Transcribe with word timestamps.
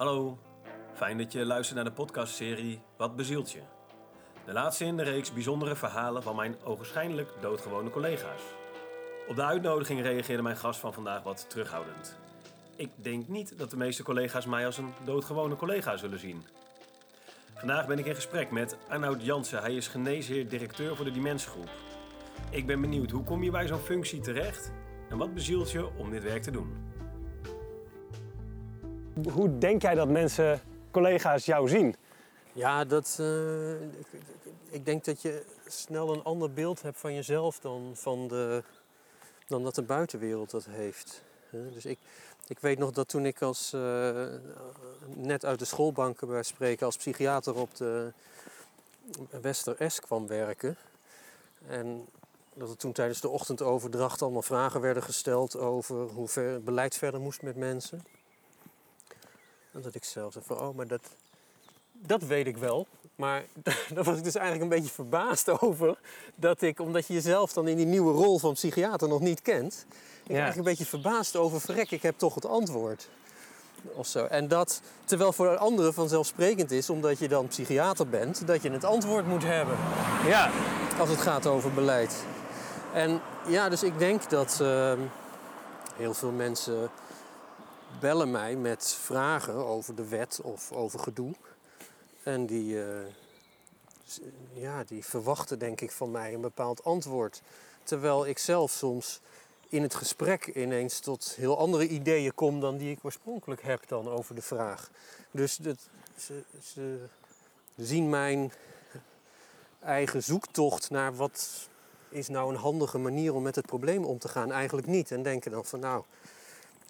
Hallo, 0.00 0.38
fijn 0.94 1.18
dat 1.18 1.32
je 1.32 1.46
luistert 1.46 1.76
naar 1.76 1.84
de 1.84 1.92
podcastserie 1.92 2.82
Wat 2.96 3.16
bezielt 3.16 3.52
je? 3.52 3.60
De 4.46 4.52
laatste 4.52 4.84
in 4.84 4.96
de 4.96 5.02
reeks 5.02 5.32
bijzondere 5.32 5.76
verhalen 5.76 6.22
van 6.22 6.36
mijn 6.36 6.56
ogenschijnlijk 6.64 7.32
doodgewone 7.40 7.90
collega's. 7.90 8.42
Op 9.28 9.36
de 9.36 9.44
uitnodiging 9.44 10.02
reageerde 10.02 10.42
mijn 10.42 10.56
gast 10.56 10.80
van 10.80 10.92
vandaag 10.92 11.22
wat 11.22 11.50
terughoudend. 11.50 12.18
Ik 12.76 12.90
denk 12.96 13.28
niet 13.28 13.58
dat 13.58 13.70
de 13.70 13.76
meeste 13.76 14.02
collega's 14.02 14.46
mij 14.46 14.66
als 14.66 14.78
een 14.78 14.92
doodgewone 15.04 15.56
collega 15.56 15.96
zullen 15.96 16.18
zien. 16.18 16.46
Vandaag 17.54 17.86
ben 17.86 17.98
ik 17.98 18.06
in 18.06 18.14
gesprek 18.14 18.50
met 18.50 18.76
Arnoud 18.88 19.24
Jansen. 19.24 19.60
Hij 19.60 19.74
is 19.74 19.88
geneesheer-directeur 19.88 20.96
voor 20.96 21.04
de 21.04 21.12
Demensgroep. 21.12 21.70
Ik 22.50 22.66
ben 22.66 22.80
benieuwd, 22.80 23.10
hoe 23.10 23.24
kom 23.24 23.42
je 23.42 23.50
bij 23.50 23.66
zo'n 23.66 23.78
functie 23.78 24.20
terecht? 24.20 24.72
En 25.08 25.18
wat 25.18 25.34
bezielt 25.34 25.70
je 25.70 25.96
om 25.96 26.10
dit 26.10 26.22
werk 26.22 26.42
te 26.42 26.50
doen? 26.50 26.79
Hoe 29.28 29.58
denk 29.58 29.82
jij 29.82 29.94
dat 29.94 30.08
mensen, 30.08 30.60
collega's 30.90 31.44
jou 31.44 31.68
zien? 31.68 31.96
Ja, 32.52 32.84
dat, 32.84 33.16
eh, 33.20 33.82
ik, 34.70 34.84
denk 34.84 35.04
dat 35.04 35.22
je 35.22 35.44
snel 35.66 36.12
een 36.12 36.22
ander 36.22 36.52
beeld 36.52 36.82
hebt 36.82 36.98
van 36.98 37.14
jezelf 37.14 37.58
dan, 37.58 37.90
van 37.94 38.28
de, 38.28 38.62
dan 39.46 39.62
dat 39.62 39.74
de 39.74 39.82
buitenwereld 39.82 40.50
dat 40.50 40.66
heeft. 40.70 41.22
Dus 41.50 41.84
ik, 41.84 41.98
ik 42.46 42.58
weet 42.58 42.78
nog 42.78 42.90
dat 42.90 43.08
toen 43.08 43.26
ik 43.26 43.42
als, 43.42 43.72
eh, 43.72 44.24
net 45.14 45.44
uit 45.44 45.58
de 45.58 45.64
schoolbanken 45.64 46.28
bij 46.28 46.42
spreken 46.42 46.86
als 46.86 46.96
psychiater 46.96 47.54
op 47.54 47.76
de 47.76 48.12
Wester 49.40 49.90
S 49.90 50.00
kwam 50.00 50.26
werken. 50.26 50.76
En 51.66 52.08
dat 52.54 52.70
er 52.70 52.76
toen 52.76 52.92
tijdens 52.92 53.20
de 53.20 53.28
ochtendoverdracht 53.28 54.22
allemaal 54.22 54.42
vragen 54.42 54.80
werden 54.80 55.02
gesteld 55.02 55.56
over 55.56 55.96
hoe 55.96 56.28
ver 56.28 56.62
beleid 56.62 56.94
verder 56.96 57.20
moest 57.20 57.42
met 57.42 57.56
mensen. 57.56 58.04
En 59.72 59.80
dat 59.82 59.94
ik 59.94 60.04
zelf 60.04 60.32
zei 60.32 60.44
van, 60.46 60.58
oh, 60.60 60.76
maar 60.76 60.86
dat, 60.86 61.00
dat 61.92 62.22
weet 62.22 62.46
ik 62.46 62.56
wel. 62.56 62.86
Maar 63.16 63.44
daar 63.94 64.04
was 64.04 64.16
ik 64.16 64.24
dus 64.24 64.34
eigenlijk 64.34 64.62
een 64.70 64.78
beetje 64.78 64.94
verbaasd 64.94 65.48
over. 65.62 65.98
Dat 66.34 66.62
ik, 66.62 66.80
omdat 66.80 67.06
je 67.06 67.12
jezelf 67.14 67.52
dan 67.52 67.68
in 67.68 67.76
die 67.76 67.86
nieuwe 67.86 68.12
rol 68.12 68.38
van 68.38 68.52
psychiater 68.52 69.08
nog 69.08 69.20
niet 69.20 69.42
kent. 69.42 69.86
Ik 70.22 70.36
Ja. 70.36 70.42
eigenlijk 70.42 70.56
een 70.56 70.74
beetje 70.76 70.86
verbaasd 70.90 71.36
over, 71.36 71.60
verrek, 71.60 71.90
ik 71.90 72.02
heb 72.02 72.18
toch 72.18 72.34
het 72.34 72.46
antwoord. 72.46 73.08
Of 73.84 74.06
zo. 74.06 74.24
En 74.24 74.48
dat, 74.48 74.80
terwijl 75.04 75.32
voor 75.32 75.56
anderen 75.56 75.94
vanzelfsprekend 75.94 76.70
is, 76.70 76.90
omdat 76.90 77.18
je 77.18 77.28
dan 77.28 77.46
psychiater 77.48 78.08
bent, 78.08 78.46
dat 78.46 78.62
je 78.62 78.70
het 78.70 78.84
antwoord 78.84 79.26
moet 79.26 79.42
hebben 79.44 79.76
Ja, 80.26 80.50
als 80.98 81.08
het 81.08 81.20
gaat 81.20 81.46
over 81.46 81.72
beleid. 81.72 82.24
En 82.94 83.20
ja, 83.46 83.68
dus 83.68 83.82
ik 83.82 83.98
denk 83.98 84.30
dat 84.30 84.58
ehm, 84.60 84.98
heel 85.96 86.14
veel 86.14 86.30
mensen 86.30 86.90
bellen 88.00 88.30
mij 88.30 88.56
met 88.56 88.92
vragen 88.92 89.54
over 89.54 89.94
de 89.94 90.08
wet 90.08 90.40
of 90.42 90.72
over 90.72 90.98
gedoe. 90.98 91.34
En 92.22 92.46
die, 92.46 92.82
eh, 92.82 93.06
ja, 94.52 94.84
die 94.84 95.04
verwachten 95.04 95.58
denk 95.58 95.80
ik 95.80 95.90
van 95.90 96.10
mij 96.10 96.34
een 96.34 96.40
bepaald 96.40 96.84
antwoord. 96.84 97.42
Terwijl 97.82 98.26
ik 98.26 98.38
zelf 98.38 98.70
soms 98.70 99.20
in 99.68 99.82
het 99.82 99.94
gesprek 99.94 100.46
ineens 100.46 101.00
tot 101.00 101.34
heel 101.36 101.58
andere 101.58 101.88
ideeën 101.88 102.34
kom 102.34 102.60
dan 102.60 102.76
die 102.76 102.90
ik 102.90 102.98
oorspronkelijk 103.02 103.62
heb 103.62 103.88
dan 103.88 104.08
over 104.08 104.34
de 104.34 104.42
vraag. 104.42 104.90
Dus 105.30 105.56
dat, 105.56 105.88
ze, 106.16 106.42
ze 106.62 106.98
zien 107.76 108.08
mijn 108.08 108.52
eigen 109.80 110.22
zoektocht 110.22 110.90
naar 110.90 111.16
wat 111.16 111.68
is 112.08 112.28
nou 112.28 112.52
een 112.52 112.60
handige 112.60 112.98
manier 112.98 113.34
om 113.34 113.42
met 113.42 113.54
het 113.54 113.66
probleem 113.66 114.04
om 114.04 114.18
te 114.18 114.28
gaan 114.28 114.52
eigenlijk 114.52 114.86
niet. 114.86 115.10
En 115.10 115.22
denken 115.22 115.50
dan 115.50 115.64
van 115.64 115.80
nou, 115.80 116.04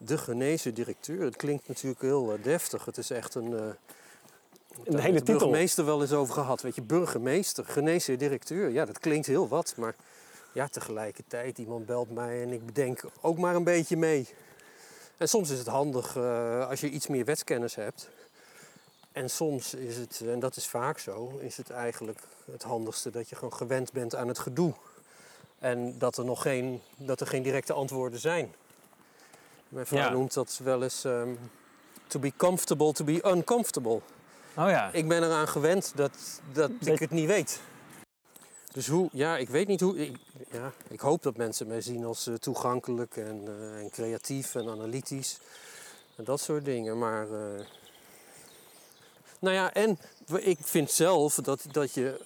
de 0.03 0.19
genezen 0.19 0.75
directeur, 0.75 1.21
het 1.21 1.37
klinkt 1.37 1.69
natuurlijk 1.69 2.01
heel 2.01 2.33
eh, 2.33 2.43
deftig. 2.43 2.85
Het 2.85 2.99
is 2.99 3.11
echt 3.11 3.35
een... 3.35 3.59
eh, 3.59 3.65
een 4.85 4.99
hele 4.99 5.19
titel. 5.19 5.39
burgemeester 5.39 5.85
wel 5.85 6.01
eens 6.01 6.13
over 6.13 6.35
gehad. 6.35 6.63
Weet 6.63 6.75
je, 6.75 6.83
burgemeester, 6.83 7.65
genezen 7.65 8.19
directeur. 8.19 8.69
Ja, 8.69 8.85
dat 8.85 8.99
klinkt 8.99 9.27
heel 9.27 9.49
wat. 9.49 9.75
Maar 9.77 9.95
ja, 10.53 10.69
tegelijkertijd, 10.69 11.59
iemand 11.59 11.87
belt 11.87 12.11
mij 12.11 12.43
en 12.43 12.53
ik 12.53 12.67
bedenk 12.67 13.03
ook 13.21 13.39
maar 13.39 13.55
een 13.55 13.65
beetje 13.65 13.97
mee. 13.97 14.29
En 15.17 15.29
soms 15.29 15.51
is 15.51 15.59
het 15.59 15.67
handig 15.67 16.17
eh, 16.17 16.69
als 16.69 16.81
je 16.81 16.91
iets 16.91 17.07
meer 17.07 17.25
wetskennis 17.25 17.75
hebt. 17.75 18.09
En 19.13 19.31
soms 19.31 19.75
is 19.75 19.97
het, 19.97 20.23
en 20.27 20.41
dat 20.41 20.57
is 20.57 20.67
vaak 20.67 20.99
zo, 20.99 21.39
is 21.39 21.57
het 21.57 21.71
eigenlijk 21.71 22.19
het 22.53 22.63
handigste 22.63 23.11
dat 23.11 23.29
je 23.29 23.35
gewoon 23.37 23.55
gewend 23.55 23.93
bent 23.93 24.15
aan 24.15 24.29
het 24.29 24.39
gedoe. 24.39 24.75
En 25.59 25.99
dat 25.99 26.17
er 26.17 26.25
nog 26.25 26.43
geen, 26.43 26.81
dat 26.97 27.21
er 27.21 27.27
geen 27.27 27.43
directe 27.43 27.73
antwoorden 27.73 28.21
zijn. 28.21 28.55
Mijn 29.71 29.87
vrouw 29.87 30.01
Ja. 30.01 30.11
noemt 30.11 30.35
dat 30.35 30.61
wel 30.65 30.83
eens 30.83 31.05
ehm, 31.05 31.29
to 32.07 32.19
be 32.19 32.33
comfortable, 32.37 32.93
to 32.93 33.05
be 33.05 33.23
uncomfortable. 33.31 34.01
Oh 34.57 34.69
ja. 34.69 34.91
Ik 34.93 35.09
ben 35.09 35.23
eraan 35.23 35.49
gewend 35.49 35.93
dat, 35.97 36.41
dat 36.53 36.71
ik 36.85 36.99
het 36.99 37.11
niet 37.11 37.27
weet. 37.27 37.61
Dus 38.73 38.87
hoe, 38.89 39.09
ja, 39.13 39.37
ik 39.37 39.49
weet 39.49 39.67
niet 39.69 39.81
hoe. 39.81 39.97
Ik, 39.99 40.17
ja, 40.51 40.73
ik 40.89 41.01
hoop 41.01 41.23
dat 41.23 41.37
mensen 41.37 41.67
mij 41.67 41.81
zien 41.81 42.05
als 42.05 42.27
eh, 42.27 42.35
toegankelijk 42.35 43.17
en, 43.17 43.43
eh, 43.47 43.79
en 43.79 43.91
creatief 43.91 44.55
en 44.55 44.69
analytisch. 44.69 45.39
En 46.17 46.25
dat 46.25 46.41
soort 46.41 46.65
dingen. 46.65 46.99
Maar. 46.99 47.23
eh, 47.33 47.65
nou 49.41 49.55
ja, 49.55 49.73
en 49.73 49.99
ik 50.41 50.59
vind 50.61 50.91
zelf 50.91 51.35
dat, 51.35 51.65
dat 51.71 51.95
je. 51.95 52.25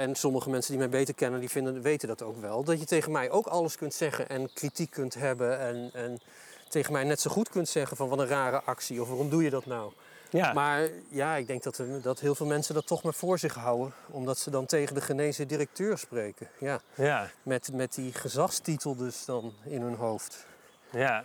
en 0.00 0.14
sommige 0.14 0.50
mensen 0.50 0.70
die 0.70 0.80
mij 0.80 0.88
beter 0.88 1.14
kennen, 1.14 1.40
die 1.40 1.48
vinden, 1.50 1.82
weten 1.82 2.08
dat 2.08 2.22
ook 2.22 2.40
wel. 2.40 2.64
Dat 2.64 2.78
je 2.80 2.86
tegen 2.86 3.12
mij 3.12 3.30
ook 3.30 3.46
alles 3.46 3.76
kunt 3.76 3.94
zeggen 3.94 4.28
en 4.28 4.52
kritiek 4.52 4.90
kunt 4.90 5.14
hebben. 5.14 5.58
En, 5.58 5.90
en 5.92 6.20
tegen 6.68 6.92
mij 6.92 7.04
net 7.04 7.20
zo 7.20 7.30
goed 7.30 7.48
kunt 7.48 7.68
zeggen 7.68 7.96
van 7.96 8.08
wat 8.08 8.18
een 8.18 8.26
rare 8.26 8.62
actie 8.62 9.00
of 9.02 9.08
waarom 9.08 9.30
doe 9.30 9.42
je 9.42 9.50
dat 9.50 9.66
nou? 9.66 9.92
ja. 10.30 10.52
Maar 10.52 10.88
ja, 11.08 11.34
ik 11.34 11.46
denk 11.46 11.62
dat, 11.62 11.78
er- 11.78 12.02
dat 12.02 12.20
heel 12.20 12.34
veel 12.34 12.46
mensen 12.46 12.74
dat 12.74 12.86
toch 12.86 13.02
maar 13.02 13.14
voor 13.14 13.38
zich 13.38 13.54
houden. 13.54 13.94
Omdat 14.10 14.38
ze 14.38 14.50
dan 14.50 14.66
tegen 14.66 14.94
de 14.94 15.00
genezen 15.00 15.48
directeur 15.48 15.98
spreken. 15.98 16.48
Ja, 16.58 16.80
ja. 16.94 17.30
met, 17.42 17.72
met 17.72 17.94
die 17.94 18.12
gezagstitel 18.12 18.96
dus 18.96 19.24
dan 19.24 19.52
in 19.64 19.80
hun 19.82 19.94
hoofd. 19.94 20.46
ja. 20.90 21.24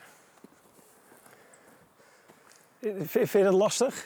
Vind 2.79 3.07
vind 3.09 3.29
je 3.31 3.43
dat 3.43 3.53
lastig? 3.53 4.05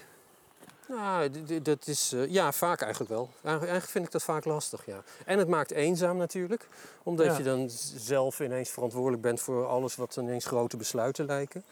Nou, 0.87 1.29
dat 1.61 1.87
is 1.87 2.11
eh, 2.13 2.29
ja, 2.31 2.51
vaak 2.51 2.81
eigenlijk 2.81 3.11
wel. 3.11 3.29
Eigenlijk 3.43 3.85
vind 3.85 4.05
ik 4.05 4.11
dat 4.11 4.23
vaak 4.23 4.45
lastig, 4.45 4.85
ja. 4.85 5.03
En 5.25 5.39
het 5.39 5.47
maakt 5.47 5.71
eenzaam 5.71 6.17
natuurlijk. 6.17 6.67
Omdat 7.03 7.25
Ja. 7.25 7.37
je 7.37 7.43
dan 7.43 7.69
zelf 7.95 8.39
ineens 8.39 8.69
verantwoordelijk 8.69 9.21
bent 9.21 9.39
voor 9.41 9.67
alles 9.67 9.95
wat 9.95 10.15
ineens 10.15 10.45
grote 10.45 10.77
besluiten 10.77 11.25
lijken. 11.25 11.63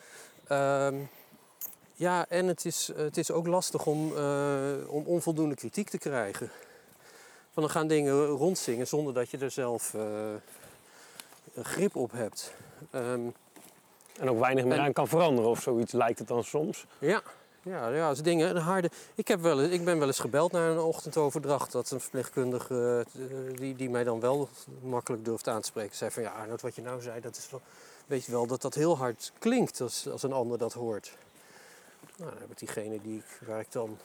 Ehm, 0.48 0.96
ja, 1.94 2.26
en 2.30 2.48
het 2.48 2.66
is, 2.66 2.92
het 2.96 3.18
is 3.18 3.32
ook 3.32 3.48
lastig 3.48 3.86
om, 3.86 4.18
eh, 4.18 4.72
om 4.88 5.04
onvoldoende 5.06 5.56
kritiek 5.56 5.90
te 5.90 5.98
krijgen. 5.98 6.52
Van 7.54 7.64
dan 7.64 7.72
gaan 7.72 7.88
dingen 7.88 8.26
rondzingen 8.26 8.88
zonder 8.88 9.14
dat 9.14 9.30
je 9.30 9.38
er 9.38 9.52
zelf 9.52 9.94
eh, 9.94 10.02
grip 11.64 11.96
op 11.96 12.12
hebt. 12.12 12.54
Ehm, 12.92 13.22
En 14.20 14.30
ook 14.30 14.40
weinig 14.40 14.64
meer 14.66 14.78
En- 14.78 14.84
aan 14.84 14.94
kan 14.94 15.08
veranderen 15.08 15.50
of 15.50 15.62
zoiets 15.62 15.92
lijkt 15.92 16.20
het 16.20 16.28
dan 16.28 16.44
soms. 16.44 16.86
Ja, 17.00 17.22
ja, 17.64 17.88
ja 17.90 18.08
als 18.08 18.22
dingen 18.22 18.50
een 18.50 18.62
harde. 18.62 18.90
Ik, 19.16 19.28
heb 19.28 19.42
wel, 19.42 19.62
eens- 19.62 19.74
ik 19.74 19.86
ben 19.86 20.00
wel 20.00 20.08
eens 20.08 20.20
gebeld 20.20 20.52
naar 20.52 20.70
een 20.70 20.80
ochtendoverdracht. 20.80 21.72
Dat 21.72 21.92
een 21.92 22.00
verpleegkundige 22.00 23.06
eh, 23.14 23.58
die, 23.58 23.76
die 23.76 23.90
mij 23.90 24.04
dan 24.04 24.20
wel 24.20 24.50
makkelijk 24.82 25.26
durft 25.26 25.48
aan 25.48 25.62
te 25.62 25.68
spreken. 25.68 25.96
zei 25.96 26.12
van 26.12 26.24
ja, 26.24 26.32
Arnold, 26.32 26.62
wat 26.62 26.76
je 26.76 26.82
nou 26.82 27.02
zei, 27.02 27.22
dat 27.22 27.38
is 27.38 27.50
wel. 27.50 27.62
Weet 28.06 28.26
je 28.26 28.32
wel 28.32 28.48
dat 28.48 28.62
dat 28.62 28.74
heel 28.74 28.98
hard 28.98 29.32
klinkt 29.40 29.82
als, 29.82 30.10
als 30.10 30.24
een 30.24 30.34
ander 30.34 30.58
dat 30.58 30.74
hoort. 30.74 31.18
Nou, 32.16 32.32
dan 32.32 32.42
heb 32.42 32.52
ik 32.52 32.58
diegene 32.58 33.02
die 33.02 33.18
ik, 33.18 33.48
waar 33.48 33.60
ik 33.60 33.72
dan 33.72 33.98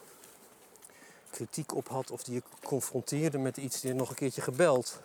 kritiek 1.29 1.75
op 1.75 1.87
had 1.87 2.11
of 2.11 2.23
die 2.23 2.37
ik 2.37 2.43
confronteerde 2.63 3.37
met 3.37 3.57
iets, 3.57 3.81
die 3.81 3.93
nog 3.93 4.09
een 4.09 4.15
keertje 4.15 4.41
gebeld. 4.41 4.99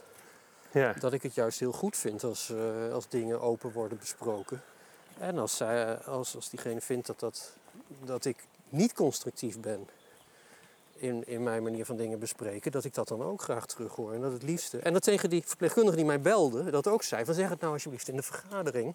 Ja. 0.71 0.93
Dat 0.93 1.13
ik 1.13 1.23
het 1.23 1.35
juist 1.35 1.61
heel 1.61 1.73
goed 1.73 1.97
vind 1.97 2.25
als, 2.25 2.51
eh, 2.51 2.93
als 2.93 3.09
dingen 3.09 3.41
open 3.41 3.73
worden 3.73 3.99
besproken. 3.99 4.63
En 5.19 5.39
als, 5.39 5.57
zij, 5.57 5.99
als, 5.99 6.35
als 6.35 6.51
diegene 6.51 6.81
vindt 6.81 7.07
dat, 7.07 7.21
dat, 7.21 7.57
dat 8.05 8.25
ik 8.25 8.37
niet 8.69 8.93
constructief 8.93 9.61
ben 9.61 9.89
in, 10.97 11.27
in 11.27 11.43
mijn 11.43 11.63
manier 11.63 11.85
van 11.85 11.97
dingen 11.97 12.19
bespreken, 12.19 12.73
dat 12.73 12.85
ik 12.85 12.95
dat 12.95 13.09
dan 13.09 13.23
ook 13.23 13.43
graag 13.43 13.67
terug 13.67 13.95
hoor. 13.95 14.13
En 14.13 14.21
dat 14.21 14.33
het 14.33 14.43
liefste. 14.43 14.79
En 14.79 14.93
dat 14.93 15.03
tegen 15.03 15.31
die 15.31 15.43
verpleegkundige 15.47 15.97
die 15.97 16.05
mij 16.05 16.21
belde, 16.21 16.71
dat 16.71 16.87
ook 16.87 17.03
zei: 17.03 17.25
van 17.25 17.35
zeg 17.35 17.49
het 17.49 17.61
nou 17.61 17.73
alsjeblieft 17.73 18.09
in 18.09 18.17
de 18.17 18.23
vergadering. 18.23 18.95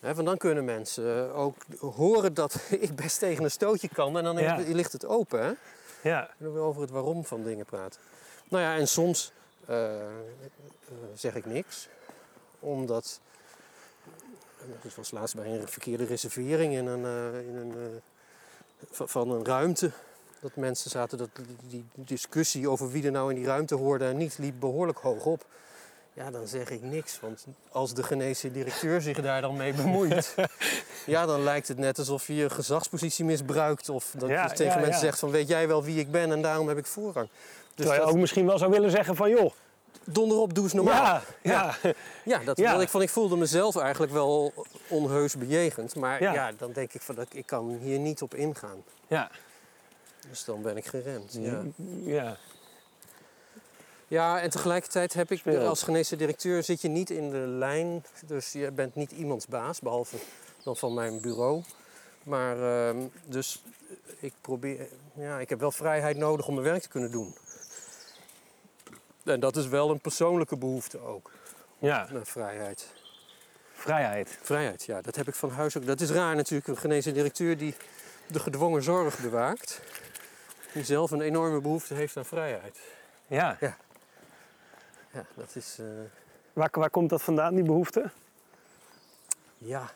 Hè, 0.00 0.14
want 0.14 0.26
dan 0.26 0.36
kunnen 0.36 0.64
mensen 0.64 1.34
ook 1.34 1.54
horen 1.80 2.34
dat 2.34 2.60
ik 2.80 2.96
best 2.96 3.18
tegen 3.18 3.44
een 3.44 3.50
stootje 3.50 3.88
kan 3.88 4.16
en 4.18 4.24
dan 4.24 4.38
Ja. 4.38 4.56
ligt 4.66 4.92
het 4.92 5.06
open. 5.06 5.40
Hè? 5.44 5.52
Ja. 6.08 6.28
En 6.28 6.34
dan 6.38 6.52
weer 6.52 6.62
over 6.62 6.80
het 6.82 6.90
waarom 6.90 7.24
van 7.24 7.42
dingen 7.42 7.64
praten. 7.64 8.00
Nou 8.48 8.62
ja, 8.62 8.76
en 8.76 8.88
soms 8.88 9.32
eh, 9.66 10.00
eh, 10.00 10.08
zeg 11.14 11.34
ik 11.34 11.46
niks. 11.46 11.88
Omdat... 12.60 13.20
Ik 14.82 14.90
was 14.96 15.10
laatst 15.10 15.34
bij 15.34 15.46
een 15.46 15.68
verkeerde 15.68 16.04
reservering 16.04 16.74
in 16.74 16.86
een, 16.86 17.04
eh, 17.04 17.48
in 17.48 17.56
een, 17.56 17.72
eh, 17.72 19.00
van- 19.06 19.30
een 19.30 19.44
ruimte. 19.44 19.90
Dat 20.40 20.56
mensen 20.56 20.90
zaten, 20.90 21.18
dat, 21.18 21.28
die, 21.34 21.56
die 21.68 21.84
discussie 21.94 22.68
over 22.68 22.90
wie 22.90 23.04
er 23.04 23.10
nou 23.10 23.30
in 23.30 23.36
die 23.36 23.46
ruimte 23.46 23.74
hoorde 23.74 24.04
en 24.04 24.16
niet, 24.16 24.38
liep 24.38 24.54
behoorlijk 24.60 24.98
hoog 24.98 25.24
op. 25.24 25.44
Ja, 26.12 26.30
dan 26.30 26.46
zeg 26.48 26.70
ik 26.70 26.82
niks. 26.82 27.20
Want 27.20 27.46
als 27.70 27.94
de 27.94 28.02
geneesheer 28.02 28.52
directeur 28.52 29.00
zich 29.00 29.20
daar 29.20 29.40
dan 29.40 29.56
mee 29.56 29.72
bemoeit... 29.72 30.34
ja, 31.06 31.26
dan 31.26 31.42
lijkt 31.42 31.68
het 31.68 31.78
net 31.78 31.98
alsof 31.98 32.26
je 32.26 32.34
je 32.34 32.50
gezagspositie 32.50 33.24
misbruikt. 33.24 33.88
Of 33.88 34.14
dat 34.18 34.28
Ja, 34.28 34.42
je 34.42 34.48
tegen 34.48 34.64
ja, 34.64 34.74
mensen 34.74 34.92
ja. 34.94 34.98
zegt 34.98 35.18
van... 35.18 35.30
weet 35.30 35.48
jij 35.48 35.68
wel 35.68 35.84
wie 35.84 35.98
ik 36.00 36.10
ben 36.10 36.32
en 36.32 36.42
daarom 36.42 36.68
heb 36.68 36.78
ik 36.78 36.86
voorrang. 36.86 37.28
Dus 37.28 37.40
Terwijl 37.74 37.98
je 37.98 38.04
dat, 38.04 38.10
ook 38.14 38.20
misschien 38.20 38.46
wel 38.46 38.58
zou 38.58 38.70
willen 38.70 38.90
zeggen 38.90 39.16
van 39.16 39.30
joh, 39.30 39.52
donder 40.12 40.38
op, 40.38 40.54
doe 40.54 40.64
eens 40.64 40.72
normaal. 40.72 41.02
ja, 41.04 41.22
ja, 41.82 41.92
Ja, 42.24 42.38
dat 42.38 42.56
Ja. 42.56 42.70
wil 42.72 42.80
ik, 42.80 42.88
van, 42.88 43.02
ik 43.02 43.08
voelde 43.10 43.36
mezelf 43.36 43.76
eigenlijk 43.76 44.12
wel 44.12 44.52
onheus 44.88 45.36
bejegend. 45.36 45.94
Maar 45.94 46.22
Ja. 46.22 46.52
dan 46.58 46.72
denk 46.72 46.92
ik 46.92 47.00
van, 47.02 47.14
dat 47.14 47.26
ik 47.32 47.46
kan 47.46 47.68
hier 47.82 47.98
niet 47.98 48.22
op 48.22 48.34
ingaan. 48.34 48.82
ja, 49.06 49.30
Dus 50.30 50.44
dan 50.44 50.62
ben 50.62 50.76
ik 50.76 50.86
geremd. 50.86 51.32
Ja, 51.40 51.62
ja. 52.04 52.36
ja 54.08 54.40
en 54.40 54.50
tegelijkertijd 54.50 55.14
heb 55.14 55.30
ik, 55.30 55.46
als 55.46 55.82
geneesheer 55.82 56.18
directeur 56.18 56.62
zit 56.62 56.80
je 56.80 56.88
niet 56.88 57.10
in 57.10 57.30
de 57.30 57.36
lijn. 57.46 58.04
Dus 58.26 58.52
je 58.52 58.70
bent 58.70 58.94
niet 58.94 59.12
iemands 59.12 59.46
baas, 59.46 59.80
behalve 59.80 60.16
dan 60.62 60.76
van 60.76 60.94
mijn 60.94 61.20
bureau. 61.20 61.62
Maar 62.22 62.56
ehm, 62.88 62.96
dus 63.26 63.62
ik 64.20 64.32
probeer, 64.40 64.88
ja, 65.14 65.38
ik 65.40 65.48
heb 65.48 65.60
wel 65.60 65.72
vrijheid 65.72 66.16
nodig 66.16 66.46
om 66.48 66.54
mijn 66.54 66.66
werk 66.66 66.82
te 66.82 66.88
kunnen 66.88 67.10
doen. 67.10 67.34
En 69.28 69.40
dat 69.40 69.56
is 69.56 69.66
wel 69.66 69.90
een 69.90 70.00
persoonlijke 70.00 70.56
behoefte 70.56 70.98
ook, 70.98 71.30
ja. 71.78 72.08
naar 72.12 72.26
vrijheid. 72.26 72.86
Vrijheid. 73.72 74.38
Vrijheid, 74.42 74.84
ja, 74.84 75.00
dat 75.00 75.16
heb 75.16 75.28
ik 75.28 75.34
van 75.34 75.50
huis 75.50 75.76
ook. 75.76 75.86
Dat 75.86 76.00
is 76.00 76.10
raar 76.10 76.36
natuurlijk, 76.36 76.68
een 76.68 76.76
geneesheer 76.76 77.14
directeur 77.14 77.58
die 77.58 77.74
de 78.26 78.38
gedwongen 78.40 78.82
zorg 78.82 79.18
bewaakt. 79.18 79.80
Die 80.72 80.84
zelf 80.84 81.10
een 81.10 81.20
enorme 81.20 81.60
behoefte 81.60 81.94
heeft 81.94 82.16
aan 82.16 82.24
vrijheid. 82.24 82.78
Ja. 83.26 83.56
Ja, 83.60 83.76
dat 85.34 85.56
is, 85.56 85.76
eh, 85.80 85.86
Waar, 86.52 86.68
waar 86.72 86.90
komt 86.90 87.10
dat 87.10 87.22
vandaan, 87.22 87.54
die 87.54 87.64
behoefte? 87.64 88.10
ja. 89.58 89.90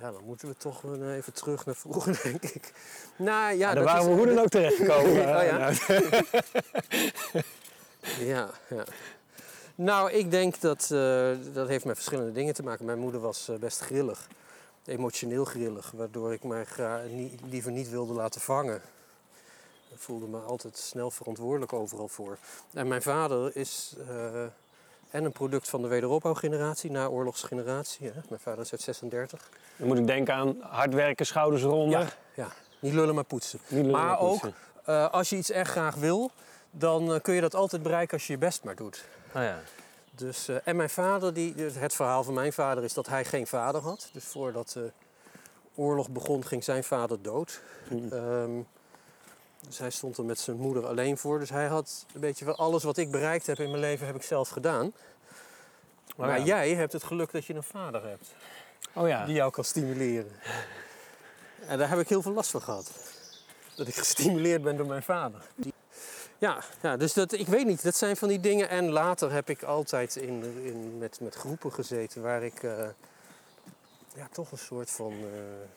Ja, 0.00 0.10
dan 0.12 0.24
moeten 0.24 0.48
we 0.48 0.56
toch 0.56 0.80
wel 0.80 1.10
even 1.10 1.32
terug 1.32 1.66
naar 1.66 1.74
vroeger, 1.74 2.20
denk 2.22 2.42
ik. 2.42 2.72
Nou 3.16 3.54
ja, 3.54 3.66
Daar 3.66 3.74
dat 3.74 3.84
waren 3.84 4.00
is, 4.00 4.08
we 4.08 4.14
hoe 4.14 4.26
dan 4.26 4.38
ook 4.38 4.48
terechtgekomen. 4.48 5.10
Oh, 5.36 5.44
ja? 5.44 5.58
Nou, 5.58 5.74
Ja, 8.18 8.50
ja. 8.68 8.84
Nou, 9.74 10.10
ik 10.12 10.30
denk 10.30 10.60
dat 10.60 10.90
eh, 10.90 11.30
dat 11.52 11.68
heeft 11.68 11.84
met 11.84 11.94
verschillende 11.94 12.32
dingen 12.32 12.54
te 12.54 12.62
maken. 12.62 12.84
Mijn 12.84 12.98
moeder 12.98 13.20
was 13.20 13.48
eh, 13.48 13.56
best 13.56 13.80
grillig, 13.80 14.28
emotioneel 14.84 15.44
grillig, 15.44 15.90
waardoor 15.90 16.32
ik 16.32 16.42
mij 16.42 16.66
liever 17.50 17.72
niet 17.72 17.90
wilde 17.90 18.12
laten 18.12 18.40
vangen. 18.40 18.82
Ik 19.88 19.98
voelde 19.98 20.26
me 20.26 20.38
altijd 20.38 20.76
snel 20.76 21.10
verantwoordelijk 21.10 21.72
overal 21.72 22.08
voor. 22.08 22.38
En 22.72 22.88
mijn 22.88 23.02
vader 23.02 23.56
is 23.56 23.94
eh, 24.08 24.44
en 25.10 25.24
een 25.24 25.32
product 25.32 25.68
van 25.68 25.82
de 25.82 25.88
wederopbouwgeneratie, 25.88 26.90
naoorlogsgeneratie. 26.90 28.06
Hè? 28.06 28.20
Mijn 28.28 28.40
vader 28.40 28.60
is 28.60 28.72
uit 28.72 28.80
36. 28.80 29.48
Dan 29.76 29.86
moet 29.86 29.98
ik 29.98 30.06
denken 30.06 30.34
aan 30.34 30.56
hard 30.60 30.94
werken, 30.94 31.26
schouders 31.26 31.62
eronder. 31.62 32.00
Ja, 32.00 32.08
ja. 32.34 32.48
niet 32.80 32.92
lullen 32.92 33.14
maar 33.14 33.24
poetsen. 33.24 33.58
Niet 33.68 33.84
lullen, 33.86 34.00
Maar 34.00 34.18
ook, 34.18 34.30
poetsen. 34.40 34.54
eh, 34.84 35.10
als 35.10 35.28
je 35.28 35.36
iets 35.36 35.50
echt 35.50 35.70
graag 35.70 35.94
wil, 35.94 36.30
dan 36.70 37.14
eh, 37.14 37.20
kun 37.20 37.34
je 37.34 37.40
dat 37.40 37.54
altijd 37.54 37.82
bereiken 37.82 38.12
als 38.16 38.26
je 38.26 38.32
je 38.32 38.38
best 38.38 38.64
maar 38.64 38.76
doet. 38.76 39.04
Oh, 39.34 39.42
ja. 39.42 39.58
Dus, 40.14 40.48
eh, 40.48 40.56
en 40.64 40.76
mijn 40.76 40.90
vader, 40.90 41.34
die, 41.34 41.54
dus 41.54 41.74
het 41.74 41.94
verhaal 41.94 42.24
van 42.24 42.34
mijn 42.34 42.52
vader 42.52 42.84
is 42.84 42.94
dat 42.94 43.06
hij 43.06 43.24
geen 43.24 43.46
vader 43.46 43.80
had. 43.80 44.08
Dus 44.12 44.24
voordat 44.24 44.70
de 44.70 44.92
oorlog 45.74 46.10
begon, 46.10 46.44
ging 46.44 46.64
zijn 46.64 46.84
vader 46.84 47.22
dood. 47.22 47.60
Hmm. 47.88 48.12
Ehm, 48.12 48.50
dus 49.66 49.78
hij 49.78 49.90
stond 49.90 50.18
er 50.18 50.24
met 50.24 50.38
zijn 50.38 50.56
moeder 50.56 50.86
alleen 50.86 51.18
voor. 51.18 51.38
Dus 51.38 51.50
hij 51.50 51.66
had 51.66 52.06
een 52.14 52.20
beetje 52.20 52.44
van 52.44 52.56
alles 52.56 52.82
wat 52.82 52.96
ik 52.96 53.10
bereikt 53.10 53.46
heb 53.46 53.58
in 53.58 53.70
mijn 53.70 53.80
leven, 53.80 54.06
heb 54.06 54.16
ik 54.16 54.22
zelf 54.22 54.48
gedaan. 54.48 54.92
maar 56.16 56.38
ja. 56.38 56.44
jij 56.44 56.74
hebt 56.74 56.92
het 56.92 57.04
geluk 57.04 57.32
dat 57.32 57.44
je 57.44 57.54
een 57.54 57.62
vader 57.62 58.08
hebt 58.08 58.34
Oh 58.96 59.08
ja. 59.08 59.24
die 59.24 59.34
jou 59.34 59.50
kan 59.50 59.64
stimuleren. 59.64 60.32
En 61.66 61.78
daar 61.78 61.88
heb 61.88 61.98
ik 61.98 62.08
heel 62.08 62.22
veel 62.22 62.32
last 62.32 62.50
van 62.50 62.62
gehad. 62.62 62.90
Dat 63.74 63.88
ik 63.88 63.94
gestimuleerd 63.94 64.62
ben 64.62 64.76
door 64.76 64.86
mijn 64.86 65.02
vader. 65.02 65.40
Ja, 66.38 66.62
ja 66.82 66.96
dus 66.96 67.12
dat, 67.12 67.32
ik 67.32 67.46
weet 67.46 67.66
niet, 67.66 67.82
dat 67.82 67.96
zijn 67.96 68.16
van 68.16 68.28
die 68.28 68.40
dingen. 68.40 68.68
En 68.68 68.90
later 68.90 69.32
heb 69.32 69.50
ik 69.50 69.62
altijd 69.62 70.16
in, 70.16 70.44
in, 70.64 70.98
met, 70.98 71.20
met 71.20 71.34
groepen 71.34 71.72
gezeten 71.72 72.22
waar 72.22 72.42
ik 72.42 72.62
eh, 72.62 72.88
ja, 74.14 74.28
toch 74.32 74.52
een 74.52 74.58
soort 74.58 74.90
van 74.90 75.12
eh, 75.12 75.68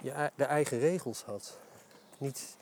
ja, 0.00 0.30
de 0.34 0.44
eigen 0.44 0.78
regels 0.78 1.22
had. 1.22 1.58
Niet, 2.22 2.56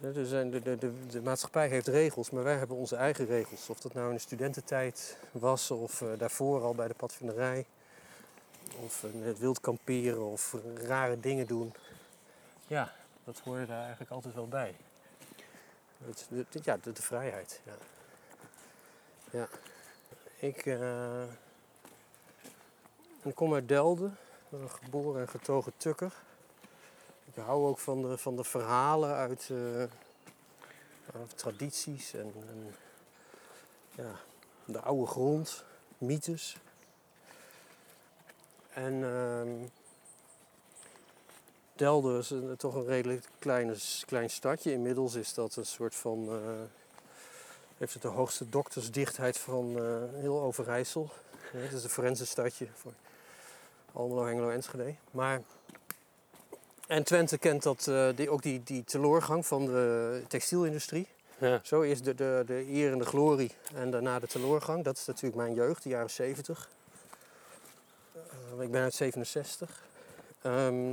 er 0.00 0.26
zijn, 0.26 0.50
de, 0.50 0.62
de, 0.62 0.78
de, 0.78 1.06
de 1.06 1.22
maatschappij 1.22 1.68
heeft 1.68 1.86
regels, 1.86 2.30
maar 2.30 2.42
wij 2.44 2.56
hebben 2.56 2.76
onze 2.76 2.96
eigen 2.96 3.26
regels. 3.26 3.68
Of 3.68 3.80
dat 3.80 3.94
nou 3.94 4.08
in 4.08 4.14
de 4.14 4.20
studententijd 4.20 5.18
was 5.30 5.70
of 5.70 6.02
eh, 6.02 6.08
daarvoor 6.18 6.62
al 6.62 6.74
bij 6.74 6.88
de 6.88 6.94
padvinderij. 6.94 7.66
Of 8.84 9.04
eh, 9.04 9.10
het 9.24 9.38
wild 9.38 9.60
kamperen 9.60 10.24
of 10.24 10.56
rare 10.74 11.20
dingen 11.20 11.46
doen. 11.46 11.74
Ja, 12.66 12.94
dat 13.24 13.38
hoorde 13.38 13.66
daar 13.66 13.80
eigenlijk 13.80 14.10
altijd 14.10 14.34
wel 14.34 14.48
bij. 14.48 14.76
Het, 16.04 16.26
de- 16.28 16.60
ja, 16.62 16.76
de, 16.82 16.94
vrijheid. 16.94 17.60
Ja. 17.64 17.74
ja. 19.30 19.48
Ik, 20.38 20.66
eh, 20.66 21.22
ik 23.22 23.34
kom 23.34 23.54
uit 23.54 23.68
Delden, 23.68 24.16
geboren 24.66 25.20
en 25.20 25.28
getogen 25.28 25.72
tukker. 25.76 26.12
Ik 27.34 27.42
hou 27.44 27.66
ook 27.68 27.78
van 27.78 28.02
de, 28.02 28.18
van 28.18 28.36
de 28.36 28.44
verhalen 28.44 29.14
uit, 29.14 29.50
eh, 29.50 29.84
tradities 31.34 32.14
en, 32.14 32.32
ja, 33.94 34.12
de 34.64 34.80
oude 34.80 35.06
grond, 35.06 35.64
mythes. 35.98 36.56
En 38.72 39.04
ehm 39.04 39.66
Delden 41.74 42.18
is 42.18 42.30
een- 42.30 42.56
toch 42.56 42.74
een 42.74 42.84
redelijk 42.84 43.24
kleine, 43.38 43.76
klein 44.06 44.30
stadje. 44.30 44.72
Inmiddels 44.72 45.14
is 45.14 45.34
dat 45.34 45.56
een 45.56 45.66
soort 45.66 45.94
van. 45.94 46.28
eh, 46.28 46.36
heeft 47.76 47.92
het 47.92 48.02
de 48.02 48.08
hoogste 48.08 48.48
doktersdichtheid 48.48 49.38
van 49.38 49.78
eh, 49.78 50.20
heel 50.20 50.40
Overijssel. 50.40 51.10
Ja, 51.52 51.58
het 51.58 51.72
is 51.72 51.84
een 51.84 51.90
forensenstadje 51.90 52.66
voor 52.74 52.92
Almelo, 53.92 54.24
Hengelo, 54.24 54.48
Enschede. 54.50 54.94
Maar. 55.10 55.42
En 56.88 57.04
Twente 57.04 57.38
kent 57.38 57.62
dat, 57.62 57.86
eh, 57.86 58.08
die, 58.14 58.30
ook 58.30 58.42
die, 58.42 58.62
die 58.62 58.84
teleurgang 58.84 59.46
van 59.46 59.66
de 59.66 60.22
textielindustrie. 60.28 61.06
Ja. 61.38 61.60
Zo 61.62 61.80
is 61.80 62.02
de, 62.02 62.14
de, 62.14 62.42
de 62.46 62.64
eer 62.68 62.92
en 62.92 62.98
de 62.98 63.04
glorie 63.04 63.50
en 63.74 63.90
daarna 63.90 64.18
de 64.18 64.26
teleurgang. 64.26 64.84
Dat 64.84 64.96
is 64.96 65.06
natuurlijk 65.06 65.36
mijn 65.36 65.54
jeugd, 65.54 65.82
de 65.82 65.88
jaren 65.88 66.10
70. 66.10 66.68
Eh, 68.12 68.62
ik 68.62 68.70
ben 68.70 68.82
uit 68.82 68.94
67. 68.94 69.82
Ehm, 70.42 70.88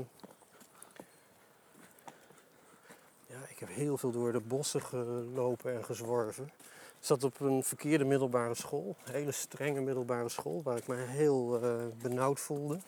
ja, 3.28 3.40
ik 3.50 3.60
heb 3.60 3.70
heel 3.70 3.98
veel 3.98 4.12
door 4.12 4.32
de 4.32 4.42
bossen 4.42 4.82
gelopen 4.82 5.76
en 5.76 5.86
gezworven. 5.86 6.44
Ik 7.00 7.12
zat 7.12 7.24
op 7.24 7.40
een 7.40 7.64
verkeerde 7.64 8.06
middelbare 8.06 8.56
school, 8.56 8.96
een 9.06 9.14
hele 9.14 9.32
strenge 9.32 9.82
middelbare 9.82 10.30
school, 10.30 10.62
waar 10.64 10.78
ik 10.78 10.88
me 10.88 10.96
heel 10.96 11.60
eh, 11.62 11.74
benauwd 12.02 12.40
voelde. 12.40 12.80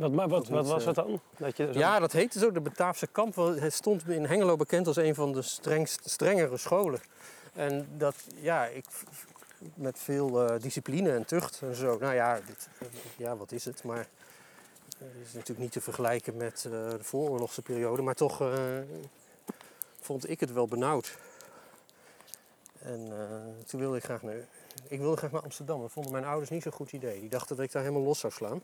Wat, 0.00 0.12
maar 0.12 0.28
wat, 0.28 0.48
wat 0.48 0.66
was 0.66 0.80
eh, 0.80 0.86
dat 0.86 0.94
dan? 0.94 1.20
Dat 1.38 1.56
je 1.56 1.72
zo- 1.72 1.78
Ja, 1.78 1.98
dat 1.98 2.12
heette 2.12 2.38
zo, 2.38 2.52
de 2.52 2.60
Bataafse 2.60 3.06
kamp. 3.06 3.34
Het 3.36 3.72
stond 3.74 4.08
in 4.08 4.24
Hengelo 4.24 4.56
bekend 4.56 4.86
als 4.86 4.96
een 4.96 5.14
van 5.14 5.32
de 5.32 5.42
strengst, 5.42 6.10
strengere 6.10 6.56
scholen. 6.56 7.00
En 7.52 7.88
dat, 7.96 8.14
ja, 8.34 8.66
ik, 8.66 8.84
met 9.74 9.98
veel 9.98 10.46
eh, 10.48 10.60
discipline 10.60 11.10
en 11.12 11.24
tucht 11.24 11.60
en 11.62 11.74
zo. 11.74 11.98
Nou 11.98 12.14
ja, 12.14 12.40
dit, 12.46 12.68
ja, 13.16 13.36
wat 13.36 13.52
is 13.52 13.64
het? 13.64 13.82
Maar 13.84 14.06
het 14.98 15.26
is 15.26 15.32
natuurlijk 15.32 15.58
niet 15.60 15.72
te 15.72 15.80
vergelijken 15.80 16.36
met 16.36 16.64
eh, 16.64 16.70
de 16.70 16.98
vooroorlogse 17.04 17.62
periode. 17.62 18.02
Maar 18.02 18.14
toch 18.14 18.40
eh, 18.40 18.48
vond 20.00 20.30
ik 20.30 20.40
het 20.40 20.52
wel 20.52 20.66
benauwd. 20.66 21.16
En 22.78 23.06
eh, 23.12 23.64
toen 23.66 23.80
wilde 23.80 23.96
ik 23.96 24.04
graag 24.04 24.22
naar, 24.22 24.34
ik 24.88 24.98
wilde 25.00 25.16
graag 25.16 25.30
naar 25.30 25.42
Amsterdam. 25.42 25.80
Dat 25.80 25.92
vonden 25.92 26.12
mijn 26.12 26.24
ouders 26.24 26.50
niet 26.50 26.62
zo'n 26.62 26.72
goed 26.72 26.92
idee. 26.92 27.20
Die 27.20 27.28
dachten 27.28 27.56
dat 27.56 27.64
ik 27.64 27.72
daar 27.72 27.82
helemaal 27.82 28.02
los 28.04 28.18
zou 28.18 28.32
slaan. 28.32 28.62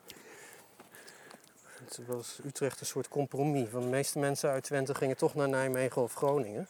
Het 1.84 2.00
was 2.06 2.38
Utrecht 2.46 2.80
een 2.80 2.86
soort 2.86 3.08
compromis. 3.08 3.70
Want 3.70 3.84
de 3.84 3.90
meeste 3.90 4.18
mensen 4.18 4.50
uit 4.50 4.64
Twente 4.64 4.94
gingen 4.94 5.16
toch 5.16 5.34
naar 5.34 5.48
Nijmegen 5.48 6.02
of 6.02 6.14
Groningen. 6.14 6.68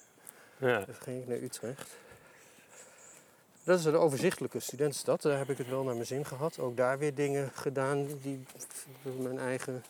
Ja. 0.56 0.80
Dus 0.80 0.96
ging 0.98 1.22
ik 1.22 1.28
naar 1.28 1.38
Utrecht. 1.38 1.90
Dat 3.64 3.78
is 3.78 3.84
een 3.84 3.94
overzichtelijke 3.96 4.60
studentenstad. 4.60 5.22
Daar 5.22 5.38
heb 5.38 5.50
ik 5.50 5.58
het 5.58 5.68
wel 5.68 5.82
naar 5.82 5.94
mijn 5.94 6.06
zin 6.06 6.25
gehad. 6.25 6.58
Ook 6.58 6.76
daar 6.76 6.98
weer 6.98 7.14
dingen 7.14 7.50
gedaan 7.54 8.06
die 8.22 8.44
mijn 9.02 9.38
eigen, 9.38 9.84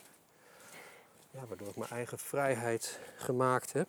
ja, 1.30 1.40
waardoor 1.49 1.68
ik 1.68 1.76
mijn 1.76 1.90
eigen 1.90 2.18
vrijheid 2.18 2.99
gemaakt 3.16 3.73
heb. 3.73 3.87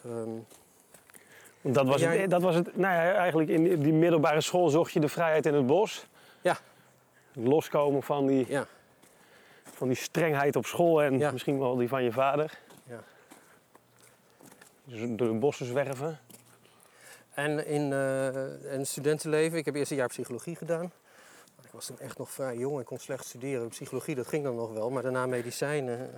Want 0.00 1.74
Dat 1.74 1.86
was, 1.86 2.00
Jij- 2.00 2.18
het, 2.18 2.30
dat 2.30 2.42
was 2.42 2.54
het. 2.54 2.76
Nou 2.76 2.94
ja, 2.94 3.12
eigenlijk 3.14 3.50
in 3.50 3.62
die- 3.64 3.78
die 3.78 3.92
middelbare 3.92 4.40
school 4.40 4.68
zocht 4.68 4.92
je 4.92 5.00
de 5.00 5.08
vrijheid 5.08 5.46
in 5.46 5.54
het 5.54 5.66
bos. 5.66 6.06
Ja. 6.40 6.56
Loskomen 7.32 8.02
van 8.02 8.26
die, 8.26 8.44
ja, 8.48 8.66
van 9.74 9.88
die 9.88 9.96
strengheid 9.96 10.56
op 10.56 10.66
school 10.66 11.02
en 11.02 11.18
Ja. 11.18 11.30
misschien 11.30 11.58
wel 11.58 11.76
die 11.76 11.88
van 11.88 12.04
je 12.04 12.12
vader. 12.12 12.58
Ja. 12.86 13.02
Dus 14.84 15.00
door 15.08 15.28
de 15.28 15.38
bossen 15.38 15.66
zwerven. 15.66 16.18
En 17.34 17.66
in 17.66 17.90
uh, 17.90 18.72
en 18.72 18.86
studentenleven, 18.86 19.58
ik 19.58 19.64
heb 19.64 19.74
eerst 19.74 19.90
een 19.90 19.96
jaar 19.96 20.08
psychologie 20.08 20.56
gedaan. 20.56 20.92
Ik 21.62 21.70
was 21.70 21.86
toen 21.86 21.98
echt 21.98 22.18
nog 22.18 22.30
vrij 22.30 22.56
jong 22.56 22.78
en 22.78 22.84
kon 22.84 22.98
slecht 22.98 23.24
studeren. 23.24 23.68
Psychologie, 23.68 24.14
dat 24.14 24.26
ging 24.26 24.44
dan 24.44 24.54
nog 24.54 24.72
wel. 24.72 24.90
Maar 24.90 25.02
daarna 25.02 25.26
medicijnen, 25.26 26.10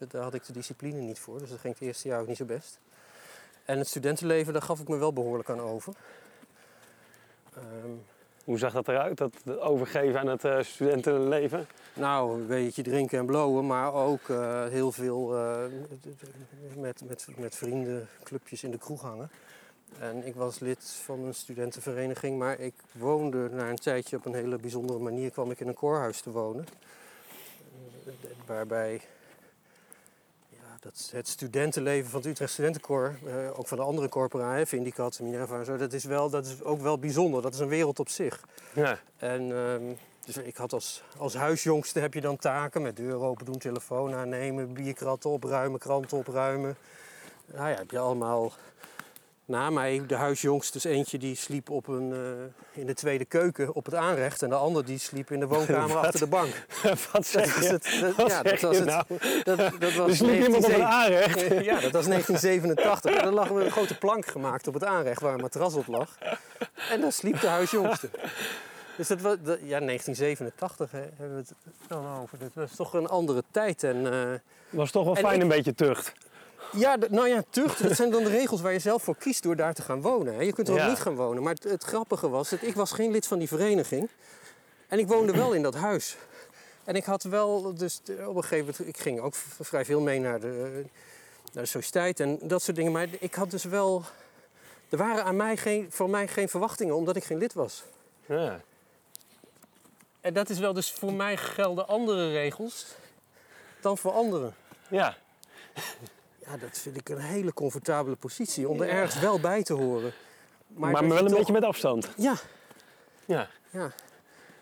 uh, 0.00 0.08
daar 0.08 0.22
had 0.22 0.34
ik 0.34 0.46
de 0.46 0.52
discipline 0.52 1.00
niet 1.00 1.18
voor. 1.18 1.38
Dus 1.38 1.50
dat 1.50 1.58
ging 1.58 1.74
het 1.74 1.82
eerste 1.82 2.08
jaar 2.08 2.20
ook 2.20 2.26
niet 2.26 2.36
zo 2.36 2.44
best. 2.44 2.78
En 3.64 3.78
het 3.78 3.88
studentenleven, 3.88 4.52
daar 4.52 4.62
gaf 4.62 4.80
ik 4.80 4.88
me 4.88 4.96
wel 4.96 5.12
behoorlijk 5.12 5.50
aan 5.50 5.60
over. 5.60 5.94
Um, 7.56 8.04
Hoe 8.44 8.58
zag 8.58 8.72
dat 8.72 8.88
eruit, 8.88 9.18
dat 9.18 9.58
overgeven 9.58 10.20
aan 10.20 10.26
het 10.26 10.44
uh, 10.44 10.62
studentenleven? 10.62 11.66
Nou, 11.94 12.40
een 12.40 12.46
beetje 12.46 12.82
drinken 12.82 13.18
en 13.18 13.26
blowen, 13.26 13.66
maar 13.66 13.94
ook 13.94 14.28
uh, 14.28 14.66
heel 14.66 14.92
veel 14.92 15.34
uh, 15.36 15.56
met, 16.76 17.02
met, 17.08 17.26
met 17.36 17.54
vrienden, 17.54 18.08
clubjes 18.22 18.64
in 18.64 18.70
de 18.70 18.78
kroeg 18.78 19.02
hangen. 19.02 19.30
En 19.98 20.26
ik 20.26 20.34
was 20.34 20.58
lid 20.58 20.84
van 21.04 21.20
een 21.20 21.34
studentenvereniging, 21.34 22.38
maar 22.38 22.58
ik 22.58 22.74
woonde 22.92 23.48
na 23.50 23.70
een 23.70 23.76
tijdje 23.76 24.16
op 24.16 24.26
een 24.26 24.34
hele 24.34 24.56
bijzondere 24.56 24.98
manier, 24.98 25.30
kwam 25.30 25.50
ik 25.50 25.60
in 25.60 25.68
een 25.68 25.74
koorhuis 25.74 26.20
te 26.20 26.30
wonen. 26.30 26.66
Waarbij 28.46 29.00
dat, 30.82 31.08
het 31.12 31.28
studentenleven 31.28 32.10
van 32.10 32.20
het 32.20 32.28
Utrecht 32.28 32.52
Studentenkoor, 32.52 33.14
eh, 33.26 33.58
ook 33.58 33.68
van 33.68 33.78
de 33.78 33.84
andere 33.84 34.08
corpora, 34.08 34.66
Vindicat, 34.66 35.20
Minerva 35.20 35.58
en 35.58 35.64
zo, 35.64 35.76
dat 35.76 35.92
is, 35.92 36.04
wel, 36.04 36.30
dat 36.30 36.46
is 36.46 36.62
ook 36.62 36.80
wel 36.80 36.98
bijzonder. 36.98 37.42
Dat 37.42 37.54
is 37.54 37.60
een 37.60 37.68
wereld 37.68 37.98
op 37.98 38.08
zich. 38.08 38.40
Ja. 38.74 38.98
En 39.16 39.52
ehm, 39.52 39.82
dus 40.24 40.36
ik 40.36 40.56
had 40.56 40.72
als, 40.72 41.02
als 41.16 41.34
huisjongste 41.34 42.00
heb 42.00 42.14
je 42.14 42.20
dan 42.20 42.36
taken 42.36 42.82
met 42.82 42.96
deuren 42.96 43.20
open 43.20 43.44
doen, 43.44 43.58
telefoon 43.58 44.14
aannemen, 44.14 44.72
bierkratten 44.72 45.30
opruimen, 45.30 45.78
kranten 45.78 46.18
opruimen. 46.18 46.76
Nou 47.46 47.68
ja, 47.68 47.76
heb 47.76 47.90
je 47.90 47.98
allemaal 47.98 48.52
na 49.52 49.70
mij, 49.70 50.02
de 50.06 50.14
huisjongste, 50.14 50.72
dus 50.72 50.84
eentje 50.84 51.18
die 51.18 51.34
sliep 51.34 51.70
op 51.70 51.88
een, 51.88 52.10
uh, 52.10 52.18
in 52.80 52.86
de 52.86 52.94
tweede 52.94 53.24
keuken 53.24 53.74
op 53.74 53.84
het 53.84 53.94
aanrecht. 53.94 54.42
En 54.42 54.48
de 54.48 54.54
ander 54.54 54.84
die 54.84 54.98
sliep 54.98 55.30
in 55.30 55.40
de 55.40 55.46
woonkamer 55.46 55.96
achter 56.04 56.20
de 56.20 56.26
bank. 56.26 56.66
Wat 57.12 57.26
zeg 57.26 57.60
je? 57.60 57.68
Het, 57.68 58.14
dat, 58.16 58.30
ja, 58.30 58.42
was 58.60 58.78
het. 58.78 58.84
Nou? 58.84 59.04
Dat, 59.42 59.58
dat 59.78 59.94
was 60.06 60.16
sliep 60.16 60.42
iemand 60.42 60.64
op 60.64 60.70
het 60.70 60.80
aanrecht? 60.80 61.40
ja, 61.40 61.80
dat 61.80 61.92
was 61.92 62.06
1987. 62.06 63.14
En 63.14 63.24
dan 63.24 63.34
lag 63.34 63.50
een 63.50 63.70
grote 63.70 63.98
plank 63.98 64.26
gemaakt 64.26 64.66
op 64.66 64.74
het 64.74 64.84
aanrecht 64.84 65.20
waar 65.20 65.34
een 65.34 65.40
matras 65.40 65.74
op 65.74 65.86
lag. 65.86 66.18
En 66.90 67.00
daar 67.00 67.12
sliep 67.12 67.40
de 67.40 67.46
huisjongste. 67.46 68.08
Dus 68.96 69.08
dat 69.08 69.20
was, 69.20 69.36
dat, 69.42 69.58
ja, 69.58 69.80
1987 69.80 70.90
hè, 70.90 70.98
hebben 70.98 71.36
we 71.36 71.44
het 71.48 71.54
dan 71.86 72.06
over. 72.22 72.38
Dat 72.38 72.50
was 72.54 72.76
toch 72.76 72.94
een 72.94 73.06
andere 73.08 73.42
tijd. 73.50 73.82
En, 73.82 73.96
uh, 73.96 74.12
was 74.70 74.90
toch 74.90 75.04
wel 75.04 75.14
fijn 75.14 75.36
ik, 75.36 75.42
een 75.42 75.48
beetje 75.48 75.74
tucht. 75.74 76.12
Ja, 76.72 76.96
nou 77.10 77.28
ja, 77.28 77.42
tucht, 77.50 77.82
dat 77.82 77.96
zijn 77.96 78.10
dan 78.10 78.22
de 78.22 78.30
regels 78.30 78.60
waar 78.60 78.72
je 78.72 78.78
zelf 78.78 79.02
voor 79.02 79.16
kiest 79.16 79.42
door 79.42 79.56
daar 79.56 79.74
te 79.74 79.82
gaan 79.82 80.00
wonen. 80.00 80.44
Je 80.44 80.52
kunt 80.52 80.68
er 80.68 80.82
ook 80.82 80.88
niet 80.88 80.98
gaan 80.98 81.14
wonen. 81.14 81.42
Maar 81.42 81.54
het, 81.54 81.64
het, 81.64 81.84
grappige 81.84 82.28
was, 82.28 82.48
dat 82.48 82.62
ik 82.62 82.74
was 82.74 82.92
geen 82.92 83.10
lid 83.10 83.26
van 83.26 83.38
die 83.38 83.48
vereniging. 83.48 84.08
En 84.88 84.98
ik 84.98 85.08
woonde 85.08 85.32
wel 85.32 85.52
in 85.52 85.62
dat 85.62 85.74
huis. 85.74 86.16
En 86.84 86.94
ik 86.94 87.04
had 87.04 87.22
wel, 87.22 87.74
dus 87.74 88.00
op 88.26 88.36
een 88.36 88.42
gegeven 88.42 88.74
moment, 88.78 88.88
ik 88.88 88.98
ging 88.98 89.20
ook 89.20 89.34
vrij 89.60 89.84
veel 89.84 90.00
mee 90.00 90.20
naar 90.20 90.40
de, 90.40 90.84
naar 91.52 91.62
de 91.62 91.68
sociëteit 91.68 92.20
en 92.20 92.38
dat 92.42 92.62
soort 92.62 92.76
dingen. 92.76 92.92
Maar 92.92 93.06
ik 93.18 93.34
had 93.34 93.50
dus 93.50 93.64
wel, 93.64 94.02
er 94.88 94.98
waren 94.98 95.24
aan 95.24 95.36
mij 95.36 95.56
geen, 95.56 95.86
voor 95.90 96.10
mij 96.10 96.28
geen 96.28 96.48
verwachtingen, 96.48 96.94
omdat 96.94 97.16
ik 97.16 97.24
geen 97.24 97.38
lid 97.38 97.52
was. 97.52 97.82
Ja. 98.26 98.60
En 100.20 100.34
dat 100.34 100.50
is 100.50 100.58
wel, 100.58 100.72
dus 100.72 100.92
voor 100.92 101.12
mij 101.12 101.36
gelden 101.36 101.88
andere 101.88 102.32
regels 102.32 102.86
dan 103.80 103.98
voor 103.98 104.12
anderen. 104.12 104.54
Ja. 104.88 105.16
Ja, 106.46 106.56
dat 106.56 106.78
vind 106.78 106.96
ik 106.96 107.08
een 107.08 107.18
hele 107.18 107.52
comfortabele 107.52 108.16
positie. 108.16 108.68
Om 108.68 108.80
er 108.80 108.88
ergens 108.88 109.20
wel 109.20 109.40
bij 109.40 109.62
te 109.62 109.72
horen. 109.72 110.12
Maar, 110.66 110.92
maar 110.92 111.08
wel 111.08 111.26
een 111.26 111.34
beetje 111.34 111.52
met 111.52 111.64
afstand. 111.64 112.08
Ja. 112.16 112.34
Ja. 113.24 113.48
ja. 113.70 113.92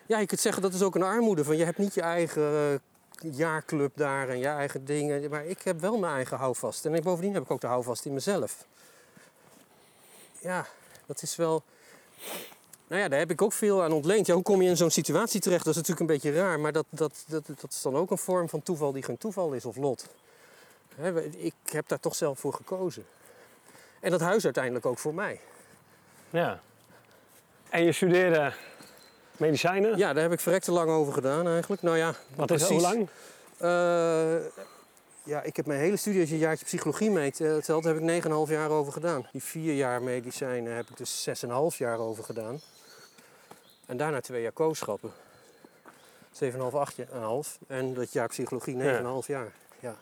Ja, 0.05 0.19
je 0.19 0.25
kunt 0.25 0.39
zeggen 0.39 0.61
dat 0.61 0.73
is 0.73 0.81
ook 0.81 0.95
een 0.95 1.03
armoede. 1.03 1.43
Van 1.43 1.57
je 1.57 1.65
hebt 1.65 1.77
niet 1.77 1.93
je 1.93 2.01
eigen 2.01 2.81
uh, 3.23 3.33
jaarclub 3.33 3.91
daar 3.95 4.29
en 4.29 4.39
je 4.39 4.47
eigen 4.47 4.85
dingen. 4.85 5.29
Maar 5.29 5.45
ik 5.45 5.61
heb 5.61 5.79
wel 5.79 5.97
mijn 5.97 6.13
eigen 6.13 6.37
houvast. 6.37 6.85
En 6.85 7.03
bovendien 7.03 7.33
heb 7.33 7.43
ik 7.43 7.51
ook 7.51 7.61
de 7.61 7.67
houvast 7.67 8.05
in 8.05 8.13
mezelf. 8.13 8.65
Ja, 10.39 10.67
dat 11.05 11.21
is 11.21 11.35
wel... 11.35 11.63
Nou 12.87 13.01
ja, 13.01 13.07
daar 13.07 13.19
heb 13.19 13.31
ik 13.31 13.41
ook 13.41 13.53
veel 13.53 13.83
aan 13.83 13.91
ontleend. 13.91 14.25
Ja, 14.25 14.33
hoe 14.33 14.43
kom 14.43 14.61
je 14.61 14.69
in 14.69 14.77
zo'n 14.77 14.89
situatie 14.89 15.39
terecht? 15.39 15.65
Dat 15.65 15.75
is 15.75 15.79
natuurlijk 15.81 16.09
een 16.09 16.15
beetje 16.15 16.41
raar. 16.41 16.59
Maar 16.59 16.71
dat, 16.71 16.85
dat, 16.89 17.23
dat, 17.27 17.47
dat 17.47 17.71
is 17.71 17.81
dan 17.81 17.95
ook 17.95 18.11
een 18.11 18.17
vorm 18.17 18.49
van 18.49 18.63
toeval 18.63 18.91
die 18.91 19.03
geen 19.03 19.17
toeval 19.17 19.53
is 19.53 19.65
of 19.65 19.75
lot 19.75 20.07
ik 21.37 21.53
heb 21.65 21.87
daar 21.87 21.99
toch 21.99 22.15
zelf 22.15 22.39
voor 22.39 22.53
gekozen. 22.53 23.05
En 23.99 24.11
dat 24.11 24.19
huis 24.19 24.43
uiteindelijk 24.43 24.85
ook 24.85 24.97
voor 24.97 25.13
mij. 25.13 25.39
Ja. 26.29 26.59
En 27.69 27.83
je 27.83 27.91
studeerde 27.91 28.53
medicijnen? 29.37 29.97
Ja, 29.97 30.13
daar 30.13 30.23
heb 30.23 30.31
ik 30.31 30.39
verrekte 30.39 30.71
lang 30.71 30.89
over 30.89 31.13
gedaan 31.13 31.47
eigenlijk. 31.47 31.81
Nou 31.81 31.97
ja, 31.97 32.13
Wat 32.35 32.51
is 32.51 32.63
hoe 32.63 32.81
lang? 32.81 33.07
Uh, 33.61 34.45
ja, 35.23 35.41
ik 35.41 35.55
heb 35.55 35.65
mijn 35.65 35.79
hele 35.79 35.97
studie, 35.97 36.19
als 36.19 36.29
je 36.29 36.35
een 36.35 36.41
jaartje 36.41 36.65
psychologie 36.65 37.11
meetelt, 37.11 37.69
eh, 37.69 37.83
heb 37.83 37.95
ik 37.95 38.01
9,5 38.01 38.49
jaar 38.49 38.69
over 38.69 38.93
gedaan. 38.93 39.27
Die 39.31 39.43
vier 39.43 39.73
jaar 39.73 40.01
medicijnen 40.01 40.75
heb 40.75 40.89
ik 40.89 40.97
dus 40.97 41.23
6,5 41.23 41.77
jaar 41.77 41.99
over 41.99 42.23
gedaan. 42.23 42.61
En 43.85 43.97
daarna 43.97 44.21
twee 44.21 44.41
jaar 44.41 44.51
kooschappen. 44.51 45.11
7,5, 46.31 46.75
8,5. 46.75 47.57
En 47.67 47.93
dat 47.93 48.13
jaar 48.13 48.27
psychologie 48.27 48.75
9,5 48.75 49.27
jaar. 49.27 49.51
Ja 49.79 49.95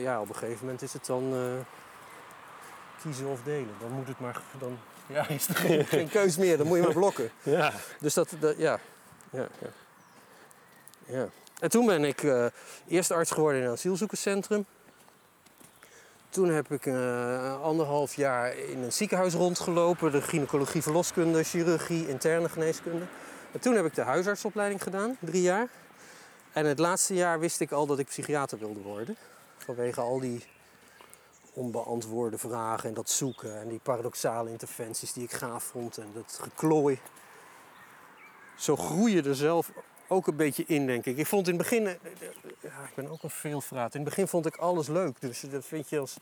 ja, 0.00 0.20
op 0.20 0.28
een 0.28 0.34
gegeven 0.34 0.60
moment 0.60 0.82
is 0.82 0.92
het 0.92 1.06
dan 1.06 1.34
uh, 1.34 1.40
kiezen 3.02 3.26
of 3.26 3.42
delen. 3.42 3.74
Dan 3.80 3.90
moet 3.90 4.08
het 4.08 4.20
maar, 4.20 4.40
dan 4.58 4.78
ja, 5.06 5.28
is 5.38 5.48
er 5.48 5.54
geen, 5.54 5.86
geen 5.96 6.08
keus 6.08 6.36
meer, 6.36 6.56
dan 6.56 6.66
moet 6.66 6.76
je 6.76 6.82
maar 6.82 6.92
blokken. 6.92 7.30
Ja. 7.42 7.72
Dus 8.00 8.14
dat, 8.14 8.34
dat 8.40 8.56
ja. 8.56 8.78
Ja, 9.30 9.48
ja. 9.58 9.68
ja. 11.06 11.28
En 11.58 11.70
toen 11.70 11.86
ben 11.86 12.04
ik 12.04 12.22
uh, 12.22 12.46
eerst 12.88 13.10
arts 13.10 13.30
geworden 13.30 13.60
in 13.60 13.66
een 13.66 13.72
asielzoekerscentrum. 13.72 14.64
Toen 16.28 16.48
heb 16.48 16.72
ik 16.72 16.86
uh, 16.86 17.62
anderhalf 17.62 18.14
jaar 18.14 18.56
in 18.56 18.82
een 18.82 18.92
ziekenhuis 18.92 19.34
rondgelopen. 19.34 20.12
De 20.12 20.22
gynaecologie, 20.22 20.82
verloskunde, 20.82 21.44
chirurgie, 21.44 22.08
interne 22.08 22.48
geneeskunde. 22.48 23.04
En 23.52 23.60
toen 23.60 23.74
heb 23.74 23.84
ik 23.84 23.94
de 23.94 24.02
huisartsopleiding 24.02 24.82
gedaan, 24.82 25.16
drie 25.20 25.42
jaar. 25.42 25.68
En 26.52 26.66
het 26.66 26.78
laatste 26.78 27.14
jaar 27.14 27.40
wist 27.40 27.60
ik 27.60 27.72
al 27.72 27.86
dat 27.86 27.98
ik 27.98 28.06
psychiater 28.06 28.58
wilde 28.58 28.80
worden. 28.80 29.16
Vanwege 29.64 30.00
al 30.00 30.20
die 30.20 30.44
onbeantwoorde 31.52 32.38
vragen 32.38 32.88
en 32.88 32.94
dat 32.94 33.10
zoeken 33.10 33.60
en 33.60 33.68
die 33.68 33.80
paradoxale 33.82 34.50
interventies 34.50 35.12
die 35.12 35.24
ik 35.24 35.32
gaaf 35.32 35.64
vond 35.64 35.98
en 35.98 36.06
dat 36.14 36.38
geklooi. 36.42 37.00
Zo 38.56 38.76
groei 38.76 39.14
je 39.14 39.22
er 39.22 39.34
zelf 39.34 39.70
ook 40.08 40.26
een 40.26 40.36
beetje 40.36 40.64
in, 40.66 40.86
denk 40.86 41.06
ik. 41.06 41.16
Ik 41.16 41.26
vond 41.26 41.48
in 41.48 41.54
het 41.54 41.62
begin, 41.62 41.86
eh, 41.86 41.94
ja, 42.60 42.82
ik 42.88 42.94
ben 42.94 43.08
ook 43.08 43.22
een 43.22 43.30
veelvraat. 43.30 43.94
In 43.94 44.00
het 44.00 44.08
begin 44.08 44.28
vond 44.28 44.46
ik 44.46 44.56
alles 44.56 44.88
leuk. 44.88 45.20
Dus 45.20 45.40
dat 45.40 45.64
vind 45.64 45.88
je 45.88 45.98
als 45.98 46.16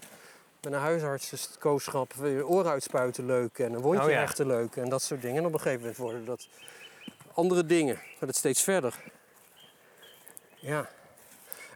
met 0.61 0.73
een 0.73 0.78
huisartskooschap 0.78 2.14
oren 2.44 2.70
uitspuiten 2.70 3.26
leuk 3.26 3.59
en 3.59 3.73
een 3.73 3.80
wondje 3.80 4.04
oh, 4.04 4.11
ja. 4.11 4.44
leuk 4.44 4.76
en 4.76 4.88
dat 4.88 5.02
soort 5.02 5.23
dingen. 5.23 5.37
En 5.37 5.47
op 5.47 5.52
een 5.52 5.61
gegeven 5.61 5.80
moment 5.80 5.99
worden 5.99 6.25
dat 6.25 6.49
andere 7.32 7.66
dingen, 7.66 7.97
gaat 7.97 8.28
het 8.28 8.37
steeds 8.37 8.62
verder. 8.62 9.02
Ja. 10.54 10.90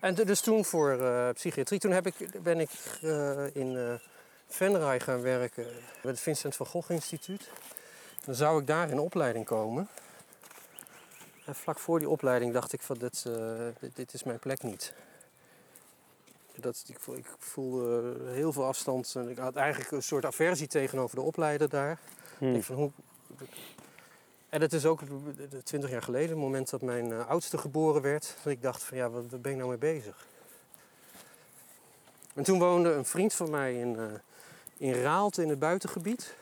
En 0.05 0.15
dus 0.15 0.41
toen 0.41 0.65
voor 0.65 1.01
uh, 1.01 1.31
psychiatrie, 1.31 1.81
toen 1.81 1.91
heb 1.91 2.07
ik, 2.07 2.43
ben 2.43 2.61
ik 2.61 2.71
uh, 3.03 3.55
in 3.55 3.73
uh, 3.73 3.95
Venray 4.49 5.01
gaan 5.01 5.21
werken 5.21 5.67
bij 6.03 6.11
het 6.11 6.21
Vincent 6.21 6.57
van 6.57 6.67
Gogh 6.67 6.91
Instituut. 6.91 7.51
Dan 8.25 8.35
zou 8.35 8.61
ik 8.61 8.67
daar 8.67 8.91
in 8.91 8.99
opleiding 8.99 9.45
komen. 9.45 9.89
En 11.47 11.55
vlak 11.55 11.79
voor 11.79 11.99
die 11.99 12.09
opleiding 12.09 12.53
dacht 12.53 12.73
ik 12.73 12.81
van 12.83 12.99
dit, 12.99 13.27
dit, 13.81 13.97
dit, 13.97 14.15
is 14.15 14.23
mijn 14.23 14.39
plek 14.39 14.63
niet. 14.63 14.93
Dat, 16.55 16.85
ik, 16.87 17.17
ik 17.17 17.27
voelde 17.39 18.15
heel 18.31 18.53
veel 18.53 18.65
afstand 18.65 19.15
en 19.15 19.29
ik 19.29 19.39
had 19.39 19.57
eigenlijk 19.57 19.91
een 19.91 20.03
soort 20.03 20.25
aversie 20.25 20.67
tegenover 20.67 21.17
de 21.17 21.23
opleider 21.23 21.69
daar. 21.69 21.99
Hmm. 22.39 22.55
Ik 22.55 22.65
van, 22.65 22.77
hoe, 22.77 22.91
en 24.55 24.61
het 24.61 24.73
is 24.73 24.85
ook 24.85 25.01
20 25.65 25.91
jaar 25.91 26.03
geleden, 26.03 26.29
het 26.29 26.39
moment 26.39 26.71
dat 26.71 26.83
mijn 26.83 27.11
uh, 27.11 27.29
oudste 27.29 27.59
geboren 27.59 28.03
werd, 28.03 28.35
dat 28.43 28.53
ik 28.53 28.63
dacht 28.63 28.83
van 28.83 28.97
ja, 28.97 29.11
wat, 29.11 29.43
ben 29.43 29.53
ik 29.53 29.57
nou 29.57 29.69
mee 29.69 29.79
bezig? 29.79 30.27
En 32.35 32.43
toen 32.43 32.59
woonde 32.59 32.93
een 32.93 33.05
vriend 33.05 33.35
van 33.35 33.51
mij 33.51 33.81
in, 33.81 33.95
uh, 33.97 34.05
in 34.77 34.93
Raalte 34.93 35.43
in 35.43 35.49
het 35.49 35.59
buitengebied. 35.59 36.35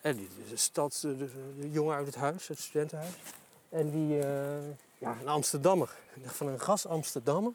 En 0.00 0.16
die 0.16 0.28
de 0.48 0.56
stad, 0.56 0.98
de, 1.00 1.28
jongen 1.70 1.96
uit 1.96 2.06
het 2.06 2.14
huis, 2.14 2.48
het 2.48 2.58
studentenhuis. 2.58 3.14
En 3.68 3.90
die, 3.90 4.18
uh, 4.18 4.24
ja, 4.98 5.16
een 5.20 5.28
Amsterdammer. 5.28 5.90
Van 6.24 6.46
een 6.46 6.60
gas 6.60 6.86
Amsterdammer. 6.86 7.52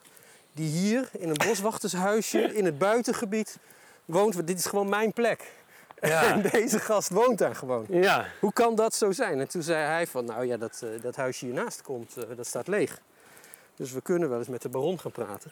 Die 0.52 0.70
hier 0.70 1.10
in 1.12 1.30
een 1.30 1.48
boswachtershuisje 1.48 2.42
in 2.42 2.66
het 2.66 2.78
buitengebied 2.78 3.58
woont. 4.06 4.48
Dit 4.48 4.60
is 4.60 4.66
gewoon 4.66 4.90
mijn 4.90 5.14
plek. 5.14 5.58
Ja. 6.02 6.24
En 6.34 6.42
deze 6.42 6.80
gast 6.80 7.10
woont 7.10 7.38
daar 7.38 7.56
gewoon. 7.56 7.86
Ja. 7.90 8.28
Hoe 8.40 8.54
kan 8.54 8.76
dat 8.76 8.96
zo 8.96 9.12
zijn? 9.12 9.40
En 9.40 9.48
toen 9.48 9.64
zei 9.64 9.86
hij 9.86 10.08
van, 10.08 10.26
nou 10.26 10.46
ja, 10.46 10.58
dat, 10.58 10.82
uh, 10.84 11.02
dat 11.02 11.16
huisje 11.16 11.46
hiernaast 11.46 11.82
komt, 11.82 12.18
uh, 12.18 12.24
dat 12.36 12.48
staat 12.48 12.68
leeg. 12.68 13.02
Dus 13.76 13.92
we 13.92 14.02
kunnen 14.02 14.30
wel 14.30 14.38
eens 14.38 14.48
met 14.48 14.62
de 14.62 14.70
baron 14.70 15.00
gaan 15.00 15.12
praten. 15.12 15.52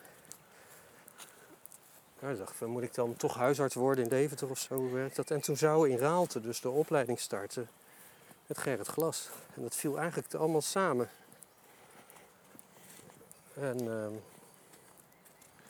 Ja, 2.19 2.29
ik 2.29 2.37
dacht, 2.37 2.55
van, 2.55 2.69
moet 2.69 2.83
ik 2.83 2.93
dan 2.93 3.15
toch 3.15 3.35
huisarts 3.35 3.75
worden 3.75 4.03
in 4.03 4.09
Deventer 4.09 4.49
of 4.49 4.59
zo? 4.59 4.75
Hoe 4.75 4.91
werkt 4.91 5.15
dat? 5.15 5.31
En 5.31 5.41
toen 5.41 5.57
zou 5.57 5.89
in 5.89 5.97
Raalte 5.97 6.41
dus 6.41 6.61
de 6.61 6.69
opleiding 6.69 7.19
starten 7.19 7.69
met 8.47 8.57
Gerrit 8.57 8.87
Glas. 8.87 9.29
En 9.55 9.61
dat 9.61 9.75
viel 9.75 9.97
eigenlijk 9.99 10.33
allemaal 10.33 10.61
samen. 10.61 11.09
En 13.53 13.79
ehm, 13.79 14.13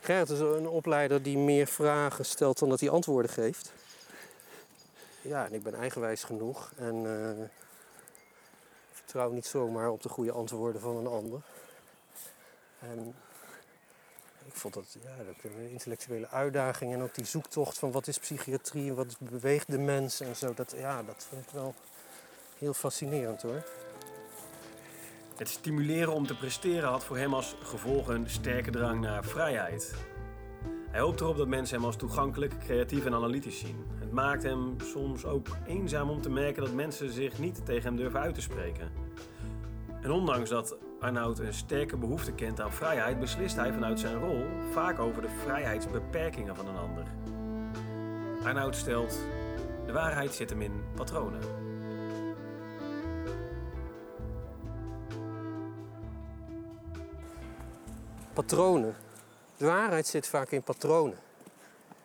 Gerrit 0.02 0.30
is 0.30 0.40
een 0.40 0.68
opleider 0.68 1.22
die 1.22 1.38
meer 1.38 1.68
vragen 1.68 2.26
stelt 2.26 2.60
dan 2.60 2.70
dat 2.70 2.80
hij 2.80 2.90
antwoorden 2.90 3.32
geeft. 3.32 3.72
Ja, 5.28 5.46
en 5.46 5.54
ik 5.54 5.64
ben 5.64 5.74
eigenwijs 5.74 6.24
genoeg 6.24 6.72
en 6.78 6.96
eh, 6.96 7.46
vertrouw 8.92 9.32
niet 9.32 9.46
zomaar 9.46 9.90
op 9.90 10.02
de 10.02 10.10
goede 10.10 10.32
antwoorden 10.32 10.82
van 10.82 10.96
een 10.96 11.08
ander. 11.08 11.42
En 12.80 13.16
ik 14.46 14.54
vond 14.54 14.74
dat, 14.74 14.98
ja, 15.04 15.24
dat 15.24 15.52
intellectuele 15.70 16.28
uitdaging 16.28 16.94
en 16.94 17.02
ook 17.02 17.16
die 17.16 17.26
zoektocht 17.26 17.78
van 17.78 17.92
wat 17.92 18.08
is 18.08 18.20
psychiatrie 18.20 18.90
en 18.90 18.96
wat 18.96 19.16
beweegt 19.20 19.72
de 19.72 19.78
mens 19.78 20.20
en 20.20 20.36
zo, 20.36 20.54
dat, 20.54 20.74
ja, 20.78 21.04
dat 21.04 21.28
vond 21.30 21.44
ik 21.44 21.50
wel 21.50 21.76
heel 22.58 22.74
fascinerend 22.74 23.42
hoor. 23.42 23.64
Het 25.36 25.50
stimuleren 25.50 26.14
om 26.14 26.28
te 26.28 26.38
presteren 26.38 26.90
had 26.90 27.04
voor 27.04 27.18
hem 27.18 27.34
als 27.34 27.56
gevolg 27.62 28.08
een 28.08 28.30
sterke 28.30 28.72
drang 28.72 29.02
naar 29.02 29.26
vrijheid. 29.26 29.94
Hij 30.90 31.00
hoopt 31.00 31.22
erop 31.22 31.38
dat 31.38 31.48
mensen 31.48 31.76
hem 31.76 31.86
als 31.86 31.96
toegankelijk, 31.96 32.60
creatief 32.60 33.06
en 33.06 33.14
analytisch 33.14 33.60
zien. 33.60 33.97
Het 34.08 34.16
maakt 34.16 34.44
hem 34.44 34.76
soms 34.84 35.26
ook 35.26 35.48
eenzaam 35.66 36.10
om 36.10 36.22
te 36.22 36.30
merken 36.30 36.64
dat 36.64 36.74
mensen 36.74 37.12
zich 37.12 37.40
niet 37.40 37.66
tegen 37.66 37.84
hem 37.84 37.96
durven 37.96 38.20
uit 38.20 38.36
te 38.36 38.42
spreken. 38.42 38.92
En 40.02 40.12
ondanks 40.12 40.50
dat 40.50 40.78
Arnoud 41.00 41.40
een 41.40 41.54
sterke 41.54 41.98
behoefte 41.98 42.32
kent 42.34 42.62
aan 42.62 42.72
vrijheid, 42.72 43.20
beslist 43.20 43.56
hij 43.56 43.74
vanuit 43.74 44.00
zijn 44.00 44.20
rol 44.20 44.46
vaak 44.72 45.00
over 45.00 45.22
de 45.22 45.30
vrijheidsbeperkingen 45.44 46.56
van 46.56 46.68
een 46.68 46.78
ander. 46.78 47.04
Arnoud 48.44 48.76
stelt: 48.76 49.18
de 49.86 49.92
waarheid 49.92 50.34
zit 50.34 50.50
hem 50.50 50.62
in 50.62 50.84
patronen. 50.96 51.42
Patronen. 58.34 58.96
De 59.58 59.66
waarheid 59.66 60.08
zit 60.08 60.28
vaak 60.28 60.52
in 60.52 60.64
patronen. 60.64 61.18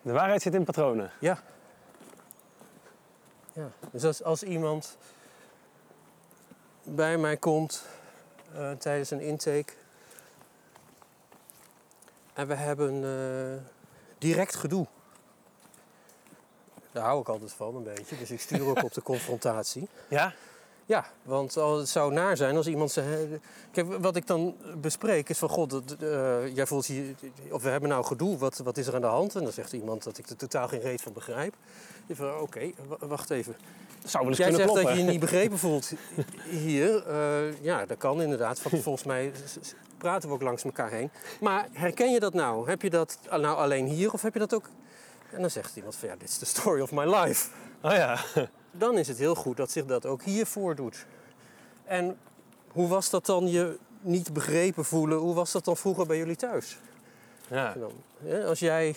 De 0.01 0.11
waarheid 0.11 0.41
zit 0.41 0.53
in 0.53 0.63
patronen. 0.63 1.11
Ja. 1.19 1.37
Ja. 3.53 3.71
Dus 3.91 4.03
als, 4.03 4.23
als 4.23 4.43
iemand 4.43 4.97
bij 6.83 7.17
mij 7.17 7.37
komt 7.37 7.85
eh, 8.53 8.71
tijdens 8.71 9.11
een 9.11 9.21
intake 9.21 9.73
en 12.33 12.47
we 12.47 12.53
hebben 12.53 13.03
eh, 13.03 13.71
direct 14.17 14.55
gedoe. 14.55 14.87
Daar 16.91 17.03
hou 17.03 17.21
ik 17.21 17.29
altijd 17.29 17.53
van 17.53 17.75
een 17.75 17.83
beetje, 17.83 18.17
dus 18.17 18.31
ik 18.31 18.39
stuur 18.39 18.67
ook 18.67 18.83
op 18.83 18.93
de 18.93 19.01
confrontatie. 19.11 19.87
Ja? 20.07 20.33
Ja, 20.85 21.05
want 21.23 21.55
het 21.55 21.89
zou 21.89 22.13
naar 22.13 22.37
zijn 22.37 22.55
als 22.55 22.67
iemand 22.67 22.91
zei... 22.91 23.39
Kijk, 23.71 23.87
wat 24.01 24.15
ik 24.15 24.27
dan 24.27 24.55
bespreek 24.77 25.29
is 25.29 25.37
van... 25.37 25.49
God, 25.49 25.69
dat, 25.69 25.95
eh, 26.01 26.55
jij 26.55 26.65
voelt 26.67 26.85
je... 26.85 27.13
Of 27.49 27.63
we 27.63 27.69
hebben 27.69 27.89
nou 27.89 28.05
gedoe, 28.05 28.37
wat, 28.37 28.57
wat 28.57 28.77
is 28.77 28.87
er 28.87 28.95
aan 28.95 29.01
de 29.01 29.07
hand? 29.07 29.35
En 29.35 29.43
dan 29.43 29.51
zegt 29.51 29.73
iemand 29.73 30.03
dat 30.03 30.17
ik 30.17 30.29
er 30.29 30.35
totaal 30.35 30.67
geen 30.67 30.81
reet 30.81 31.01
van 31.01 31.13
begrijp. 31.13 31.55
Ik 32.07 32.15
van, 32.15 32.39
oké, 32.39 32.71
wa- 32.87 33.07
wacht 33.07 33.29
even. 33.29 33.55
Zou 34.03 34.23
wel 34.23 34.27
eens 34.31 34.37
Jij 34.37 34.51
zegt 34.53 34.73
dat 34.73 34.87
je 34.87 34.95
je 34.97 35.03
niet 35.03 35.19
begrepen 35.29 35.57
voelt 35.57 35.91
hier. 36.49 37.07
Eh, 37.07 37.61
ja, 37.61 37.85
dat 37.85 37.97
kan 37.97 38.21
inderdaad. 38.21 38.61
Want 38.61 38.83
volgens 38.83 39.05
mij 39.05 39.31
praten 39.97 40.29
we 40.29 40.35
ook 40.35 40.41
langs 40.41 40.63
elkaar 40.63 40.89
heen. 40.91 41.09
Maar 41.39 41.67
herken 41.71 42.11
je 42.11 42.19
dat 42.19 42.33
nou? 42.33 42.69
Heb 42.69 42.81
je 42.81 42.89
dat 42.89 43.17
nou 43.29 43.57
alleen 43.57 43.85
hier 43.85 44.13
of 44.13 44.21
heb 44.21 44.33
je 44.33 44.39
dat 44.39 44.53
ook... 44.53 44.69
En 45.31 45.41
dan 45.41 45.49
zegt 45.49 45.75
iemand 45.75 45.95
van, 45.95 46.09
ja, 46.09 46.15
dit 46.15 46.29
is 46.29 46.37
the 46.37 46.45
story 46.45 46.81
of 46.81 46.91
my 46.91 47.15
life 47.15 47.49
Oh 47.81 47.91
ja. 47.91 48.19
Dan 48.73 48.97
is 48.97 49.07
het 49.07 49.17
heel 49.17 49.35
goed 49.35 49.57
dat 49.57 49.71
zich 49.71 49.85
dat 49.85 50.05
ook 50.05 50.23
hier 50.23 50.45
voordoet. 50.45 51.05
En 51.83 52.17
hoe 52.71 52.87
was 52.87 53.09
dat 53.09 53.25
dan 53.25 53.47
je 53.49 53.77
niet 54.01 54.33
begrepen 54.33 54.85
voelen? 54.85 55.17
Hoe 55.17 55.33
was 55.33 55.51
dat 55.51 55.65
dan 55.65 55.77
vroeger 55.77 56.05
bij 56.05 56.17
jullie 56.17 56.35
thuis? 56.35 56.77
ja. 57.47 57.73
Dan, 57.73 57.91
hè, 58.23 58.45
als 58.45 58.59
jij 58.59 58.95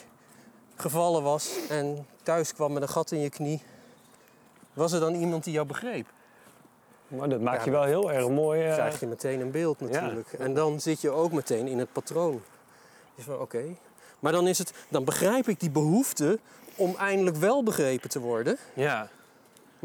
gevallen 0.76 1.22
was 1.22 1.50
en 1.68 2.06
thuis 2.22 2.54
kwam 2.54 2.72
met 2.72 2.82
een 2.82 2.88
gat 2.88 3.10
in 3.10 3.20
je 3.20 3.30
knie, 3.30 3.62
was 4.72 4.92
er 4.92 5.00
dan 5.00 5.14
iemand 5.14 5.44
die 5.44 5.52
jou 5.52 5.66
begreep? 5.66 6.06
Maar 7.08 7.28
dat 7.28 7.40
maakt 7.40 7.58
Ja, 7.58 7.64
je 7.64 7.70
wel 7.70 7.82
heel 7.84 8.12
erg 8.12 8.28
mooi. 8.28 8.62
eh, 8.66 8.72
krijg 8.74 9.00
je 9.00 9.06
meteen 9.06 9.40
een 9.40 9.50
beeld 9.50 9.80
natuurlijk. 9.80 10.32
En 10.32 10.54
dan 10.54 10.80
zit 10.80 11.00
je 11.00 11.10
ook 11.10 11.32
meteen 11.32 11.66
in 11.66 11.78
het 11.78 11.92
patroon. 11.92 12.42
Dus 13.14 13.24
van 13.24 13.38
oké. 13.40 13.62
Maar 14.20 14.32
dan, 14.32 14.46
is 14.46 14.58
het, 14.58 14.72
dan 14.88 15.04
begrijp 15.04 15.48
ik 15.48 15.60
die 15.60 15.70
behoefte 15.70 16.38
om 16.76 16.94
eindelijk 16.98 17.36
wel 17.36 17.62
begrepen 17.62 18.08
te 18.10 18.18
worden. 18.20 18.56
Ja. 18.74 19.08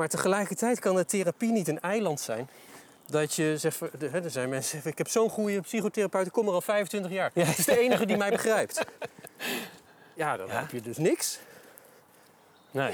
Maar 0.01 0.09
tegelijkertijd 0.09 0.79
kan 0.79 0.95
de 0.95 1.05
therapie 1.05 1.51
niet 1.51 1.67
een 1.67 1.79
eiland 1.81 2.19
zijn. 2.19 2.49
Dat 3.05 3.33
je 3.33 3.57
zegt, 3.57 3.81
er 4.01 4.29
zijn 4.29 4.49
mensen 4.49 4.71
zeggen, 4.71 4.91
ik 4.91 4.97
heb 4.97 5.07
zo'n 5.07 5.29
goede 5.29 5.61
psychotherapeut, 5.61 6.25
ik 6.25 6.31
kom 6.31 6.47
er 6.47 6.53
al 6.53 6.61
25 6.61 7.11
jaar. 7.11 7.31
Het 7.33 7.57
is 7.57 7.65
de 7.65 7.79
enige 7.79 8.05
die 8.05 8.17
mij 8.17 8.29
begrijpt. 8.31 8.85
Ja, 10.13 10.37
dan 10.37 10.47
Ja. 10.47 10.53
heb 10.59 10.71
je 10.71 10.81
dus 10.81 10.97
niks. 10.97 11.39
Nee. 12.71 12.93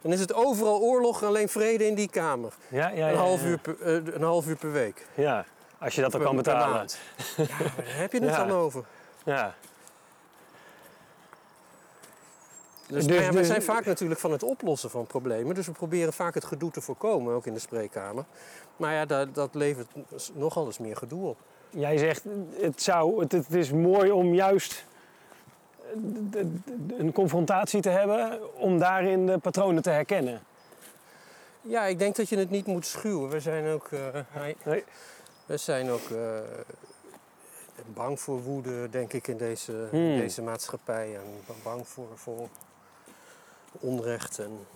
Dan 0.00 0.12
is 0.12 0.20
het 0.20 0.34
overal 0.34 0.80
oorlog, 0.80 1.22
alleen 1.22 1.48
vrede 1.48 1.86
in 1.86 1.94
die 1.94 2.08
kamer. 2.10 2.52
Ja, 2.68 2.88
ja, 2.88 2.94
ja, 3.06 3.10
Een, 3.10 3.16
half 3.16 3.40
ja. 3.40 3.46
uur 3.46 3.58
per, 3.58 3.76
eh, 3.82 4.14
een 4.14 4.22
half 4.22 4.46
uur 4.46 4.56
per 4.56 4.72
week. 4.72 5.06
Ja. 5.14 5.44
Als 5.78 5.94
je 5.94 6.00
dat 6.00 6.12
dan 6.12 6.22
kan 6.22 6.36
betalen. 6.36 6.86
Ja, 7.36 7.44
maar 7.58 7.84
daar 7.84 7.96
heb 7.96 8.12
je 8.12 8.18
het 8.20 8.28
Ja. 8.30 8.36
dan 8.44 8.50
over. 8.56 8.84
Ja. 9.24 9.54
Dus, 12.86 13.06
Dus- 13.06 13.20
nou 13.20 13.36
ja, 13.36 13.42
zijn 13.44 13.62
vaak 13.62 13.84
natuurlijk 13.84 14.20
van 14.20 14.32
het 14.32 14.42
oplossen 14.42 14.90
van 14.90 15.06
problemen. 15.06 15.54
Dus 15.54 15.66
we 15.66 15.72
proberen 15.72 16.12
vaak 16.12 16.34
het 16.34 16.44
gedoe 16.44 16.70
te 16.70 16.80
voorkomen, 16.80 17.34
ook 17.34 17.46
in 17.46 17.54
de 17.54 17.60
spreekkamer. 17.60 18.24
Maar 18.76 18.92
ja, 18.92 19.04
dat, 19.06 19.34
dat 19.34 19.54
levert 19.54 19.88
nogal 20.34 20.66
eens 20.66 20.78
meer 20.78 20.96
gedoe 20.96 21.28
op. 21.28 21.36
Jij 21.70 21.98
zegt, 21.98 22.24
het, 22.60 22.82
zou, 22.82 23.20
het, 23.20 23.32
het 23.32 23.54
is 23.54 23.72
mooi 23.72 24.10
om 24.10 24.34
juist 24.34 24.84
eh, 26.32 26.40
een 26.98 27.12
confrontatie 27.12 27.80
te 27.80 27.88
hebben 27.88 28.40
om 28.60 28.78
daarin 28.78 29.26
de 29.26 29.38
patronen 29.38 29.82
te 29.82 29.90
herkennen. 29.90 30.40
Ja, 31.60 31.84
ik 31.84 31.98
denk 31.98 32.16
dat 32.16 32.28
je 32.28 32.36
het 32.36 32.50
niet 32.50 32.66
moet 32.66 32.86
schuwen. 32.86 33.30
We 33.30 33.40
zijn 33.40 33.66
ook, 33.66 33.88
eh, 33.92 34.46
Nee. 34.64 34.84
we 35.46 35.56
zijn 35.56 35.90
ook 35.90 36.10
eh, 36.10 36.38
bang 37.94 38.20
voor 38.20 38.42
woede, 38.42 38.90
denk 38.90 39.12
ik, 39.12 39.28
in 39.28 39.36
deze, 39.36 39.86
Hmm. 39.90 40.16
deze 40.16 40.42
maatschappij. 40.42 41.14
En 41.14 41.54
bang 41.62 41.88
voor, 41.88 42.06
voor 42.14 42.48
onrecht. 43.80 44.38
En 44.38 44.66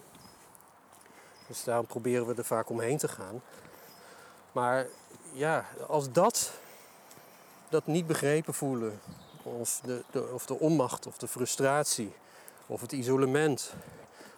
dus 1.48 1.64
daarom 1.64 1.86
proberen 1.86 2.26
we 2.26 2.34
er 2.34 2.44
vaak 2.44 2.70
omheen 2.70 2.98
te 2.98 3.08
gaan. 3.08 3.42
Maar 4.52 4.86
ja, 5.32 5.64
als 5.86 6.12
dat, 6.12 6.52
dat 7.68 7.86
niet 7.86 8.06
begrepen 8.06 8.54
voelen, 8.54 9.00
of 9.42 9.80
de, 9.84 10.02
de, 10.10 10.30
of 10.32 10.46
de 10.46 10.58
onmacht, 10.58 11.06
of 11.06 11.18
de 11.18 11.28
frustratie, 11.28 12.12
of 12.66 12.80
het 12.80 12.92
isolement, 12.92 13.74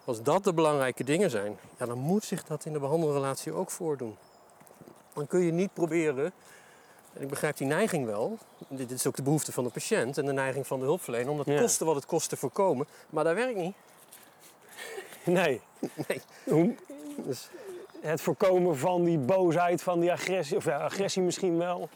als 0.05 0.23
dat 0.23 0.44
de 0.44 0.53
belangrijke 0.53 1.05
dingen 1.05 1.31
zijn, 1.31 1.59
ja, 1.79 1.87
dan 1.87 1.99
moet 1.99 2.25
zich 2.25 2.44
dat 2.44 2.64
in 2.64 2.73
de 2.73 2.79
behandelrelatie 2.79 3.53
ook 3.53 3.71
voordoen. 3.71 4.16
Dan 5.12 5.27
kun 5.27 5.40
je 5.40 5.53
niet 5.53 5.73
proberen, 5.75 6.33
en 7.12 7.23
ik 7.23 7.29
begrijp 7.29 7.57
die 7.57 7.66
neiging 7.66 8.07
wel, 8.07 8.38
dit 8.68 8.90
is 8.90 9.07
ook 9.07 9.16
de 9.16 9.23
behoefte 9.23 9.53
van 9.53 9.64
de 9.64 9.71
patiënt 9.71 10.18
en 10.18 10.27
de 10.27 10.33
neiging 10.33 10.66
van 10.66 10.79
de 10.79 10.85
hulpverlener, 10.85 11.31
om 11.31 11.37
dat 11.37 11.47
Ja. 11.47 11.61
kosten 11.61 11.87
wat 11.87 11.94
het 11.94 12.07
kost 12.07 12.29
te 12.29 12.37
voorkomen, 12.37 12.87
maar 13.11 13.25
dat 13.25 13.35
werkt 13.35 13.57
niet. 13.59 13.75
Nee. 15.40 15.60
Nee. 16.08 16.22
Hoe- 16.44 16.74
Dus, 17.16 17.48
Het 18.00 18.20
voorkomen 18.20 18.78
van 18.78 19.04
die 19.04 19.18
boosheid, 19.18 19.82
van 19.82 20.00
die 20.00 20.12
agressie, 20.12 20.56
of 20.56 20.64
ja, 20.64 20.78
agressie 20.78 21.22
misschien 21.22 21.58
wel. 21.58 21.88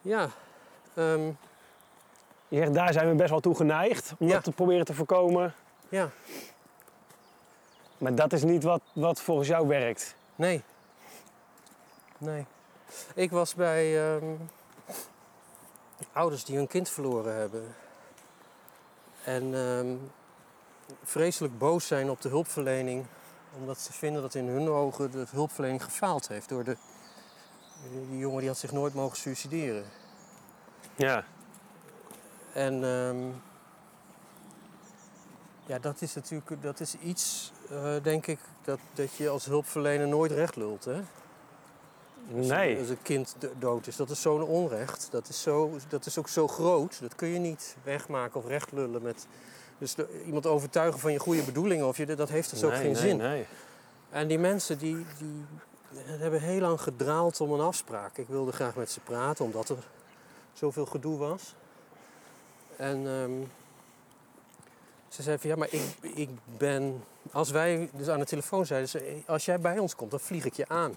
ja, 0.00 0.28
ehm, 0.94 1.30
Je 2.48 2.58
zegt, 2.58 2.74
daar 2.74 2.92
zijn 2.92 3.08
we 3.08 3.14
best 3.14 3.30
wel 3.30 3.40
toe 3.40 3.54
geneigd 3.54 4.12
om 4.18 4.26
Ja. 4.26 4.32
dat 4.32 4.44
te 4.44 4.52
proberen 4.52 4.84
te 4.84 4.94
voorkomen. 4.94 5.54
ja, 5.88 6.10
Maar 7.98 8.14
dat 8.14 8.32
is 8.32 8.42
niet 8.42 8.62
wat, 8.62 8.80
wat 8.92 9.20
volgens 9.20 9.48
jou 9.48 9.68
werkt. 9.68 10.14
nee. 10.36 10.62
Nee. 12.18 12.46
Ik 13.14 13.30
was 13.30 13.54
bij 13.54 14.14
ehm, 14.14 14.24
ouders 16.12 16.44
die 16.44 16.56
hun 16.56 16.66
kind 16.66 16.88
verloren 16.90 17.34
hebben. 17.36 17.74
En 19.24 19.54
ehm, 19.54 19.94
vreselijk 21.02 21.58
boos 21.58 21.86
zijn 21.86 22.10
op 22.10 22.20
de 22.20 22.28
hulpverlening. 22.28 23.04
Omdat 23.58 23.78
ze 23.80 23.92
vinden 23.92 24.22
dat 24.22 24.34
in 24.34 24.46
hun 24.46 24.68
ogen 24.68 25.10
de 25.10 25.24
hulpverlening 25.30 25.84
gefaald 25.84 26.28
heeft. 26.28 26.48
Door 26.48 26.64
de, 26.64 26.76
die 28.10 28.18
jongen 28.18 28.38
die 28.38 28.48
had 28.48 28.58
zich 28.58 28.72
nooit 28.72 28.94
mogen 28.94 29.16
suicideren. 29.16 29.84
Ja. 30.94 31.24
En 32.52 32.84
ehm, 32.84 33.28
ja, 35.66 35.78
dat 35.78 36.02
is 36.02 36.14
natuurlijk 36.14 36.62
dat 36.62 36.80
is 36.80 36.94
iets, 36.94 37.52
eh, 37.70 37.94
denk 38.02 38.26
ik, 38.26 38.38
dat, 38.64 38.78
dat 38.94 39.14
je 39.14 39.28
als 39.28 39.44
hulpverlener 39.44 40.08
nooit 40.08 40.30
recht 40.32 40.56
lult. 40.56 40.84
Hè? 40.84 41.00
Als, 42.36 42.46
Nee. 42.46 42.78
als 42.78 42.88
een 42.88 43.02
kind 43.02 43.34
do- 43.38 43.52
dood 43.58 43.86
is, 43.86 43.96
dat 43.96 44.10
is 44.10 44.20
zo'n 44.20 44.42
onrecht. 44.42 45.08
Dat 45.10 45.28
is, 45.28 45.42
zo, 45.42 45.76
dat 45.88 46.06
is 46.06 46.18
ook 46.18 46.28
zo 46.28 46.48
groot. 46.48 47.00
Dat 47.00 47.14
kun 47.14 47.28
je 47.28 47.38
niet 47.38 47.76
wegmaken 47.82 48.40
of 48.40 48.46
recht 48.46 48.72
lullen 48.72 49.02
met. 49.02 49.26
Dus 49.82 49.94
de- 49.94 50.22
iemand 50.24 50.46
overtuigen 50.46 51.00
van 51.00 51.12
je 51.12 51.18
goede 51.18 51.42
bedoelingen, 51.42 51.86
of 51.86 51.96
je, 51.96 52.16
dat 52.16 52.28
heeft 52.28 52.50
dus 52.50 52.64
ook 52.64 52.74
geen 52.74 52.92
nee, 52.92 52.94
zin. 52.94 53.16
Nee. 53.16 53.46
En 54.10 54.28
die 54.28 54.38
mensen 54.38 54.78
die, 54.78 55.06
die 55.18 55.44
hebben 56.04 56.40
heel 56.40 56.60
lang 56.60 56.80
gedraald 56.80 57.40
om 57.40 57.52
een 57.52 57.60
afspraak. 57.60 58.18
Ik 58.18 58.28
wilde 58.28 58.52
graag 58.52 58.76
met 58.76 58.90
ze 58.90 59.00
praten, 59.00 59.44
omdat 59.44 59.68
er 59.68 59.76
zoveel 60.52 60.86
gedoe 60.86 61.18
was. 61.18 61.54
En 62.76 63.06
ehm, 63.06 63.30
ze 65.08 65.22
zei 65.22 65.38
van 65.38 65.50
ja, 65.50 65.56
maar 65.56 65.72
ik, 65.72 65.82
ik 66.00 66.28
ben. 66.58 67.04
Als 67.32 67.50
wij 67.50 67.90
dus 67.92 68.08
aan 68.08 68.18
de 68.18 68.24
telefoon 68.24 68.66
zeiden 68.66 68.88
ze, 68.88 69.22
als 69.26 69.44
jij 69.44 69.60
bij 69.60 69.78
ons 69.78 69.94
komt, 69.94 70.10
dan 70.10 70.20
vlieg 70.20 70.44
ik 70.44 70.54
je 70.54 70.68
aan. 70.68 70.96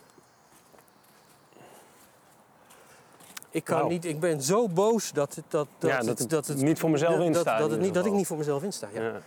Ik, 3.55 3.63
kan 3.63 3.87
niet, 3.87 4.05
ik 4.05 4.19
ben 4.19 4.41
zo 4.41 4.69
boos 4.69 5.11
dat 5.11 5.35
het, 5.35 5.45
dat, 5.47 5.67
dat, 5.77 5.89
Ja, 5.89 5.99
dat 5.99 6.19
het, 6.19 6.29
dat 6.29 6.47
het 6.47 6.57
niet 6.57 6.79
voor 6.79 6.89
mezelf 6.89 7.17
dat, 7.17 7.25
insta 7.25 7.57
Dat, 7.57 7.69
dat, 7.69 7.95
het 7.95 8.05
ik 8.05 8.11
niet 8.11 8.27
voor 8.27 8.37
mezelf 8.37 8.63
insta. 8.63 8.87
Ja. 8.93 9.01
Ja. 9.01 9.21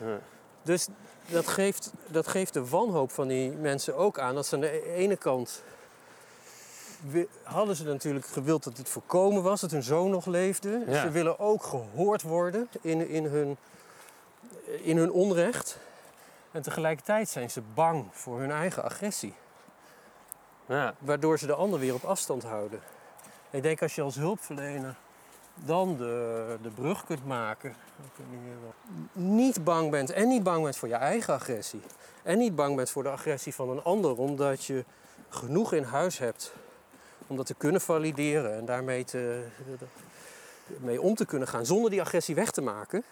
Dus 0.62 0.88
dat 1.26 1.46
geeft, 1.46 1.92
dat 2.06 2.26
geeft 2.26 2.52
de 2.52 2.68
wanhoop 2.68 3.10
van 3.10 3.28
die 3.28 3.50
mensen 3.50 3.96
ook 3.96 4.18
aan. 4.18 4.34
Dat 4.34 4.46
ze 4.46 4.54
aan 4.54 4.60
de 4.60 4.94
ene 4.94 5.16
kant 5.16 5.62
hadden 7.42 7.76
ze 7.76 7.84
natuurlijk 7.84 8.26
gewild 8.26 8.64
dat 8.64 8.76
dit 8.76 8.88
voorkomen 8.88 9.42
was, 9.42 9.60
dat 9.60 9.70
hun 9.70 9.82
zoon 9.82 10.10
nog 10.10 10.26
leefde. 10.26 10.84
Ja. 10.86 11.00
Ze 11.00 11.10
willen 11.10 11.38
ook 11.38 11.62
gehoord 11.62 12.22
worden 12.22 12.68
in, 12.80 13.08
in, 13.08 13.24
hun, 13.24 13.56
in 14.64 14.96
hun 14.96 15.12
onrecht. 15.12 15.78
En 16.50 16.62
tegelijkertijd 16.62 17.28
zijn 17.28 17.50
ze 17.50 17.62
bang 17.74 18.04
voor 18.10 18.40
hun 18.40 18.50
eigen 18.50 18.84
agressie. 18.84 19.34
Ja. 20.66 20.94
Waardoor 20.98 21.38
ze 21.38 21.46
de 21.46 21.54
ander 21.54 21.78
weer 21.78 21.94
op 21.94 22.04
afstand 22.04 22.42
houden. 22.42 22.80
Ik 23.50 23.62
denk 23.62 23.82
als 23.82 23.94
je 23.94 24.02
als 24.02 24.14
hulpverlener 24.14 24.96
dan 25.54 25.96
de, 25.96 26.56
de 26.62 26.70
brug 26.70 27.04
kunt 27.04 27.26
maken. 27.26 27.74
Niet 29.12 29.64
bang 29.64 29.90
bent 29.90 30.10
en 30.10 30.28
niet 30.28 30.42
bang 30.42 30.62
bent 30.62 30.76
voor 30.76 30.88
je 30.88 30.94
eigen 30.94 31.34
agressie. 31.34 31.80
En 32.22 32.38
niet 32.38 32.54
bang 32.54 32.76
bent 32.76 32.90
voor 32.90 33.02
de 33.02 33.08
agressie 33.08 33.54
van 33.54 33.70
een 33.70 33.82
ander. 33.82 34.18
Omdat 34.18 34.64
je 34.64 34.84
genoeg 35.28 35.72
in 35.72 35.82
huis 35.82 36.18
hebt 36.18 36.52
om 37.26 37.36
dat 37.36 37.46
te 37.46 37.54
kunnen 37.54 37.80
valideren. 37.80 38.56
En 38.56 38.64
daarmee 38.64 39.04
te, 39.04 39.46
mee 40.78 41.02
om 41.02 41.14
te 41.14 41.26
kunnen 41.26 41.48
gaan 41.48 41.66
zonder 41.66 41.90
die 41.90 42.00
agressie 42.00 42.34
weg 42.34 42.50
te 42.50 42.62
maken. 42.62 43.04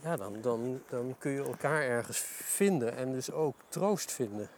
Ja, 0.00 0.16
dan, 0.16 0.40
dan, 0.40 0.82
dan 0.88 1.14
kun 1.18 1.30
je 1.30 1.42
elkaar 1.42 1.82
ergens 1.82 2.18
vinden 2.44 2.96
en 2.96 3.12
dus 3.12 3.30
ook 3.30 3.54
troost 3.68 4.12
vinden. 4.12 4.48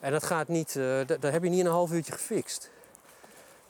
En 0.00 0.12
dat 0.12 0.24
gaat 0.24 0.48
niet, 0.48 0.76
eh, 0.76 0.96
dat, 1.06 1.20
dat 1.20 1.32
heb 1.32 1.42
je 1.42 1.48
niet 1.48 1.60
in 1.60 1.66
een 1.66 1.72
half 1.72 1.92
uurtje 1.92 2.12
gefixt. 2.12 2.70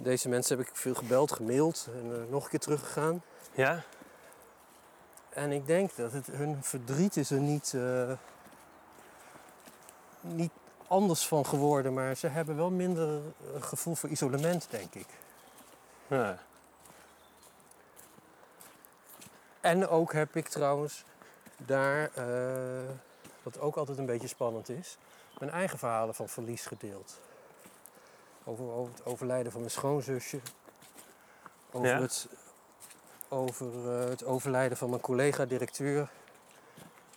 Deze 0.00 0.28
mensen 0.28 0.58
heb 0.58 0.66
ik 0.66 0.76
veel 0.76 0.94
gebeld, 0.94 1.32
gemaild 1.32 1.88
en 1.94 2.12
eh, 2.12 2.30
nog 2.30 2.44
een 2.44 2.50
keer 2.50 2.58
teruggegaan. 2.58 3.22
ja? 3.52 3.82
En 5.28 5.52
ik 5.52 5.66
denk 5.66 5.96
dat 5.96 6.12
het, 6.12 6.26
hun 6.26 6.62
verdriet 6.62 7.16
is 7.16 7.30
er 7.30 7.40
niet, 7.40 7.74
eh, 7.74 8.12
niet 10.20 10.50
anders 10.87 11.26
van 11.26 11.46
geworden, 11.46 11.94
maar 11.94 12.16
ze 12.16 12.26
hebben 12.26 12.56
wel 12.56 12.70
minder 12.70 13.08
eh, 13.54 13.62
gevoel 13.62 13.94
voor 13.94 14.08
isolement, 14.08 14.66
denk 14.70 14.94
ik. 14.94 15.06
ja. 16.06 16.38
En 19.61 19.88
ook 19.88 20.12
heb 20.12 20.37
ik 20.37 20.48
trouwens 20.48 21.04
daar, 21.56 22.11
wat 23.42 23.61
ook 23.61 23.76
altijd 23.76 23.98
een 23.98 24.06
beetje 24.06 24.28
spannend 24.28 24.68
is, 24.68 24.98
mijn 25.38 25.50
eigen 25.50 25.78
verhalen 25.78 26.14
van 26.14 26.28
verlies 26.28 26.66
gedeeld. 26.66 27.20
Over, 28.48 28.64
over 28.70 28.92
het 28.94 29.04
overlijden 29.04 29.52
van 29.52 29.61
mijn 29.61 29.72
schoonzusje. 29.72 30.40
Over, 31.70 31.88
Ja. 31.88 32.00
het, 32.00 32.26
over 33.28 33.66
eh, 34.00 34.08
het 34.08 34.24
overlijden 34.24 34.76
van 34.76 34.88
mijn 34.90 35.00
collega-directeur. 35.00 36.08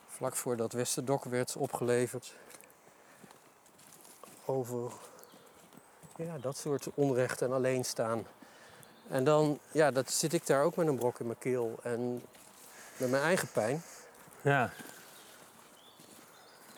Vlak 0.08 0.36
voordat 0.36 0.74
Westerdok 0.74 1.24
werd 1.24 1.56
opgeleverd. 1.56 2.36
Over 4.46 4.92
ja, 6.16 6.38
dat 6.38 6.58
soort 6.58 6.88
onrecht 6.94 7.42
en 7.42 7.52
alleenstaan. 7.52 8.28
En 9.08 9.24
dan 9.24 9.60
ja, 9.72 9.92
dat 9.92 10.12
zit 10.12 10.34
ik 10.34 10.46
daar 10.46 10.64
ook 10.64 10.76
met 10.76 10.88
een 10.88 10.98
brok 10.98 11.20
in 11.20 11.26
mijn 11.26 11.38
keel 11.38 11.80
en 11.84 12.24
met 12.98 13.10
mijn 13.10 13.24
eigen 13.24 13.52
pijn. 13.52 13.84
ja. 14.42 14.72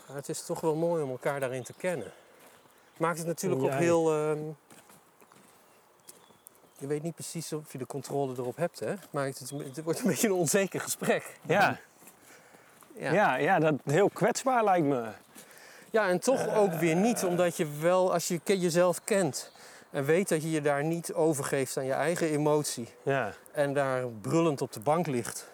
Maar 0.07 0.15
het 0.15 0.29
is 0.29 0.45
toch 0.45 0.59
wel 0.59 0.75
mooi 0.75 1.03
om 1.03 1.09
elkaar 1.09 1.39
daarin 1.39 1.63
te 1.63 1.73
kennen. 1.73 2.11
Maakt 2.97 3.17
het 3.17 3.27
natuurlijk 3.27 3.62
ook 3.63 3.71
heel. 3.71 4.12
ehm, 4.13 4.39
je 6.77 6.88
weet 6.88 7.03
niet 7.03 7.15
precies 7.15 7.53
of 7.53 7.71
je 7.71 7.77
de 7.77 7.86
controle 7.86 8.34
erop 8.38 8.56
hebt, 8.58 8.79
hè? 8.79 8.93
Maar 9.10 9.25
het, 9.25 9.39
het 9.39 9.84
wordt 9.84 9.99
een 9.99 10.08
beetje 10.13 10.27
een 10.27 10.34
onzeker 10.34 10.79
gesprek. 10.82 11.38
Ja. 11.45 11.79
Ja. 12.95 13.12
Ja, 13.13 13.36
ja, 13.36 13.60
dat 13.60 13.73
heel 13.86 14.10
kwetsbaar 14.10 14.63
lijkt 14.63 14.88
me. 14.88 15.08
Ja, 15.91 16.10
en 16.10 16.19
toch 16.19 16.56
ook 16.56 16.73
weer 16.73 16.95
niet, 16.95 17.23
omdat 17.23 17.58
je 17.58 17.67
wel, 17.79 18.13
als 18.13 18.27
je 18.27 18.39
jezelf 18.43 19.03
kent 19.03 19.51
en 19.89 20.06
weet 20.06 20.29
dat 20.29 20.41
je 20.43 20.51
je 20.51 20.62
daar 20.62 20.84
niet 20.84 21.13
overgeeft 21.13 21.77
aan 21.77 21.86
je 21.86 21.93
eigen 21.93 22.27
emotie 22.27 22.88
Ja. 23.03 23.34
en 23.51 23.73
daar 23.73 24.08
brullend 24.21 24.62
op 24.62 24.71
de 24.71 24.79
bank 24.79 25.08
ligt, 25.08 25.47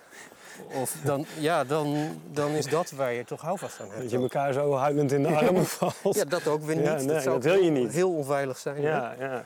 of 0.73 0.95
dan, 1.03 1.25
ja, 1.39 1.63
dan, 1.63 2.21
dan 2.31 2.51
is 2.51 2.65
dat 2.65 2.91
waar 2.91 3.13
je 3.13 3.23
toch 3.25 3.41
houvast 3.41 3.79
aan 3.79 3.87
hebt. 3.89 4.01
Dat 4.01 4.11
je 4.11 4.17
elkaar 4.17 4.53
zo 4.53 4.75
huilend 4.75 5.11
in 5.11 5.23
de 5.23 5.35
armen 5.35 5.65
valt. 5.65 6.15
Ja, 6.15 6.25
dat 6.25 6.47
ook 6.47 6.61
weer 6.63 6.75
niet. 6.75 6.85
Ja, 6.85 6.93
nee, 6.93 7.19
zou 7.19 7.41
dat 7.41 7.43
wil 7.43 7.63
je 7.63 7.69
niet. 7.69 7.91
heel 7.93 8.11
onveilig 8.13 8.57
zijn. 8.57 8.75
hè? 8.75 8.89
ja, 8.89 9.15
ja. 9.19 9.45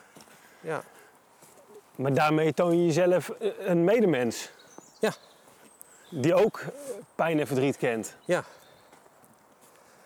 ja. 0.62 0.84
Maar 1.95 2.13
daarmee 2.13 2.54
toon 2.54 2.78
je 2.78 2.86
jezelf 2.86 3.30
eh, 3.30 3.49
een 3.60 3.84
medemens. 3.84 4.49
Ja. 4.99 5.13
Die 6.10 6.34
ook 6.36 6.60
eh, 6.60 6.67
pijn 7.15 7.39
en 7.39 7.47
verdriet 7.47 7.78
kent. 7.78 8.15
Ja. 8.26 8.43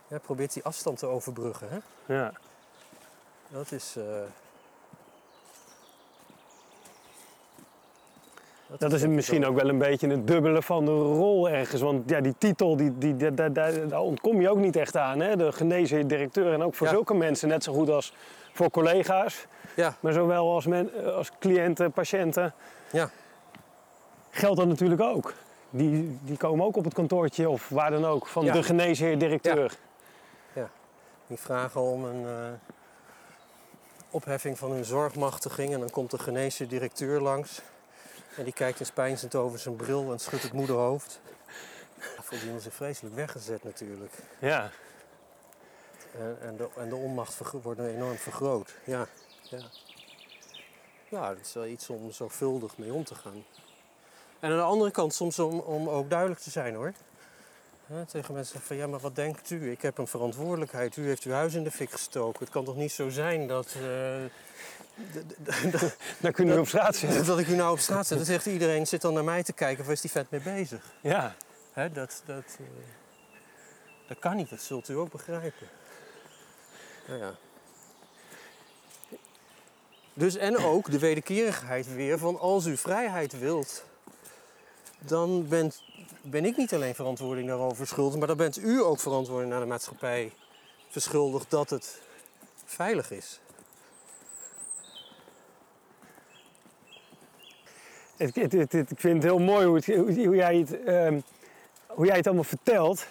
Ja, 0.08 0.17
probeert 0.17 0.54
die 0.54 0.63
afstand 0.63 0.98
te 1.00 1.06
overbruggen. 1.06 1.67
Hè? 1.70 2.13
Ja. 2.15 2.32
Dat 3.50 3.72
is. 3.72 3.96
eh, 3.98 4.04
Dat 8.77 8.93
is 8.93 9.06
misschien 9.08 9.45
ook 9.45 9.56
wel 9.56 9.69
een 9.69 9.77
beetje 9.77 10.08
het 10.08 10.27
dubbele 10.27 10.62
van 10.62 10.86
de 10.86 10.91
rol 10.91 11.49
ergens. 11.49 11.82
Want 11.82 12.10
ja, 12.10 12.21
die 12.21 12.36
titel, 12.38 12.77
die, 12.77 12.97
die, 12.97 13.15
daar, 13.15 13.36
daar, 13.36 13.53
daar, 13.53 13.88
daar 13.88 14.01
ontkom 14.01 14.41
je 14.41 14.49
ook 14.49 14.58
niet 14.58 14.75
echt 14.75 14.97
aan. 14.97 15.19
Hè? 15.19 15.36
De 15.36 15.51
genezen 15.51 16.08
directeur. 16.08 16.53
En 16.53 16.63
ook 16.63 16.75
voor 16.75 16.88
Ja. 16.88 16.93
zulke 16.93 17.13
mensen, 17.13 17.47
net 17.47 17.63
zo 17.63 17.73
goed 17.73 17.89
als 17.89 18.13
voor 18.53 18.69
collega's. 18.69 19.45
Ja, 19.75 19.95
Maar 19.99 20.13
zowel 20.13 20.53
als, 20.53 20.65
men, 20.65 20.89
als 21.15 21.32
cliënten, 21.39 21.91
patiënten. 21.91 22.53
ja, 22.91 23.10
Geldt 24.30 24.58
dat 24.58 24.67
natuurlijk 24.67 25.01
ook. 25.01 25.34
Die, 25.69 26.17
die 26.23 26.38
komen 26.38 26.65
ook 26.65 26.77
op 26.77 26.84
het 26.84 26.93
kantoortje 26.93 27.49
of 27.49 27.69
waar 27.69 27.91
dan 27.91 28.06
ook. 28.06 28.27
Van 28.27 28.45
Ja. 28.45 28.53
de 28.53 28.63
geneesheer 28.63 29.17
directeur. 29.17 29.77
die 31.27 31.38
vragen 31.38 31.82
om 31.82 32.06
een 32.06 32.25
eh, 32.25 32.34
opheffing 34.10 34.58
van 34.58 34.71
hun 34.71 34.86
zorgmachtiging. 34.86 35.73
En 35.73 35.80
dan 35.80 35.89
komt 35.89 36.12
de 36.12 36.19
geneesheer 36.19 36.67
directeur 36.67 37.21
langs. 37.21 37.62
En 38.38 38.43
die 38.43 38.54
kijkt 38.54 38.80
eens 38.80 38.91
peinzend 38.91 39.36
over 39.36 39.60
zijn 39.60 39.76
bril 39.76 40.12
en 40.12 40.19
schudt 40.19 40.43
het 40.43 40.54
moederhoofd. 40.54 41.19
Voelt 41.97 42.43
iemand 42.43 42.62
zich 42.62 42.73
vreselijk 42.73 43.15
weggezet 43.15 43.63
natuurlijk. 43.63 44.13
Ja. 44.39 44.71
En, 46.17 46.38
en, 46.41 46.58
de, 46.58 46.69
en 46.76 46.89
de 46.89 46.95
onmacht 46.95 47.52
wordt 47.52 47.80
enorm 47.80 48.17
vergroot. 48.17 48.76
Ja, 48.84 49.08
ja. 49.41 49.69
ja, 51.10 51.30
dat 51.30 51.45
is 51.45 51.54
wel 51.54 51.65
iets 51.65 51.89
om 51.89 52.12
zorgvuldig 52.12 52.78
mee 52.78 52.93
om 52.93 53.04
te 53.04 53.15
gaan. 53.15 53.45
En 54.39 54.52
aan 54.52 54.58
de 54.58 54.63
andere 54.63 54.91
kant 54.91 55.13
soms 55.13 55.39
om, 55.39 55.60
om 55.60 55.89
ook 55.89 56.10
duidelijk 56.10 56.39
te 56.39 56.50
zijn 56.50 56.76
hoor. 56.76 56.93
Hè, 57.88 58.06
tegen 58.06 58.34
mensen 58.34 58.62
van 58.62 58.76
ja, 58.76 58.88
maar 58.88 59.00
wat 59.00 59.15
denkt 59.15 59.50
u? 59.50 59.71
Ik 59.71 59.82
heb 59.82 59.97
een 59.97 60.08
verantwoordelijkheid. 60.08 60.97
U 60.97 61.06
heeft 61.06 61.23
uw 61.23 61.32
huis 61.32 61.54
in 61.54 61.63
de 61.63 61.71
fik 61.71 61.91
gestoken. 61.91 62.39
Het 62.39 62.50
kan 62.50 62.65
toch 62.65 62.76
niet 62.76 62.91
zo 62.91 63.10
zijn 63.10 63.47
dat, 63.47 63.67
d- 63.67 63.76
Dan 66.21 66.32
kun 66.32 66.47
je 66.47 66.60
op 66.60 66.67
straat 66.67 66.95
zitten. 66.95 67.26
dat 67.26 67.39
ik 67.39 67.47
u 67.47 67.56
nou 67.56 67.71
op 67.71 67.80
straat 67.80 68.08
zet. 68.08 68.17
Dan 68.17 68.26
zegt 68.26 68.45
iedereen, 68.45 68.88
zit 68.88 69.02
dan 69.02 69.13
naar 69.13 69.23
mij 69.23 69.43
te 69.43 69.54
kijken. 69.54 69.84
Waar 69.84 69.93
is 69.93 70.02
die 70.02 70.12
vet 70.12 70.30
mee 70.30 70.41
bezig? 70.41 70.82
Ja. 71.02 71.36
Hè, 71.71 71.91
dat, 71.91 72.21
dat, 72.26 72.43
eh, 72.60 72.65
dat 74.08 74.19
kan 74.19 74.36
niet, 74.36 74.50
dat 74.50 74.62
zult 74.62 74.89
u 74.89 74.93
ook 74.93 75.12
begrijpen. 75.12 75.67
Nou 77.08 77.19
ja. 77.19 77.36
Dus 80.13 80.36
en 80.36 80.58
ook 80.58 80.91
de 80.91 81.00
wederkerigheid 81.00 81.93
weer 81.93 82.17
van 82.17 82.39
als 82.39 82.65
u 82.65 82.78
vrijheid 82.78 83.39
wilt, 83.39 83.84
dan 84.99 85.47
bent, 85.47 85.83
ben 86.21 86.45
ik 86.45 86.57
niet 86.57 86.73
alleen 86.73 86.95
verantwoording 86.95 87.47
daarover 87.47 87.88
schuldig, 87.88 88.17
maar 88.17 88.27
dan 88.27 88.38
bent 88.38 88.57
u 88.57 88.81
ook 88.81 88.99
verantwoording 88.99 89.51
naar 89.51 89.60
de 89.60 89.65
maatschappij 89.65 90.31
verschuldigd 90.89 91.49
dat 91.49 91.69
het 91.69 92.01
veilig 92.65 93.12
is. 93.12 93.39
Ik 98.17 98.33
vind 98.97 99.13
het 99.13 99.23
heel 99.23 99.39
mooi 99.39 99.65
hoe, 99.65 100.25
hoe 100.25 100.36
jij, 100.36 100.57
het, 100.57 100.83
ehm, 100.83 101.19
hoe 101.88 102.05
jij 102.05 102.15
het 102.15 102.25
allemaal 102.25 102.43
vertelt. 102.43 103.07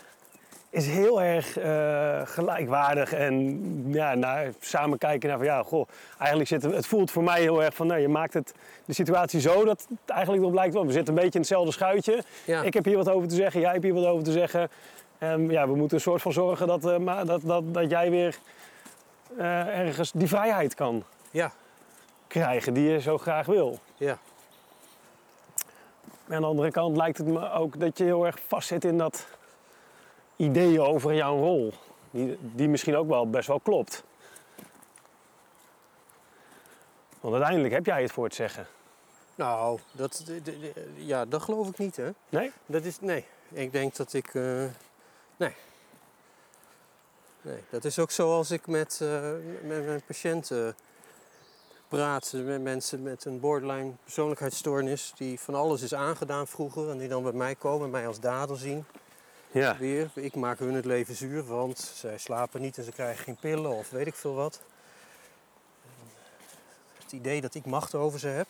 Is 0.77 0.87
heel 0.87 1.23
erg 1.23 1.59
eh, 1.59 2.21
gelijkwaardig. 2.25 3.12
En 3.12 3.61
ja, 3.93 4.15
naar, 4.15 4.53
samen 4.61 4.99
kijken 4.99 5.29
naar 5.29 5.39
van 5.39 5.47
ja, 5.47 5.62
goh, 5.62 5.89
eigenlijk 6.19 6.49
zit 6.49 6.62
het, 6.62 6.87
voelt 6.87 7.11
voor 7.11 7.23
mij 7.23 7.41
heel 7.41 7.62
erg 7.62 7.75
van 7.75 7.87
nou, 7.87 8.01
je 8.01 8.09
maakt 8.09 8.35
het, 8.35 8.55
de 8.85 8.93
situatie 8.93 9.41
zo 9.41 9.65
dat 9.65 9.87
het 9.89 10.11
eigenlijk 10.11 10.43
erop 10.43 10.55
lijkt, 10.55 10.75
wel, 10.75 10.87
we 10.87 10.93
zitten 10.93 11.15
een 11.15 11.21
beetje 11.21 11.35
in 11.35 11.41
hetzelfde 11.41 11.73
schuitje. 11.73 12.23
Ja. 12.45 12.62
Ik 12.62 12.75
heb 12.75 12.85
hier 12.85 12.97
wat 12.97 13.09
over 13.09 13.29
te 13.29 13.35
zeggen, 13.35 13.61
jij 13.61 13.73
hebt 13.73 13.83
hier 13.83 13.95
wat 13.95 14.07
over 14.07 14.25
te 14.25 14.33
zeggen. 14.33 14.69
En 15.19 15.51
ja, 15.51 15.69
we 15.69 15.77
moeten 15.77 15.97
een 15.97 16.03
soort 16.03 16.23
van 16.23 16.33
zorgen 16.33 16.67
dat, 16.67 16.87
eh, 16.87 16.99
maar 16.99 17.27
dat, 17.27 17.41
dat, 17.45 17.75
dat 17.75 17.91
jij 17.91 18.11
weer 18.11 18.39
eh, 19.37 19.79
ergens 19.79 20.12
die 20.12 20.29
vrijheid 20.29 20.75
kan 20.75 21.05
Ja, 21.31 21.53
krijgen 22.27 22.75
die 22.75 22.91
je 22.91 23.01
zo 23.01 23.19
graag 23.19 23.47
wil. 23.47 23.79
ja. 23.97 24.19
Aan 26.29 26.41
de 26.41 26.47
andere 26.47 26.71
kant 26.71 26.97
lijkt 26.97 27.19
het 27.19 27.27
me 27.27 27.53
ook 27.53 27.81
dat 27.81 27.99
je 27.99 28.05
heel 28.05 28.27
erg 28.27 28.39
vastzit 28.47 28.85
in 28.85 28.99
dat 28.99 29.27
idee 30.37 30.81
over 30.81 31.14
jouw 31.14 31.38
rol. 31.38 31.72
Die, 32.11 32.38
die 32.40 32.68
misschien 32.68 32.96
ook 32.96 33.09
wel 33.09 33.31
best 33.31 33.49
wel 33.49 33.61
klopt. 33.61 34.05
Want 37.20 37.35
uiteindelijk 37.35 37.75
heb 37.75 37.87
jij 37.87 38.03
het 38.03 38.12
voor 38.12 38.25
het 38.25 38.35
zeggen. 38.35 38.66
Nou, 39.35 39.79
dat, 39.92 40.22
de- 40.27 40.42
de- 40.42 40.59
de- 40.61 40.92
ja, 40.94 41.25
dat 41.25 41.42
geloof 41.42 41.68
ik 41.68 41.79
niet, 41.79 41.96
hè. 41.96 42.11
Nee? 42.29 42.53
Dat 42.66 42.85
is, 42.85 43.01
nee. 43.01 43.25
Ik 43.49 43.72
denk 43.72 43.96
dat 43.96 44.12
ik, 44.12 44.35
eh, 44.35 44.64
nee. 45.37 45.55
Nee, 47.42 47.62
dat 47.70 47.85
is 47.85 47.99
ook 47.99 48.11
zoals 48.11 48.51
ik 48.51 48.66
met, 48.66 48.99
eh, 49.03 49.31
met 49.62 49.87
mijn 49.87 50.03
patiënten 50.07 50.77
praat. 51.88 52.33
Met 52.35 52.62
mensen 52.62 53.03
met 53.03 53.25
een 53.25 53.40
borderline 53.40 53.92
persoonlijkheidsstoornis 54.05 55.12
die 55.16 55.40
van 55.40 55.55
alles 55.55 55.83
is 55.83 55.94
aangedaan 55.94 56.46
vroeger. 56.46 56.90
En 56.90 56.99
die 56.99 57.09
dan 57.09 57.22
bij 57.22 57.33
mij 57.33 57.55
komen, 57.55 57.90
mij 57.90 58.07
als 58.07 58.20
dader 58.20 58.57
zien. 58.57 58.85
Ja. 59.51 59.77
Weer, 59.77 60.11
ik 60.15 60.35
maak 60.35 60.59
hun 60.59 60.75
het 60.75 60.85
leven 60.85 61.15
zuur, 61.15 61.45
want 61.45 61.93
zij 61.95 62.19
slapen 62.19 62.61
niet 62.61 62.79
en 62.79 62.85
ze 62.85 62.93
krijgen 62.93 63.25
geen 63.25 63.37
pillen 63.37 63.71
of 63.71 63.91
weet 63.91 64.07
ik 64.07 64.15
veel 64.15 64.35
wat. 64.35 64.61
Het 67.03 67.13
idee 67.13 67.41
dat 67.41 67.55
ik 67.55 67.65
macht 67.65 67.95
over 67.95 68.19
ze 68.19 68.29
heb. 68.29 68.47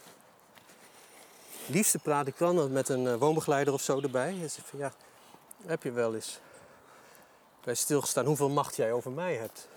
Het 1.66 1.74
liefste 1.74 1.98
praat 1.98 2.26
ik 2.26 2.38
dan 2.38 2.72
met 2.72 2.88
een 2.88 3.06
eh, 3.06 3.14
woonbegeleider 3.14 3.74
of 3.74 3.82
zo 3.82 4.00
erbij. 4.00 4.28
En 4.28 4.50
zeg 4.50 4.66
van 4.66 4.78
ja, 4.78 4.92
heb 5.66 5.82
je 5.82 5.90
wel 5.90 6.14
eens 6.14 6.40
bij 7.64 7.74
stilgestaan 7.74 8.24
hoeveel 8.24 8.48
macht 8.48 8.76
jij 8.76 8.92
over 8.92 9.10
mij 9.10 9.34
hebt? 9.34 9.68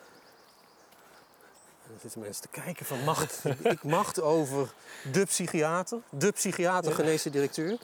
En 1.83 1.89
dan 1.89 1.99
zitten 1.99 2.21
mensen 2.21 2.41
te 2.41 2.61
kijken 2.61 2.85
van 2.85 3.03
macht. 3.03 3.43
ik 3.63 3.83
macht 3.83 4.21
over 4.21 4.73
de 5.11 5.25
psychiater, 5.25 5.99
de 6.09 6.31
psychiater, 6.31 7.31
directeur. 7.31 7.77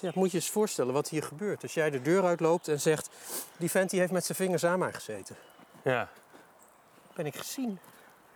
Ja, 0.00 0.10
moet 0.14 0.30
je 0.30 0.36
eens 0.36 0.50
voorstellen 0.50 0.92
wat 0.92 1.08
hier 1.08 1.22
gebeurt. 1.22 1.62
Als 1.62 1.74
jij 1.74 1.90
de 1.90 2.02
deur 2.02 2.24
uitloopt 2.24 2.68
en 2.68 2.80
zegt... 2.80 3.08
die 3.56 3.70
vent 3.70 3.90
die 3.90 4.00
heeft 4.00 4.12
met 4.12 4.24
zijn 4.24 4.38
vingers 4.38 4.64
aan 4.64 4.78
mij 4.78 4.92
gezeten. 4.92 5.36
Ja. 5.82 6.08
Ben 7.14 7.26
ik 7.26 7.36
gezien. 7.36 7.78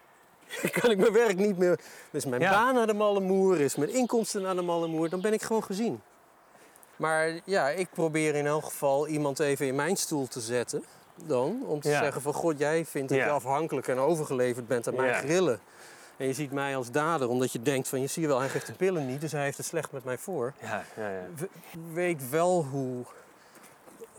kan 0.81 0.91
ik 0.91 0.99
mijn 0.99 1.13
werk 1.13 1.37
niet 1.37 1.59
meer... 1.59 1.81
Is 2.11 2.25
mijn 2.25 2.41
Ja. 2.41 2.51
baan 2.51 2.75
naar 2.75 2.87
de 2.87 2.95
malle 2.95 3.21
moer, 3.21 3.61
is 3.61 3.77
mijn 3.77 3.91
inkomsten 3.95 4.43
naar 4.43 4.55
de 4.55 4.63
malle 4.63 4.87
moer... 4.87 5.09
dan 5.09 5.21
ben 5.21 5.33
ik 5.33 5.43
gewoon 5.43 5.65
gezien. 5.65 6.01
Maar 6.97 7.41
ja, 7.45 7.69
ik 7.69 7.89
probeer 7.91 8.35
in 8.35 8.47
elk 8.47 8.65
geval 8.65 9.09
iemand 9.09 9.39
even 9.39 9.67
in 9.67 9.75
mijn 9.75 9.97
stoel 9.97 10.27
te 10.29 10.41
zetten... 10.41 10.85
dan, 11.15 11.63
om 11.67 11.81
te 11.81 11.89
Ja. 11.89 12.03
zeggen 12.03 12.23
van... 12.23 12.33
God, 12.33 12.59
jij 12.59 12.85
vindt 12.85 13.09
dat 13.09 13.19
Ja. 13.19 13.25
je 13.25 13.31
afhankelijk 13.31 13.89
en 13.89 13.99
overgeleverd 13.99 14.67
bent 14.67 14.89
aan 14.89 14.95
mijn 14.95 15.15
grillen. 15.15 15.61
En 16.17 16.27
je 16.27 16.33
ziet 16.33 16.53
mij 16.53 16.77
als 16.77 16.91
dader, 16.91 17.29
omdat 17.29 17.53
je 17.53 17.63
denkt 17.63 17.89
van... 17.89 18.01
je 18.01 18.07
ziet 18.07 18.27
wel, 18.27 18.39
hij 18.39 18.49
geeft 18.49 18.67
de 18.67 18.73
pillen 18.73 19.07
niet, 19.07 19.21
dus 19.21 19.33
hij 19.33 19.43
heeft 19.43 19.57
het 19.57 19.67
slecht 19.67 19.93
met 19.93 20.05
mij 20.05 20.19
voor 20.19 20.53
Ja, 20.61 20.85
ja, 20.97 21.09
ja. 21.11 21.23
we- 21.37 21.49
weet 21.93 22.31
wel 22.31 22.65
hoe, 22.71 23.05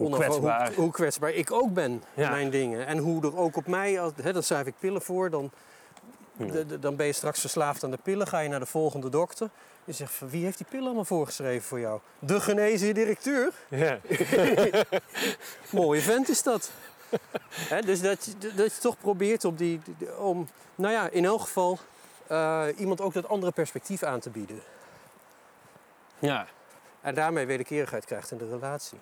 kwetsbaar. 0.09 0.67
hoe, 0.67 0.75
hoe 0.83 0.91
kwetsbaar 0.91 1.31
ik 1.31 1.51
ook 1.51 1.73
ben 1.73 2.03
Ja. 2.13 2.29
mijn 2.29 2.49
dingen. 2.49 2.85
En 2.87 2.97
hoe 2.97 3.23
er 3.23 3.37
ook 3.37 3.55
op 3.57 3.67
mij, 3.67 4.01
als, 4.01 4.11
hè, 4.21 4.33
dan 4.33 4.43
schrijf 4.43 4.67
ik 4.67 4.73
pillen 4.79 5.01
voor, 5.01 5.29
dan, 5.29 5.51
Hmm. 6.37 6.51
de- 6.51 6.65
de- 6.65 6.79
dan 6.79 6.95
ben 6.95 7.05
je 7.05 7.13
straks 7.13 7.39
verslaafd 7.39 7.83
aan 7.83 7.91
de 7.91 7.99
pillen. 8.03 8.27
Ga 8.27 8.39
je 8.39 8.49
naar 8.49 8.59
de 8.59 8.65
volgende 8.65 9.09
dokter. 9.09 9.49
Je 9.85 9.91
zegt 9.93 10.13
van 10.13 10.29
wie 10.29 10.43
heeft 10.43 10.57
die 10.57 10.67
pillen 10.69 10.85
allemaal 10.85 11.05
voorgeschreven 11.05 11.67
voor 11.67 11.79
jou? 11.79 11.99
De 12.19 12.39
genezen 12.41 12.93
directeur. 12.93 13.53
ja. 13.69 13.97
Mooie 15.69 16.01
vent 16.01 16.29
is 16.29 16.43
dat. 16.43 16.71
Dus 17.85 18.01
dat, 18.01 18.25
je- 18.25 18.53
dat 18.55 18.75
je 18.75 18.81
toch 18.81 18.97
probeert 18.99 19.45
op 19.45 19.57
die, 19.57 19.81
om, 20.17 20.47
nou 20.75 20.93
ja, 20.93 21.09
in 21.09 21.25
elk 21.25 21.41
geval 21.41 21.79
eh, 22.27 22.65
iemand 22.77 23.01
ook 23.01 23.13
dat 23.13 23.27
andere 23.27 23.51
perspectief 23.51 24.03
aan 24.03 24.19
te 24.19 24.29
bieden. 24.29 24.59
ja. 26.19 26.47
En 27.01 27.15
daarmee 27.15 27.45
wederkerigheid 27.45 28.05
krijgt 28.05 28.31
in 28.31 28.37
de 28.37 28.49
relatie. 28.49 28.97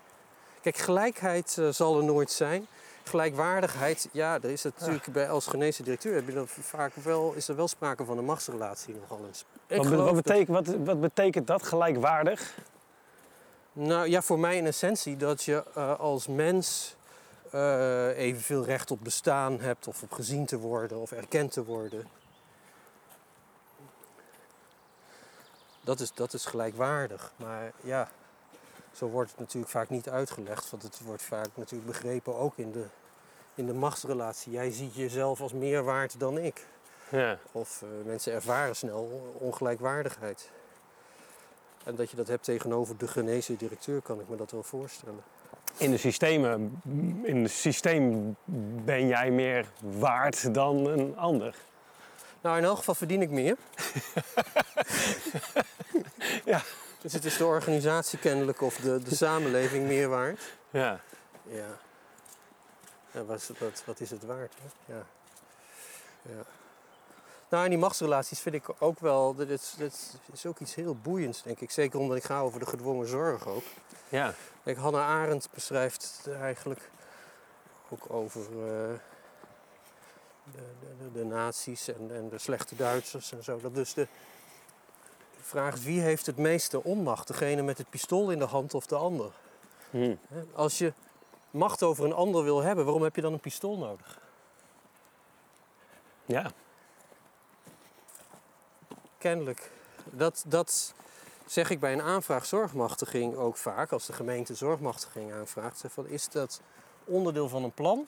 Kijk, 0.61 0.77
gelijkheid 0.77 1.57
eh, 1.57 1.67
zal 1.69 1.97
er 1.97 2.03
nooit 2.03 2.31
zijn. 2.31 2.67
Gelijkwaardigheid, 3.03 4.09
ja, 4.11 4.33
er 4.41 4.49
is 4.49 4.63
natuurlijk 4.63 5.05
bij, 5.05 5.29
als 5.29 5.47
geneesde 5.47 5.83
directeur 5.83 6.13
heb 6.15 6.27
je 6.27 6.33
dan 6.33 6.47
vaak 6.47 6.95
wel, 6.95 7.33
is 7.33 7.47
er 7.47 7.55
wel 7.55 7.67
sprake 7.67 8.05
van 8.05 8.17
een 8.17 8.25
machtsrelatie 8.25 8.95
nogal 9.01 9.25
eens. 9.27 9.45
Wat, 9.67 9.97
dat- 10.05 10.13
betekent, 10.15 10.47
wat, 10.67 10.75
wat 10.85 11.01
betekent 11.01 11.47
dat, 11.47 11.63
gelijkwaardig? 11.63 12.53
nou 13.73 14.07
ja, 14.09 14.21
voor 14.21 14.39
mij 14.39 14.57
in 14.57 14.65
essentie 14.65 15.17
dat 15.17 15.43
je 15.43 15.63
eh, 15.75 15.99
als 15.99 16.27
mens 16.27 16.95
eh, 17.53 18.17
evenveel 18.17 18.65
recht 18.65 18.91
op 18.91 18.99
bestaan 19.03 19.59
hebt, 19.59 19.87
of 19.87 20.03
op 20.03 20.11
gezien 20.11 20.45
te 20.45 20.57
worden, 20.57 20.97
of 20.97 21.11
erkend 21.11 21.51
te 21.51 21.63
worden. 21.63 22.07
Dat 25.81 25.99
is, 25.99 26.13
dat 26.13 26.33
is 26.33 26.45
gelijkwaardig. 26.45 27.31
Maar 27.35 27.71
ja, 27.81 28.09
zo 28.93 29.07
wordt 29.07 29.29
het 29.29 29.39
natuurlijk 29.39 29.71
vaak 29.71 29.89
niet 29.89 30.09
uitgelegd. 30.09 30.69
Want 30.69 30.83
het 30.83 30.99
wordt 31.03 31.21
vaak 31.21 31.49
natuurlijk 31.55 31.91
begrepen 31.91 32.35
ook 32.35 32.57
in 32.57 32.71
de, 32.71 32.85
in 33.55 33.65
de 33.65 33.73
machtsrelatie. 33.73 34.51
Jij 34.51 34.71
ziet 34.71 34.95
jezelf 34.95 35.41
als 35.41 35.53
meer 35.53 35.83
waard 35.83 36.19
dan 36.19 36.37
ik. 36.37 36.67
Ja. 37.09 37.37
Of 37.51 37.81
eh, 37.81 37.89
mensen 38.05 38.33
ervaren 38.33 38.75
snel 38.75 39.33
ongelijkwaardigheid. 39.37 40.49
En 41.83 41.95
dat 41.95 42.09
je 42.09 42.15
dat 42.15 42.27
hebt 42.27 42.43
tegenover 42.43 42.97
de 42.97 43.07
genezen 43.07 43.55
directeur, 43.55 44.01
kan 44.01 44.19
ik 44.19 44.29
me 44.29 44.35
dat 44.35 44.51
wel 44.51 44.63
voorstellen. 44.63 45.23
In 45.77 45.91
de 45.91 45.97
systemen, 45.97 46.81
in 47.23 47.41
het 47.43 47.51
systeem 47.51 48.35
ben 48.85 49.07
jij 49.07 49.31
meer 49.31 49.65
waard 49.79 50.53
dan 50.53 50.85
een 50.85 51.17
ander. 51.17 51.55
Nou, 52.41 52.57
in 52.57 52.63
elk 52.63 52.77
geval 52.77 52.95
verdien 52.95 53.21
ik 53.21 53.29
meer. 53.29 53.55
Ja. 56.45 56.61
Dus 57.01 57.13
het 57.13 57.25
is 57.25 57.37
de 57.37 57.45
organisatie 57.45 58.19
kennelijk 58.19 58.61
of 58.61 58.75
de, 58.75 58.99
de 59.03 59.15
samenleving 59.15 59.87
meer 59.87 60.09
waard. 60.09 60.41
Ja. 60.69 60.99
Ja. 61.43 61.67
ja 63.11 63.23
wat, 63.23 63.37
is- 63.37 63.49
wat, 63.59 63.83
wat 63.85 63.99
is 63.99 64.09
het 64.09 64.25
waard? 64.25 64.53
Hè? 64.61 64.93
Ja. 64.93 65.05
ja. 66.21 66.43
Nou, 67.49 67.63
en 67.63 67.69
die 67.69 67.79
machtsrelaties 67.79 68.39
vind 68.39 68.55
ik 68.55 68.65
ook 68.79 68.99
wel... 68.99 69.35
Dat 69.35 69.47
is, 69.49 69.75
dat 69.77 70.15
is 70.33 70.45
ook 70.45 70.59
iets 70.59 70.75
heel 70.75 70.95
boeiends, 70.95 71.41
denk 71.41 71.59
ik. 71.59 71.71
Zeker 71.71 71.99
omdat 71.99 72.17
ik 72.17 72.23
ga 72.23 72.39
over 72.39 72.59
de 72.59 72.65
gedwongen 72.65 73.07
zorg 73.07 73.47
ook. 73.47 73.63
Ja. 74.13 74.33
Kijk, 74.63 74.77
Hannah 74.77 75.07
Arendt 75.07 75.49
beschrijft 75.53 76.27
eigenlijk 76.41 76.89
ook 77.89 78.13
over 78.13 78.41
eh, 78.41 78.93
de, 80.51 80.61
de, 80.97 81.11
de, 81.13 81.25
nazi's 81.25 81.87
en, 81.87 82.15
en 82.15 82.29
de 82.29 82.37
slechte 82.37 82.75
Duitsers 82.75 83.31
en 83.31 83.43
zo. 83.43 83.59
Dat 83.61 83.75
dus 83.75 83.93
de 83.93 84.07
vraag 85.41 85.73
is 85.73 85.83
wie 85.83 86.01
heeft 86.01 86.25
het 86.25 86.37
meeste 86.37 86.83
onmacht? 86.83 87.27
Degene 87.27 87.61
met 87.61 87.77
het 87.77 87.89
pistool 87.89 88.31
in 88.31 88.39
de 88.39 88.45
hand 88.45 88.73
of 88.73 88.85
de 88.85 88.95
ander? 88.95 89.31
Hm. 89.89 90.15
Hè? 90.27 90.43
Als 90.53 90.77
je 90.77 90.93
macht 91.51 91.83
over 91.83 92.05
een 92.05 92.13
ander 92.13 92.43
wil 92.43 92.61
hebben, 92.61 92.85
waarom 92.85 93.03
heb 93.03 93.15
je 93.15 93.21
dan 93.21 93.33
een 93.33 93.39
pistool 93.39 93.77
nodig? 93.77 94.19
Ja. 96.25 96.51
Kennelijk. 99.17 99.71
Dat, 100.03 100.43
dat 100.47 100.93
zeg 101.45 101.69
ik 101.69 101.79
bij 101.79 101.93
een 101.93 102.01
aanvraag 102.01 102.45
zorgmachtiging 102.45 103.35
ook 103.35 103.57
vaak. 103.57 103.91
Als 103.91 104.05
de 104.05 104.13
gemeente 104.13 104.55
zorgmachtiging 104.55 105.33
aanvraagt. 105.33 105.77
Zeg 105.79 105.91
van, 105.91 106.07
is 106.07 106.29
dat 106.29 106.61
onderdeel 107.05 107.49
van 107.49 107.63
een 107.63 107.71
plan? 107.71 108.07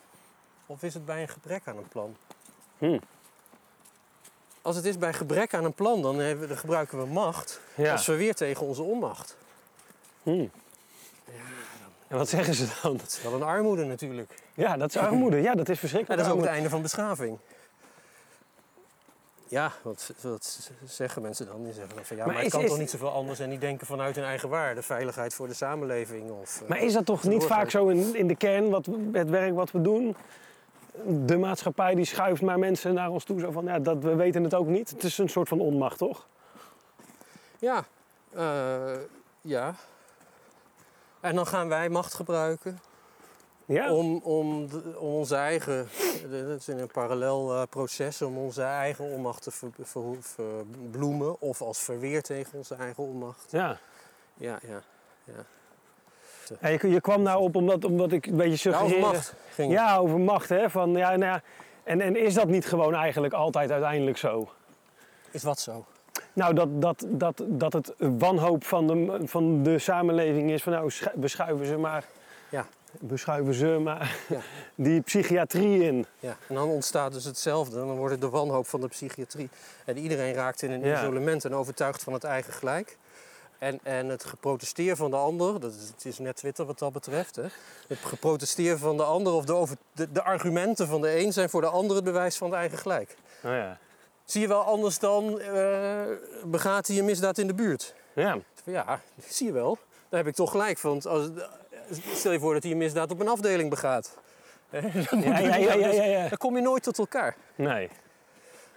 Of 0.65 0.83
is 0.83 0.93
het 0.93 1.05
bij 1.05 1.21
een 1.21 1.29
gebrek 1.29 1.61
aan 1.65 1.77
een 1.77 1.87
plan? 1.87 2.15
Hm. 2.77 2.99
Als 4.61 4.75
het 4.75 4.85
is 4.85 4.97
bij 4.97 5.13
gebrek 5.13 5.53
aan 5.53 5.63
een 5.63 5.73
plan, 5.73 6.01
dan, 6.01 6.15
hebben, 6.19 6.39
we- 6.41 6.47
dan 6.47 6.57
gebruiken 6.57 6.97
we 6.97 7.05
macht 7.05 7.59
Ja. 7.75 7.91
als 7.91 8.03
verweer 8.03 8.35
tegen 8.35 8.65
onze 8.65 8.81
onmacht. 8.81 9.37
Hm. 10.23 10.47
En 12.07 12.17
wat 12.17 12.29
zeggen 12.29 12.53
ze 12.53 12.67
dan? 12.81 12.97
Dat 12.97 13.07
is 13.07 13.21
wel 13.21 13.33
een 13.33 13.43
armoede 13.43 13.83
natuurlijk. 13.85 14.33
Ja, 14.53 14.77
dat 14.77 14.89
is 14.89 14.97
armoede. 14.97 15.41
Ja, 15.41 15.55
dat 15.55 15.69
is 15.69 15.73
Ja, 15.73 15.79
verschrikkelijk. 15.79 16.19
dat 16.21 16.29
is 16.31 16.35
ook 16.37 16.41
het 16.45 16.49
einde 16.55 16.69
van 16.69 16.81
beschaving. 16.81 17.37
Ja, 19.47 19.71
wat, 19.81 20.11
wat 20.21 20.69
zeggen 20.85 21.21
mensen 21.21 21.45
dan? 21.45 21.63
Die 21.63 21.73
zeggen 21.73 21.95
dan 21.95 22.05
van 22.05 22.17
ja, 22.17 22.25
Maar 22.25 22.33
maar, 22.35 22.47
kan 22.49 22.61
is- 22.61 22.69
toch 22.69 22.77
niet 22.77 22.89
zoveel 22.89 23.11
anders 23.11 23.39
en 23.39 23.49
die 23.49 23.59
denken 23.59 23.87
vanuit 23.87 24.15
hun 24.15 24.25
eigen 24.25 24.49
waarde. 24.49 24.81
Veiligheid 24.81 25.33
voor 25.33 25.47
de 25.47 25.53
samenleving. 25.53 26.31
Of, 26.31 26.61
eh, 26.61 26.67
Maar 26.69 26.79
is 26.81 26.93
dat 26.93 27.05
toch 27.05 27.23
niet 27.23 27.43
vaak 27.43 27.69
zo 27.69 27.87
in, 27.87 28.15
in 28.15 28.27
de 28.27 28.35
kern, 28.35 28.69
wat, 28.69 28.87
het 29.11 29.29
werk 29.29 29.53
wat 29.53 29.71
we 29.71 29.81
doen? 29.81 30.15
De 31.25 31.37
maatschappij 31.37 31.95
die 31.95 32.05
schuift 32.05 32.41
maar 32.41 32.59
mensen 32.59 32.93
naar 32.93 33.09
ons 33.09 33.23
toe. 33.23 33.39
Zo 33.39 33.51
van, 33.51 33.65
ja, 33.65 33.79
dat, 33.79 33.97
we 34.03 34.15
weten 34.15 34.43
het 34.43 34.53
ook 34.53 34.67
niet. 34.67 34.89
Het 34.89 35.03
is 35.03 35.17
een 35.17 35.29
soort 35.29 35.47
van 35.47 35.59
onmacht, 35.59 35.97
toch? 35.97 36.27
Ja, 37.59 37.85
eh, 38.33 38.93
ja. 39.41 39.75
En 41.19 41.35
dan 41.35 41.47
gaan 41.47 41.67
wij 41.67 41.89
macht 41.89 42.13
gebruiken 42.13 42.79
Ja? 43.65 43.93
Om, 43.93 44.21
om, 44.23 44.67
om 44.97 45.13
onze 45.13 45.35
eigen, 45.35 45.87
dat 46.29 46.59
is 46.59 46.67
in 46.67 46.79
een 46.79 46.91
parallel 46.91 47.53
eh, 47.53 47.61
proces, 47.69 48.21
om 48.21 48.37
onze 48.37 48.61
eigen 48.61 49.05
onmacht 49.05 49.43
te 49.43 49.51
ver- 49.51 49.69
ver- 49.81 50.01
verbloemen. 50.19 51.41
Of 51.41 51.61
als 51.61 51.79
verweer 51.79 52.21
tegen 52.21 52.57
onze 52.57 52.75
eigen 52.75 53.03
onmacht. 53.03 53.45
Ja. 53.51 53.77
Ja, 54.33 54.59
ja. 54.67 54.81
Ja, 56.61 56.67
je, 56.67 56.87
je 56.89 57.01
kwam 57.01 57.21
nou 57.21 57.41
op 57.41 57.55
omdat, 57.55 57.85
omdat 57.85 58.11
ik 58.11 58.25
een 58.25 58.35
beetje 58.37 58.69
Ja, 58.69 58.75
over 58.75 58.89
suggereerde... 58.89 59.15
macht 59.17 59.33
ging 59.53 59.71
het. 59.71 59.79
Ja, 59.79 59.97
over 59.97 60.19
macht. 60.19 60.49
Hè? 60.49 60.69
Van, 60.69 60.91
ja, 60.91 61.09
nou 61.09 61.19
ja, 61.31 61.41
en, 61.83 62.01
en 62.01 62.15
is 62.15 62.33
dat 62.33 62.47
niet 62.47 62.65
gewoon 62.65 62.93
eigenlijk 62.95 63.33
altijd 63.33 63.71
uiteindelijk 63.71 64.17
zo? 64.17 64.49
Is 65.31 65.43
wat 65.43 65.59
zo? 65.59 65.85
Nou, 66.33 66.53
dat, 66.53 66.81
dat, 66.81 67.05
dat, 67.07 67.43
dat 67.47 67.73
het 67.73 67.93
wanhoop 67.97 68.63
van 68.63 68.87
de, 68.87 69.19
van 69.27 69.63
de 69.63 69.79
samenleving 69.79 70.51
is 70.51 70.63
van 70.63 70.73
nou, 70.73 70.89
schu- 70.91 71.11
we 71.15 71.27
schuiven 71.27 71.65
ze 71.65 71.77
maar, 71.77 72.05
Ja. 72.49 72.65
We 72.99 73.17
schuiven 73.17 73.53
ze 73.53 73.65
maar 73.65 74.15
Ja. 74.29 74.39
die 74.85 75.01
psychiatrie 75.01 75.83
in. 75.83 76.05
Ja, 76.19 76.37
en 76.47 76.55
dan 76.55 76.69
ontstaat 76.69 77.13
dus 77.13 77.23
hetzelfde. 77.23 77.75
Dan 77.75 77.95
wordt 77.95 78.11
het 78.11 78.21
de 78.21 78.29
wanhoop 78.29 78.67
van 78.67 78.81
de 78.81 78.87
psychiatrie. 78.87 79.49
En 79.85 79.97
iedereen 79.97 80.33
raakt 80.33 80.61
in 80.61 80.71
een 80.71 80.83
Ja. 80.85 80.97
isolement 81.01 81.45
en 81.45 81.53
overtuigd 81.53 82.03
van 82.03 82.13
het 82.13 82.23
eigen 82.23 82.53
gelijk. 82.53 82.97
En, 83.57 83.79
en 83.83 84.07
het 84.09 84.23
geprotesteer 84.25 84.95
van 84.95 85.11
de 85.11 85.17
ander, 85.17 85.59
dat 85.59 85.73
is, 85.73 85.87
het 85.89 86.05
is 86.05 86.19
net 86.19 86.35
Twitter 86.35 86.65
wat 86.65 86.79
dat 86.79 86.93
betreft. 86.93 87.35
Hè. 87.35 87.45
Het 87.87 87.97
geprotesteer 87.97 88.77
van 88.77 88.97
de 88.97 89.03
ander 89.03 89.33
of 89.33 89.45
de, 89.45 89.53
over, 89.53 89.77
de, 89.91 90.11
de 90.11 90.23
argumenten 90.23 90.87
van 90.87 91.01
de 91.01 91.19
een 91.19 91.33
zijn 91.33 91.49
voor 91.49 91.61
de 91.61 91.67
ander 91.67 91.95
het 91.95 92.05
bewijs 92.05 92.37
van 92.37 92.49
het 92.49 92.59
eigen 92.59 92.77
gelijk. 92.77 93.15
Oh 93.43 93.51
ja. 93.51 93.77
Zie 94.25 94.41
je 94.41 94.47
wel 94.47 94.63
anders 94.63 94.99
dan 94.99 95.39
eh, 95.39 96.01
begaat 96.45 96.87
hij 96.87 96.97
een 96.99 97.05
misdaad 97.05 97.37
in 97.37 97.47
de 97.47 97.53
buurt? 97.53 97.93
Ja. 98.13 98.37
Ja, 98.63 99.01
zie 99.27 99.45
je 99.47 99.53
wel. 99.53 99.77
Daar 100.09 100.19
heb 100.19 100.27
ik 100.29 100.35
toch 100.35 100.51
gelijk 100.51 100.77
van. 100.77 101.01
Als, 101.03 101.29
stel 102.13 102.31
je 102.31 102.39
voor 102.39 102.53
dat 102.53 102.63
hij 102.63 102.71
een 102.71 102.77
misdaad 102.77 103.11
op 103.11 103.19
een 103.19 103.27
afdeling 103.27 103.69
begaat. 103.69 104.17
Ja, 105.11 105.37
ja, 105.39 105.55
ja, 105.55 105.73
ja, 105.73 106.03
ja. 106.03 106.27
Dan 106.27 106.37
kom 106.37 106.55
je 106.55 106.61
nooit 106.61 106.83
tot 106.83 106.97
elkaar. 106.97 107.35
Nee. 107.55 107.89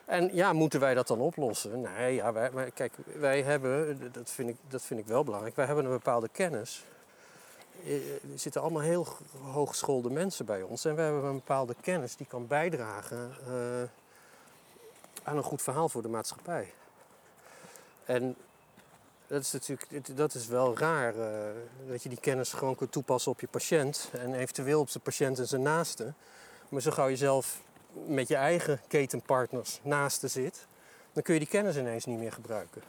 En 0.04 0.30
ja, 0.34 0.52
moeten 0.52 0.80
wij 0.80 0.94
dat 0.94 1.06
dan 1.06 1.20
oplossen? 1.20 1.80
Nee, 1.80 2.14
ja, 2.14 2.32
wij, 2.32 2.50
maar 2.50 2.70
kijk, 2.70 2.92
wij 3.18 3.42
hebben, 3.42 3.98
dat 4.12 4.30
vind, 4.30 4.48
ik, 4.48 4.56
dat 4.68 4.82
vind 4.82 5.00
ik 5.00 5.06
wel 5.06 5.24
belangrijk, 5.24 5.56
wij 5.56 5.66
hebben 5.66 5.84
een 5.84 5.90
bepaalde 5.90 6.28
kennis. 6.32 6.84
Eh, 7.84 7.94
Er 8.12 8.20
zitten 8.38 8.60
allemaal 8.60 8.82
heel 8.82 9.06
hooggeschoolde 9.42 10.10
mensen 10.10 10.44
bij 10.44 10.62
ons 10.62 10.84
en 10.84 10.94
we 10.94 11.00
hebben 11.00 11.24
een 11.24 11.34
bepaalde 11.34 11.74
kennis 11.80 12.16
die 12.16 12.26
kan 12.26 12.46
bijdragen 12.46 13.30
eh, 13.46 13.52
aan 15.22 15.36
een 15.36 15.42
goed 15.42 15.62
verhaal 15.62 15.88
voor 15.88 16.02
de 16.02 16.08
maatschappij. 16.08 16.72
En 18.04 18.36
dat 19.28 19.42
is 19.42 19.52
natuurlijk, 19.52 20.16
dat 20.16 20.34
is 20.34 20.46
wel 20.46 20.78
raar, 20.78 21.14
eh, 21.18 21.28
dat 21.88 22.02
je 22.02 22.08
die 22.08 22.20
kennis 22.20 22.52
gewoon 22.52 22.74
kunt 22.74 22.92
toepassen 22.92 23.32
op 23.32 23.40
je 23.40 23.46
patiënt 23.46 24.10
en 24.12 24.34
eventueel 24.34 24.80
op 24.80 24.88
zijn 24.88 25.02
patiënt 25.02 25.38
en 25.38 25.46
zijn 25.46 25.62
naaste. 25.62 26.12
Maar 26.68 26.80
zo 26.82 26.90
gauw 26.90 27.06
je 27.08 27.16
zelf 27.16 27.60
met 28.06 28.28
je 28.28 28.36
eigen 28.36 28.80
ketenpartners 28.88 29.80
naasten 29.82 30.30
zit, 30.30 30.66
dan 31.12 31.22
kun 31.22 31.34
je 31.34 31.40
die 31.40 31.48
kennis 31.48 31.76
ineens 31.76 32.04
niet 32.04 32.18
meer 32.18 32.32
gebruiken. 32.32 32.82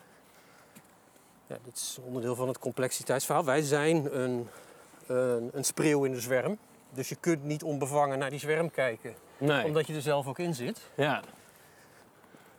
Ja, 1.47 1.57
dit 1.63 1.75
is 1.75 1.97
onderdeel 2.05 2.35
van 2.35 2.47
het 2.47 2.59
complexiteitsverhaal. 2.59 3.45
Wij 3.45 3.61
zijn 3.61 4.19
een, 4.19 4.47
een, 5.07 5.49
een 5.53 5.65
spreeuw 5.65 6.03
in 6.03 6.11
de 6.11 6.19
zwerm. 6.19 6.57
Dus 6.93 7.09
je 7.09 7.15
kunt 7.15 7.43
niet 7.43 7.63
onbevangen 7.63 8.19
naar 8.19 8.29
die 8.29 8.39
zwerm 8.39 8.71
kijken, 8.71 9.13
Nee. 9.37 9.65
omdat 9.65 9.87
je 9.87 9.93
er 9.95 10.01
zelf 10.01 10.27
ook 10.27 10.39
in 10.39 10.55
zit. 10.55 10.79
Ja. 10.95 11.21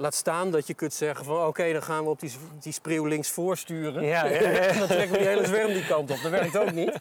Laat 0.01 0.15
staan 0.15 0.51
dat 0.51 0.67
je 0.67 0.75
kunt 0.75 0.95
zeggen 0.95 1.25
van 1.25 1.47
oké, 1.47 1.73
dan 1.73 1.83
gaan 1.83 2.05
we 2.05 2.11
op 2.11 2.21
die, 2.21 2.33
die 2.61 2.73
spreeuw 2.73 3.05
links 3.05 3.31
voorsturen. 3.31 4.03
Ja, 4.05 4.25
ja, 4.25 4.41
ja. 4.41 4.49
En 4.59 4.79
dan 4.79 4.89
trekken 4.89 5.11
we 5.13 5.19
die 5.19 5.27
hele 5.27 5.47
zwerm 5.47 5.73
die 5.73 5.87
kant 5.87 6.11
op. 6.11 6.19
Dat 6.23 6.31
werkt 6.31 6.59
ook 6.59 6.73
niet. 6.73 7.01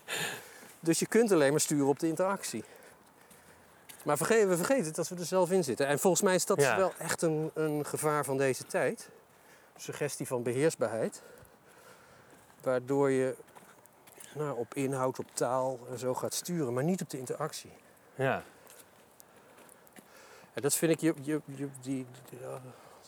Dus 0.80 1.00
je 1.00 1.06
kunt 1.06 1.32
alleen 1.32 1.52
maar 1.52 1.60
sturen 1.60 1.88
op 1.88 2.00
de 2.00 2.08
interactie. 2.08 2.64
Maar 4.04 4.18
verge- 4.18 4.48
we 4.48 4.56
vergeten 4.58 4.86
het 4.86 4.98
als 4.98 5.10
we 5.10 5.16
er 5.16 5.26
zelf 5.26 5.52
in 5.52 5.64
zitten. 5.64 5.88
En 5.88 6.00
volgens 6.00 6.22
mij 6.22 6.36
is 6.36 6.46
dat 6.46 6.62
Ja. 6.62 6.78
wel 6.78 6.94
echt 6.98 7.22
een, 7.22 7.52
een 7.54 7.86
gevaar 7.86 8.26
van 8.26 8.38
deze 8.38 8.66
tijd. 8.66 9.10
Suggestie 9.78 10.28
van 10.28 10.44
beheersbaarheid. 10.44 11.22
Waardoor 12.62 13.10
je 13.12 13.36
nou, 14.36 14.58
op 14.58 14.74
inhoud, 14.74 15.20
op 15.20 15.28
taal 15.34 15.80
en 15.92 16.00
zo 16.00 16.14
gaat 16.14 16.34
sturen, 16.34 16.74
maar 16.74 16.84
niet 16.84 17.02
op 17.02 17.10
de 17.10 17.18
interactie. 17.18 17.72
Ja. 18.16 18.44
En 20.54 20.62
dat 20.62 20.76
vind 20.76 20.92
ik, 20.92 21.00
je, 21.00 21.14
je, 21.22 21.42
je, 21.46 21.68
die, 21.82 22.06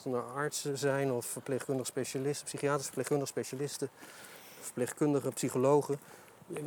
nou 0.05 0.23
artsen 0.35 0.77
zijn 0.77 1.11
of 1.11 1.25
verpleegkundig 1.25 1.85
specialisten, 1.87 2.45
psychiatrische 2.45 2.85
verpleegkundig 2.85 3.27
specialisten, 3.27 3.89
verpleegkundige 4.61 5.29
psychologen. 5.29 5.99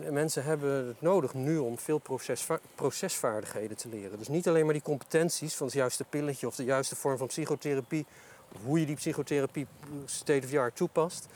en 0.04 0.12
Mensen 0.12 0.44
hebben 0.44 0.86
het 0.86 1.00
nodig 1.00 1.34
nu 1.34 1.58
om 1.58 1.78
veel 1.78 1.98
procesva- 1.98 2.60
procesvaardigheden 2.74 3.76
te 3.76 3.88
leren. 3.88 4.18
Dus 4.18 4.28
niet 4.28 4.48
alleen 4.48 4.64
maar 4.64 4.72
die 4.74 4.82
competenties 4.82 5.54
van 5.54 5.66
het 5.66 5.74
juiste 5.74 6.04
pilletje 6.04 6.46
of 6.46 6.54
de 6.56 6.64
juiste 6.64 6.96
vorm 6.96 7.18
van 7.18 7.26
psychotherapie, 7.26 8.06
of 8.52 8.60
hoe 8.64 8.80
je 8.80 8.86
die 8.86 8.96
psychotherapie 8.96 9.66
state 10.04 10.44
of 10.44 10.50
the 10.50 10.58
art 10.58 10.76
toepast. 10.76 11.26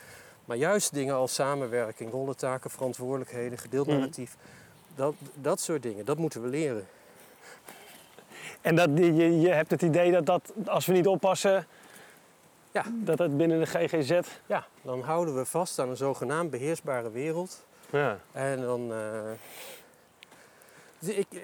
Maar 0.44 0.56
juist 0.56 0.92
dingen 0.94 1.14
als 1.14 1.34
samenwerking, 1.34 2.10
rollentaken, 2.10 2.70
verantwoordelijkheden, 2.70 3.58
gedeeld 3.58 3.86
Mhm. 3.86 3.96
narratief. 3.96 4.36
Dat, 4.94 5.14
dat 5.34 5.60
soort 5.60 5.82
dingen, 5.82 6.04
dat 6.04 6.18
moeten 6.18 6.42
we 6.42 6.48
leren. 6.48 6.86
En 8.60 8.76
dat, 8.76 8.90
je, 8.94 9.40
je 9.40 9.48
hebt 9.48 9.70
het 9.70 9.82
idee 9.82 10.12
dat 10.12 10.26
dat, 10.26 10.52
als 10.66 10.86
we 10.86 10.92
niet 10.92 11.06
oppassen, 11.06 11.66
Ja. 12.72 12.84
dat 12.90 13.18
het 13.18 13.36
binnen 13.36 13.60
de 13.60 13.66
GGZ... 13.66 14.20
Ja, 14.46 14.66
dan 14.82 15.00
houden 15.00 15.36
we 15.36 15.44
vast 15.44 15.78
aan 15.78 15.88
een 15.88 15.96
zogenaamd 15.96 16.50
beheersbare 16.50 17.10
wereld. 17.10 17.64
Ja. 17.90 18.18
En 18.32 18.60
dan. 18.60 18.92
eh, 18.92 19.20
dus 20.98 21.14
ik, 21.14 21.26
eh, 21.30 21.40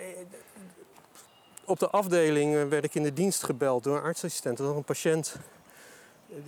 op 1.64 1.78
de 1.78 1.90
afdeling 1.90 2.56
eh, 2.56 2.64
werd 2.64 2.84
ik 2.84 2.94
in 2.94 3.02
de 3.02 3.12
dienst 3.12 3.42
gebeld 3.42 3.84
door 3.84 3.96
een 3.96 4.02
artsassistent. 4.02 4.58
Er 4.58 4.66
was 4.66 4.76
een 4.76 4.84
patiënt 4.84 5.36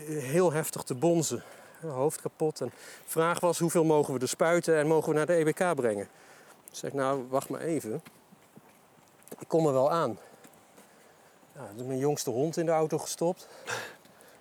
heel 0.09 0.53
heftig 0.53 0.83
te 0.83 0.95
bonzen. 0.95 1.43
Hoofd 1.81 2.21
kapot. 2.21 2.61
En 2.61 2.67
de 2.67 2.73
vraag 3.11 3.41
was: 3.41 3.59
hoeveel 3.59 3.85
mogen 3.85 4.15
we 4.15 4.21
er 4.21 4.29
spuiten 4.29 4.77
en 4.77 4.87
mogen 4.87 5.09
we 5.09 5.15
naar 5.17 5.27
de 5.27 5.35
EBK 5.35 5.75
brengen? 5.75 6.09
Ik 6.71 6.73
zeg: 6.73 6.93
Nou, 6.93 7.27
wacht 7.29 7.49
maar 7.49 7.61
even. 7.61 8.03
Ik 9.39 9.49
kom 9.49 9.67
er 9.67 9.73
wel 9.73 9.91
aan. 9.91 10.19
Nou, 11.53 11.85
mijn 11.87 11.99
jongste 11.99 12.31
hond 12.31 12.57
in 12.57 12.67
de 12.67 12.73
auto 12.73 12.99
gestopt. 12.99 13.49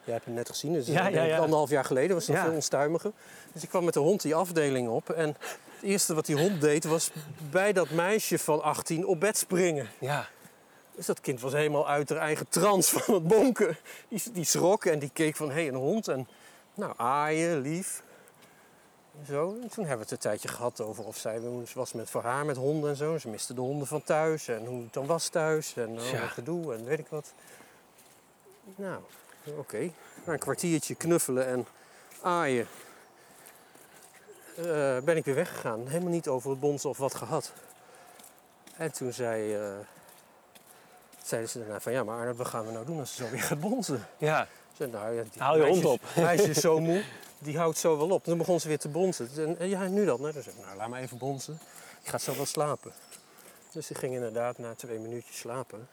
Jij 0.05 0.13
hebt 0.13 0.25
hem 0.25 0.33
net 0.33 0.49
gezien, 0.49 0.73
dus 0.73 0.87
Ja, 0.87 1.07
ja, 1.07 1.23
ja. 1.23 1.37
anderhalf 1.37 1.69
jaar 1.69 1.85
geleden 1.85 2.15
was 2.15 2.25
dat 2.25 2.35
Ja. 2.35 2.43
veel 2.43 2.53
onstuimiger. 2.53 3.11
Dus 3.53 3.63
ik 3.63 3.69
kwam 3.69 3.83
met 3.85 3.93
de 3.93 3.99
hond 3.99 4.21
die 4.21 4.35
afdeling 4.35 4.89
op. 4.89 5.09
En 5.09 5.27
het 5.27 5.83
eerste 5.83 6.13
wat 6.13 6.25
die 6.25 6.37
hond 6.37 6.61
deed 6.61 6.83
was 6.83 7.11
bij 7.51 7.73
dat 7.73 7.89
meisje 7.89 8.39
van 8.39 8.61
18 8.61 9.05
op 9.05 9.19
bed 9.19 9.37
springen. 9.37 9.87
Ja. 9.99 10.27
Dus 10.95 11.05
dat 11.05 11.21
kind 11.21 11.41
was 11.41 11.53
helemaal 11.53 11.87
uit 11.89 12.09
haar 12.09 12.17
eigen 12.17 12.47
trance 12.49 12.99
van 12.99 13.13
het 13.13 13.27
bonken. 13.27 13.77
Die, 14.07 14.21
die 14.31 14.45
schrok 14.45 14.85
en 14.85 14.99
die 14.99 15.09
keek 15.13 15.35
van, 15.35 15.47
hé, 15.47 15.53
hey, 15.53 15.67
een 15.67 15.75
hond. 15.75 16.07
En 16.07 16.27
nou, 16.73 16.93
aaien, 16.97 17.59
lief. 17.61 18.03
En 19.19 19.25
zo. 19.25 19.57
En 19.61 19.69
toen 19.69 19.85
hebben 19.85 19.95
we 19.97 20.01
het 20.03 20.11
een 20.11 20.17
tijdje 20.31 20.47
gehad 20.47 20.81
over 20.81 21.05
of 21.05 21.17
zij 21.17 21.41
was 21.73 21.93
met, 21.93 22.09
voor 22.09 22.23
haar 22.23 22.45
met 22.45 22.57
honden 22.57 22.89
en 22.89 22.95
zo. 22.95 23.17
Ze 23.17 23.27
miste 23.27 23.53
de 23.53 23.61
honden 23.61 23.87
van 23.87 24.03
thuis 24.03 24.47
en 24.47 24.65
hoe 24.65 24.83
het 24.83 24.93
dan 24.93 25.05
was 25.05 25.27
thuis. 25.27 25.73
En 25.75 25.89
oh, 25.99 26.11
wat 26.21 26.29
gedoe 26.29 26.73
en 26.73 26.85
weet 26.85 26.99
ik 26.99 27.07
wat. 27.07 27.33
Nou, 28.75 28.99
oké. 29.57 29.91
Na 30.25 30.33
een 30.33 30.39
kwartiertje 30.39 30.95
knuffelen 30.95 31.47
en 31.47 31.67
aaien. 32.21 32.67
eh, 34.55 34.97
ben 34.99 35.17
ik 35.17 35.25
weer 35.25 35.35
weggegaan. 35.35 35.87
Helemaal 35.87 36.11
niet 36.11 36.27
over 36.27 36.49
het 36.49 36.59
bonzen 36.59 36.89
of 36.89 36.97
wat 36.97 37.15
gehad. 37.15 37.53
En 38.77 38.91
toen 38.91 39.13
zei, 39.13 39.55
eh, 39.55 39.73
zeiden 41.23 41.49
ze 41.49 41.59
daarna 41.59 41.79
van... 41.79 41.91
Ja, 41.91 42.03
maar 42.03 42.17
Arnold, 42.19 42.37
wat 42.37 42.47
gaan 42.47 42.65
we 42.65 42.71
nou 42.71 42.85
doen 42.85 42.99
als 42.99 43.15
ze 43.15 43.23
zo 43.23 43.29
weer 43.29 43.41
gaat 43.41 43.59
bonzen? 43.59 44.07
Ja. 44.17 44.47
Zei, 44.77 44.91
nou, 44.91 45.13
ja, 45.15 45.23
die 45.31 45.41
Haal 45.41 45.57
je 45.57 45.63
hond 45.65 45.85
op. 45.85 46.01
meisje 46.15 46.49
is 46.49 46.57
zo 46.59 46.79
moe, 46.79 47.03
die 47.39 47.57
houdt 47.57 47.77
zo 47.77 47.97
wel 47.97 48.09
op. 48.09 48.23
Toen 48.23 48.37
begon 48.37 48.59
ze 48.59 48.67
weer 48.67 48.79
te 48.79 48.89
bonzen. 48.89 49.29
En, 49.37 49.59
en 49.59 49.69
ja, 49.69 49.87
nu 49.87 50.05
dan? 50.05 50.21
Nou, 50.21 50.33
dan 50.33 50.43
zei 50.43 50.55
ik, 50.55 50.65
nou, 50.65 50.77
laat 50.77 50.89
maar 50.89 51.01
even 51.01 51.17
bonzen. 51.17 51.59
Ik 52.01 52.09
ga 52.09 52.17
zo 52.17 52.35
wel 52.35 52.45
slapen. 52.45 52.91
Dus 53.71 53.87
die 53.87 53.97
ging 53.97 54.13
inderdaad 54.13 54.57
na 54.57 54.73
twee 54.75 54.99
minuutjes 54.99 55.37
slapen. 55.37 55.87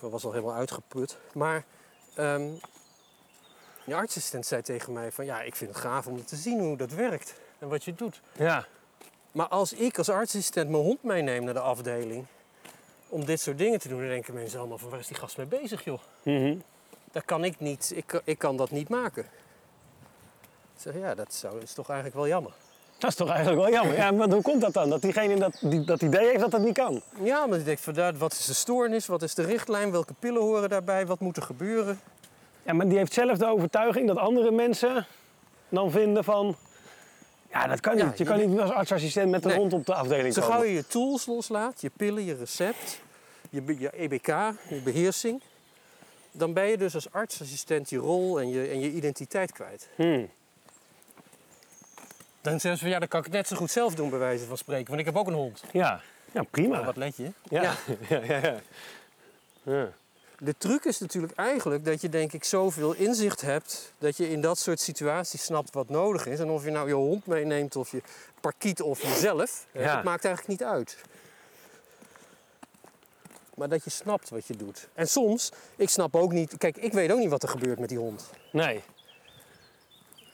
Ik 0.00 0.10
was 0.10 0.24
al 0.24 0.32
helemaal 0.32 0.54
uitgeput. 0.54 1.16
Maar 1.32 1.64
ehm 2.18 2.48
de 3.84 3.94
artsassistent 3.94 4.46
zei 4.46 4.62
tegen 4.62 4.92
mij 4.92 5.12
van... 5.12 5.24
Ja, 5.24 5.42
ik 5.42 5.56
vind 5.56 5.70
het 5.70 5.80
gaaf 5.80 6.06
om 6.06 6.24
te 6.24 6.36
zien 6.36 6.60
hoe 6.60 6.76
dat 6.76 6.90
werkt 6.92 7.34
en 7.58 7.68
wat 7.68 7.84
je 7.84 7.94
doet. 7.94 8.20
Ja. 8.32 8.66
Maar 9.32 9.48
als 9.48 9.72
ik 9.72 9.98
als 9.98 10.08
artsassistent 10.08 10.70
mijn 10.70 10.82
hond 10.82 11.02
meeneem 11.02 11.44
naar 11.44 11.54
de 11.54 11.60
afdeling... 11.60 12.26
om 13.08 13.24
dit 13.24 13.40
soort 13.40 13.58
dingen 13.58 13.78
te 13.80 13.88
doen, 13.88 13.98
dan 13.98 14.08
denken 14.08 14.34
mensen 14.34 14.58
allemaal 14.58 14.78
van... 14.78 14.90
waar 14.90 14.98
is 14.98 15.06
die 15.06 15.16
gast 15.16 15.36
mee 15.36 15.46
bezig, 15.46 15.84
joh? 15.84 16.00
Mhm. 16.22 16.56
Dat 17.12 17.24
kan 17.24 17.44
ik 17.44 17.60
niet. 17.60 17.92
Ik, 17.94 18.06
kan- 18.06 18.20
ik 18.24 18.38
kan 18.38 18.56
dat 18.56 18.70
niet 18.70 18.88
maken. 18.88 19.24
Ik 20.74 20.80
zeg, 20.84 20.94
ja, 20.94 21.14
dat 21.14 21.34
zou, 21.34 21.60
is 21.60 21.72
toch 21.72 21.86
eigenlijk 21.88 22.16
wel 22.18 22.28
jammer. 22.28 22.52
Dat 22.98 23.10
is 23.10 23.16
toch 23.16 23.28
eigenlijk 23.30 23.60
wel 23.60 23.70
jammer. 23.70 23.96
Ja, 23.96 24.10
maar 24.10 24.28
hoe 24.30 24.42
komt 24.42 24.60
dat 24.60 24.72
dan? 24.72 24.90
Dat 24.90 25.02
diegene 25.02 25.36
dat, 25.38 25.58
die, 25.60 25.84
dat 25.84 26.02
idee 26.02 26.26
heeft 26.26 26.40
dat 26.40 26.50
dat 26.50 26.60
niet 26.60 26.74
kan? 26.74 27.02
Ja, 27.22 27.46
maar 27.46 27.58
ik 27.58 27.64
denk 27.64 27.78
van, 27.78 28.18
wat 28.18 28.32
is 28.32 28.44
de 28.46 28.54
stoornis? 28.54 29.06
Wat 29.06 29.22
is 29.22 29.34
de 29.34 29.42
richtlijn? 29.44 29.90
Welke 29.90 30.14
pillen 30.18 30.42
horen 30.42 30.68
daarbij? 30.68 31.06
Wat 31.06 31.20
moet 31.20 31.36
er 31.36 31.42
gebeuren? 31.42 32.00
Ja, 32.62 32.72
maar 32.72 32.88
die 32.88 32.98
heeft 32.98 33.12
zelf 33.12 33.38
de 33.38 33.46
overtuiging 33.46 34.06
dat 34.06 34.16
andere 34.16 34.50
mensen 34.50 35.06
dan 35.68 35.90
vinden 35.90 36.24
van... 36.24 36.56
Ja, 37.50 37.66
dat 37.66 37.80
kan 37.80 37.96
Ja, 37.96 38.04
niet. 38.04 38.18
Je 38.18 38.24
je- 38.24 38.30
kan 38.30 38.48
niet 38.50 38.60
als 38.60 38.70
artsassistent 38.70 39.30
met 39.30 39.44
een 39.44 39.50
Nee. 39.50 39.58
hond 39.58 39.72
op 39.72 39.86
de 39.86 39.94
afdeling 39.94 40.34
Zo 40.34 40.40
komen. 40.40 40.56
gauw 40.56 40.64
je 40.66 40.72
je 40.74 40.86
tools 40.86 41.26
loslaat, 41.26 41.80
je 41.80 41.90
pillen, 41.96 42.24
je 42.24 42.34
recept, 42.34 43.00
je, 43.50 43.62
je 43.78 43.90
EBK, 43.96 44.26
je 44.68 44.80
beheersing, 44.84 45.40
dan 46.32 46.52
ben 46.52 46.64
je 46.66 46.76
dus 46.78 46.94
als 46.94 47.12
artsassistent 47.12 47.90
je 47.90 47.96
rol 47.98 48.40
en 48.40 48.48
je, 48.48 48.66
en 48.66 48.80
je 48.80 48.90
identiteit 48.90 49.52
kwijt. 49.52 49.88
Hmm. 49.96 50.28
Dan 52.50 52.60
zeggen 52.60 52.78
ze 52.78 52.84
van 52.84 52.92
ja, 52.92 52.98
dan 52.98 53.08
kan 53.08 53.18
ik 53.18 53.26
het 53.26 53.34
net 53.34 53.46
zo 53.48 53.56
goed 53.56 53.70
zelf 53.70 53.94
doen, 53.94 54.10
bij 54.10 54.18
wijze 54.18 54.44
van 54.44 54.56
spreken, 54.56 54.86
want 54.86 55.00
ik 55.00 55.06
heb 55.06 55.16
ook 55.16 55.26
een 55.26 55.32
hond. 55.32 55.62
Ja. 55.72 56.00
ja, 56.32 56.42
prima. 56.42 56.74
Nou, 56.74 56.84
wat 56.84 56.96
let 56.96 57.16
je? 57.16 57.32
Ja. 57.42 57.62
Ja. 57.62 57.74
Ja. 58.08 58.22
Ja, 58.24 58.40
ja, 58.40 58.60
ja. 59.62 59.88
De 60.38 60.54
truc 60.58 60.84
is 60.84 60.98
natuurlijk 60.98 61.32
eigenlijk 61.36 61.84
dat 61.84 62.00
je 62.00 62.08
denk 62.08 62.32
ik 62.32 62.44
zoveel 62.44 62.92
inzicht 62.92 63.40
hebt 63.40 63.92
dat 63.98 64.16
je 64.16 64.30
in 64.30 64.40
dat 64.40 64.58
soort 64.58 64.80
situaties 64.80 65.44
snapt 65.44 65.74
wat 65.74 65.88
nodig 65.88 66.26
is. 66.26 66.38
En 66.38 66.50
of 66.50 66.64
je 66.64 66.70
nou 66.70 66.88
je 66.88 66.94
hond 66.94 67.26
meeneemt 67.26 67.76
of 67.76 67.90
je 67.90 68.02
parkiet 68.40 68.82
of 68.82 69.02
jezelf, 69.02 69.66
dat 69.72 70.04
maakt 70.04 70.24
eigenlijk 70.24 70.46
niet 70.46 70.64
uit. 70.64 70.98
Maar 73.54 73.68
dat 73.68 73.84
je 73.84 73.90
snapt 73.90 74.28
wat 74.28 74.46
je 74.46 74.56
doet. 74.56 74.88
En 74.94 75.08
soms, 75.08 75.52
ik 75.76 75.88
snap 75.88 76.16
ook 76.16 76.32
niet, 76.32 76.58
kijk, 76.58 76.76
ik 76.76 76.92
weet 76.92 77.12
ook 77.12 77.18
niet 77.18 77.30
wat 77.30 77.42
er 77.42 77.48
gebeurt 77.48 77.78
met 77.78 77.88
die 77.88 77.98
hond. 77.98 78.30
Nee. 78.52 78.82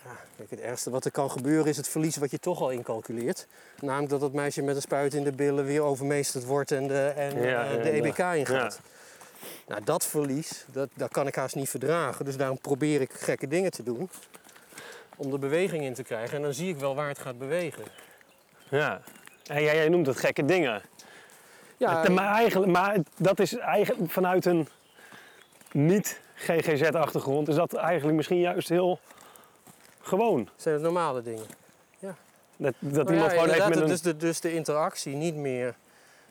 Ja, 0.05 0.17
kijk, 0.37 0.51
het 0.51 0.61
ergste 0.61 0.91
wat 0.91 1.05
er 1.05 1.11
kan 1.11 1.31
gebeuren 1.31 1.67
is 1.67 1.77
het 1.77 1.89
verlies 1.89 2.17
wat 2.17 2.31
je 2.31 2.39
toch 2.39 2.61
al 2.61 2.71
incalculeert. 2.71 3.47
Namelijk 3.81 4.11
dat 4.11 4.21
dat 4.21 4.33
meisje 4.33 4.63
met 4.63 4.77
een 4.77 4.83
spuit 4.83 5.15
in 5.15 5.25
de 5.25 5.33
billen 5.33 5.65
weer 5.65 5.83
overmeesterd 5.83 6.45
wordt 6.45 6.73
en 6.73 6.87
de, 6.87 7.13
en, 7.17 7.43
Ja, 7.43 7.65
eh, 7.65 7.83
de 7.83 7.91
EBK 7.91 8.17
ja. 8.17 8.35
ingaat. 8.35 8.81
Nou, 9.67 9.85
dat 9.85 10.07
verlies, 10.07 10.65
dat, 10.73 10.89
dat 10.95 11.11
kan 11.11 11.27
ik 11.27 11.35
haast 11.35 11.55
niet 11.55 11.69
verdragen. 11.69 12.25
Dus 12.25 12.37
daarom 12.37 12.59
probeer 12.59 13.01
ik 13.01 13.13
gekke 13.13 13.49
dingen 13.49 13.71
te 13.71 13.83
doen. 13.83 14.11
Om 15.17 15.31
de 15.31 15.39
beweging 15.39 15.83
in 15.83 15.95
te 15.95 16.03
krijgen. 16.03 16.37
En 16.37 16.43
dan 16.43 16.55
zie 16.55 16.69
ik 16.69 16.77
wel 16.77 16.95
waar 16.95 17.09
het 17.09 17.19
gaat 17.19 17.39
bewegen. 17.39 17.85
Ja. 18.69 19.01
En 19.47 19.63
jij, 19.63 19.75
jij 19.75 19.89
noemt 19.89 20.07
het 20.07 20.17
gekke 20.17 20.45
dingen. 20.45 20.83
Ja, 21.77 22.09
maar, 22.09 22.35
eigenlijk, 22.35 22.73
maar 22.73 22.97
dat 23.17 23.41
is 23.41 23.57
eigenlijk 23.57 24.11
vanuit 24.11 24.45
een 24.45 24.69
niet-GGZ-achtergrond... 25.73 27.49
is 27.49 27.55
dat 27.55 27.75
eigenlijk 27.75 28.17
misschien 28.17 28.41
juist 28.41 28.69
heel 28.69 28.99
gewoon. 30.07 30.49
zijn 30.57 30.75
het 30.75 30.83
normale 30.83 31.23
dingen. 31.23 31.47
Dat, 32.57 32.75
dat 32.79 33.05
Nou 33.05 33.13
iemand 33.13 33.33
ja, 33.33 33.39
gewoon 33.39 33.55
heeft 33.55 33.69
met 33.69 33.81
een... 33.81 33.87
dus, 33.87 34.03
de, 34.03 34.17
dus 34.17 34.41
de 34.41 34.55
interactie 34.55 35.15
niet 35.15 35.35
meer 35.35 35.75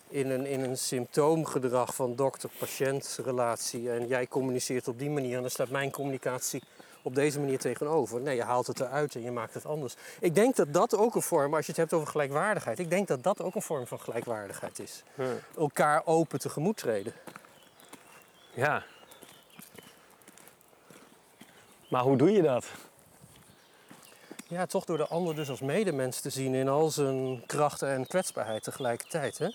in 0.07 0.29
een, 0.29 0.45
in 0.45 0.63
een 0.63 0.77
symptoomgedrag 0.77 1.95
van 1.95 2.15
dokter-patiënt 2.15 3.19
relatie. 3.23 3.91
En 3.91 4.07
jij 4.07 4.27
communiceert 4.27 4.87
op 4.87 4.99
die 4.99 5.09
manier 5.09 5.35
en 5.35 5.41
dan 5.41 5.49
staat 5.49 5.69
mijn 5.69 5.91
communicatie 5.91 6.61
op 7.01 7.15
deze 7.15 7.39
manier 7.39 7.59
tegenover. 7.59 8.21
Nee, 8.21 8.35
je 8.35 8.43
haalt 8.43 8.67
het 8.67 8.79
eruit 8.79 9.15
en 9.15 9.21
je 9.21 9.31
maakt 9.31 9.53
het 9.53 9.65
anders. 9.65 9.95
Ik 10.19 10.35
denk 10.35 10.55
dat 10.55 10.73
dat 10.73 10.97
ook 10.97 11.15
een 11.15 11.21
vorm, 11.21 11.53
als 11.53 11.65
je 11.65 11.71
het 11.71 11.81
hebt 11.81 11.93
over 11.93 12.07
gelijkwaardigheid, 12.07 12.79
ik 12.79 12.89
denk 12.89 13.07
dat 13.07 13.23
dat 13.23 13.41
ook 13.41 13.55
een 13.55 13.61
vorm 13.61 13.87
van 13.87 13.99
gelijkwaardigheid 13.99 14.79
is. 14.79 15.03
Ja. 15.15 15.25
Elkaar 15.57 16.01
open 16.05 16.39
tegemoet 16.39 16.77
treden. 16.77 17.13
Ja. 18.53 18.83
Maar 21.89 22.01
hoe 22.01 22.17
doe 22.17 22.31
je 22.31 22.41
dat? 22.41 22.65
Ja, 24.53 24.65
toch 24.65 24.85
door 24.85 24.97
de 24.97 25.07
ander 25.07 25.35
dus 25.35 25.49
als 25.49 25.59
medemens 25.61 26.19
te 26.19 26.29
zien 26.29 26.53
in 26.53 26.67
al 26.67 26.89
zijn 26.89 27.45
krachten 27.45 27.87
en 27.89 28.07
kwetsbaarheid 28.07 28.63
tegelijkertijd. 28.63 29.37
Hè? 29.37 29.47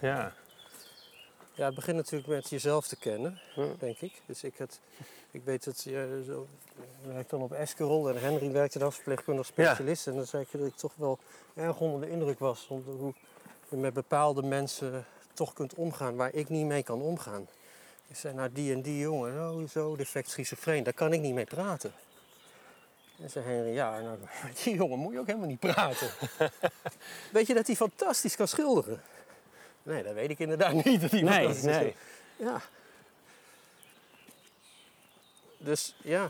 Ja. 0.00 0.32
Ja, 1.54 1.64
het 1.66 1.74
begint 1.74 1.96
natuurlijk 1.96 2.28
met 2.28 2.48
jezelf 2.50 2.86
te 2.88 2.96
kennen, 2.96 3.40
Ja. 3.54 3.66
denk 3.78 4.00
ik. 4.00 4.22
Dus 4.26 4.44
ik, 4.44 4.58
het, 4.58 4.80
ik 5.30 5.42
weet 5.44 5.64
dat 5.64 5.82
je 5.82 6.22
zo, 6.26 6.46
ik 6.76 7.12
werk 7.12 7.28
dan 7.28 7.40
op 7.42 7.52
Eskerol 7.52 8.08
en 8.08 8.20
Henry 8.20 8.50
werkte 8.52 8.78
dan 8.78 8.86
als 8.86 8.94
verpleegkundig 8.96 9.46
specialist. 9.46 10.06
En 10.06 10.14
dan 10.14 10.26
zei 10.26 10.42
ik 10.42 10.48
dat 10.60 10.66
ik 10.68 10.76
toch 10.76 10.92
wel 10.96 11.18
erg 11.54 11.80
onder 11.80 12.00
de 12.00 12.10
indruk 12.10 12.38
was 12.38 12.66
om 12.68 12.82
de- 12.84 12.90
hoe 12.90 13.14
je 13.68 13.76
met 13.76 13.92
bepaalde 13.94 14.42
mensen 14.42 15.06
toch 15.34 15.52
kunt 15.52 15.74
omgaan 15.74 16.16
waar 16.16 16.34
ik 16.34 16.48
niet 16.48 16.66
mee 16.66 16.82
kan 16.82 17.00
omgaan. 17.02 17.46
Ik 18.08 18.16
zei, 18.16 18.34
nou 18.34 18.52
die 18.52 18.72
en 18.72 18.82
die 18.82 18.98
jongen, 18.98 19.50
oh 19.50 19.68
zo, 19.68 19.96
defect 19.96 20.30
schizofreen, 20.30 20.82
daar 20.82 20.92
kan 20.92 21.12
ik 21.12 21.20
niet 21.20 21.34
mee 21.34 21.44
praten. 21.44 21.92
En 23.22 23.30
zei 23.30 23.44
Henry, 23.44 23.72
ja, 23.74 24.00
nou, 24.00 24.18
met 24.46 24.60
die 24.64 24.74
jongen 24.74 24.98
moet 24.98 25.12
je 25.12 25.18
ook 25.18 25.26
helemaal 25.26 25.48
niet 25.48 25.58
praten. 25.60 26.10
weet 27.32 27.46
je 27.46 27.54
dat 27.54 27.66
hij 27.66 27.76
fantastisch 27.76 28.36
kan 28.36 28.48
schilderen? 28.48 29.02
Nee, 29.82 30.02
dat 30.02 30.14
weet 30.14 30.30
ik 30.30 30.38
inderdaad 30.38 30.72
niet. 30.84 31.00
Dat 31.00 31.10
hij 31.10 31.22
Nee, 31.22 31.48
nee. 31.62 31.94
ja. 32.36 32.60
Dus 35.58 35.94
ja, 36.02 36.22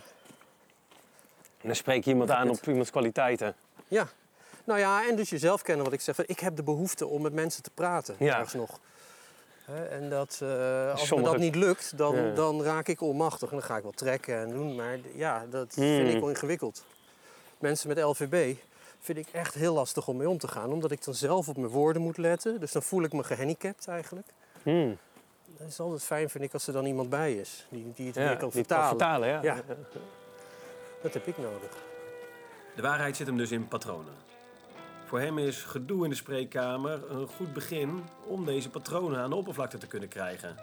En 1.60 1.66
dan 1.66 1.76
spreek 1.76 2.04
je 2.04 2.10
iemand 2.10 2.30
aan 2.30 2.50
op 2.50 2.66
iemands 2.66 2.90
kwaliteiten. 2.90 3.54
ja. 3.88 4.08
Nou 4.64 4.80
ja, 4.80 5.06
en 5.08 5.16
dus 5.16 5.30
jezelf 5.30 5.62
kennen 5.62 5.84
wat 5.84 5.94
ik 5.94 6.00
zeg. 6.00 6.24
Ik 6.26 6.40
heb 6.40 6.56
de 6.56 6.62
behoefte 6.62 7.06
om 7.06 7.22
met 7.22 7.32
mensen 7.32 7.62
te 7.62 7.70
praten, 7.70 8.16
Ja. 8.18 8.44
nog. 8.54 8.80
Hè, 9.70 9.84
en 9.84 10.10
dat, 10.10 10.38
eh, 10.42 10.90
als 10.90 11.06
Sommige- 11.06 11.30
me 11.30 11.36
dat 11.36 11.38
niet 11.46 11.54
lukt, 11.54 11.98
dan, 11.98 12.16
Ja. 12.16 12.34
dan 12.34 12.62
raak 12.62 12.88
ik 12.88 13.00
onmachtig. 13.00 13.50
En 13.50 13.56
dan 13.56 13.64
ga 13.66 13.76
ik 13.76 13.82
wel 13.82 13.92
trekken 13.92 14.38
en 14.38 14.48
doen. 14.48 14.74
Maar 14.74 14.98
ja, 15.14 15.46
dat 15.50 15.74
Hmm. 15.74 15.84
vind 15.84 16.14
ik 16.14 16.20
wel 16.20 16.28
ingewikkeld. 16.28 16.84
Mensen 17.58 17.88
met 17.88 17.98
LVB 18.02 18.54
vind 19.00 19.18
ik 19.18 19.26
echt 19.32 19.54
heel 19.54 19.74
lastig 19.74 20.08
om 20.08 20.16
mee 20.16 20.28
om 20.28 20.38
te 20.38 20.48
gaan. 20.48 20.72
Omdat 20.72 20.90
ik 20.90 21.04
dan 21.04 21.14
zelf 21.14 21.48
op 21.48 21.56
mijn 21.56 21.68
woorden 21.72 22.02
moet 22.02 22.16
letten. 22.16 22.60
Dus 22.60 22.72
dan 22.72 22.82
voel 22.82 23.02
ik 23.02 23.12
me 23.12 23.24
gehandicapt 23.24 23.88
eigenlijk. 23.88 24.26
Hmm. 24.62 24.96
Het 25.58 25.68
is 25.68 25.80
altijd 25.80 26.02
fijn, 26.04 26.30
vind 26.30 26.44
ik, 26.44 26.52
als 26.52 26.66
er 26.66 26.72
dan 26.72 26.84
iemand 26.86 27.08
bij 27.10 27.34
is. 27.34 27.66
Die, 27.68 27.92
die 27.94 28.06
het 28.06 28.14
Ja, 28.14 28.28
weer 28.28 28.36
kan 28.36 28.48
die 28.48 28.58
het 28.58 28.68
kan 28.68 28.88
vertalen. 28.88 28.88
vertalen, 28.88 29.28
ja. 29.28 29.42
Ja. 29.42 29.62
Dat 31.02 31.14
heb 31.14 31.26
ik 31.26 31.38
nodig. 31.38 31.70
De 32.76 32.82
waarheid 32.82 33.16
zit 33.16 33.26
hem 33.26 33.36
dus 33.36 33.50
in 33.50 33.68
patronen. 33.68 34.12
Voor 35.08 35.20
hem 35.20 35.38
is 35.38 35.62
gedoe 35.62 36.04
in 36.04 36.10
de 36.10 36.16
spreekkamer 36.16 37.10
een 37.10 37.26
goed 37.26 37.52
begin 37.52 38.00
om 38.26 38.44
deze 38.44 38.70
patronen 38.70 39.18
aan 39.18 39.30
de 39.30 39.36
oppervlakte 39.36 39.78
te 39.78 39.86
kunnen 39.86 40.08
krijgen. 40.08 40.56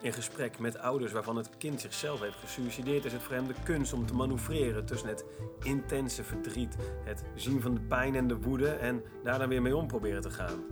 In 0.00 0.12
gesprek 0.12 0.58
met 0.58 0.78
ouders 0.78 1.12
waarvan 1.12 1.36
het 1.36 1.50
kind 1.58 1.80
zichzelf 1.80 2.20
heeft 2.20 2.36
gesuicideerd, 2.36 3.04
is 3.04 3.12
het 3.12 3.22
voor 3.22 3.34
hem 3.34 3.46
de 3.46 3.54
kunst 3.64 3.92
om 3.92 4.06
te 4.06 4.14
manoeuvreren 4.14 4.86
tussen 4.86 5.08
het 5.08 5.24
intense 5.62 6.24
verdriet, 6.24 6.76
het 7.04 7.24
zien 7.34 7.60
van 7.60 7.74
de 7.74 7.80
pijn 7.80 8.14
en 8.14 8.28
de 8.28 8.36
woede 8.36 8.68
en 8.68 9.02
daar 9.22 9.38
dan 9.38 9.48
weer 9.48 9.62
mee 9.62 9.76
om 9.76 9.86
proberen 9.86 10.22
te 10.22 10.30
gaan. 10.30 10.64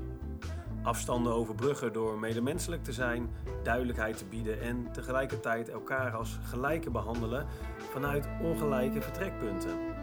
Afstanden 0.82 1.32
overbruggen 1.32 1.92
door 1.92 2.18
medemenselijk 2.18 2.84
te 2.84 2.92
zijn, 2.92 3.30
duidelijkheid 3.62 4.18
te 4.18 4.24
bieden 4.24 4.60
en 4.60 4.92
tegelijkertijd 4.92 5.68
elkaar 5.68 6.12
als 6.12 6.38
gelijke 6.42 6.90
behandelen 6.90 7.46
vanuit 7.90 8.28
ongelijke 8.42 9.02
vertrekpunten. 9.02 9.93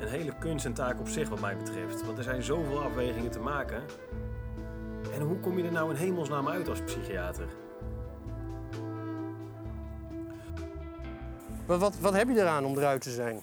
Een 0.00 0.08
hele 0.08 0.32
kunst 0.38 0.64
en 0.64 0.72
taak 0.72 1.00
op 1.00 1.08
zich 1.08 1.28
wat 1.28 1.40
mij 1.40 1.56
betreft, 1.56 2.04
want 2.04 2.18
er 2.18 2.24
zijn 2.24 2.42
zoveel 2.42 2.82
afwegingen 2.82 3.30
te 3.30 3.38
maken. 3.40 3.82
En 5.14 5.20
hoe 5.20 5.36
kom 5.40 5.58
je 5.58 5.64
er 5.64 5.72
nou 5.72 5.90
in 5.90 5.96
hemelsnaam 5.96 6.48
uit 6.48 6.68
als 6.68 6.80
psychiater? 6.84 7.46
Wat, 11.66 11.78
wat, 11.80 11.94
wat 12.00 12.12
heb 12.12 12.28
je 12.28 12.34
eraan 12.40 12.64
om 12.64 12.76
eruit 12.78 13.02
te 13.02 13.10
zijn? 13.10 13.40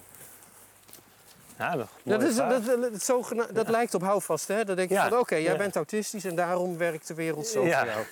Ja, 1.58 1.76
dat, 1.76 1.88
Dat, 2.04 2.24
is, 2.24 2.36
dat, 2.36 2.66
dat, 2.66 3.04
zogena- 3.04 3.48
dat 3.54 3.70
lijkt 3.70 3.94
op 3.94 4.02
houvast, 4.02 4.48
hè? 4.48 4.64
Dan 4.66 4.76
denk 4.76 4.90
je 4.90 4.96
Ja, 4.96 5.10
van, 5.10 5.18
oké, 5.20 5.36
jij 5.36 5.52
ja. 5.52 5.58
bent 5.58 5.76
autistisch 5.76 6.26
en 6.26 6.36
daarom 6.36 6.78
werkt 6.78 7.08
de 7.08 7.14
wereld 7.14 7.48
zo 7.48 7.66
Ja. 7.66 7.80
voor 7.80 7.88
jou. 7.88 8.06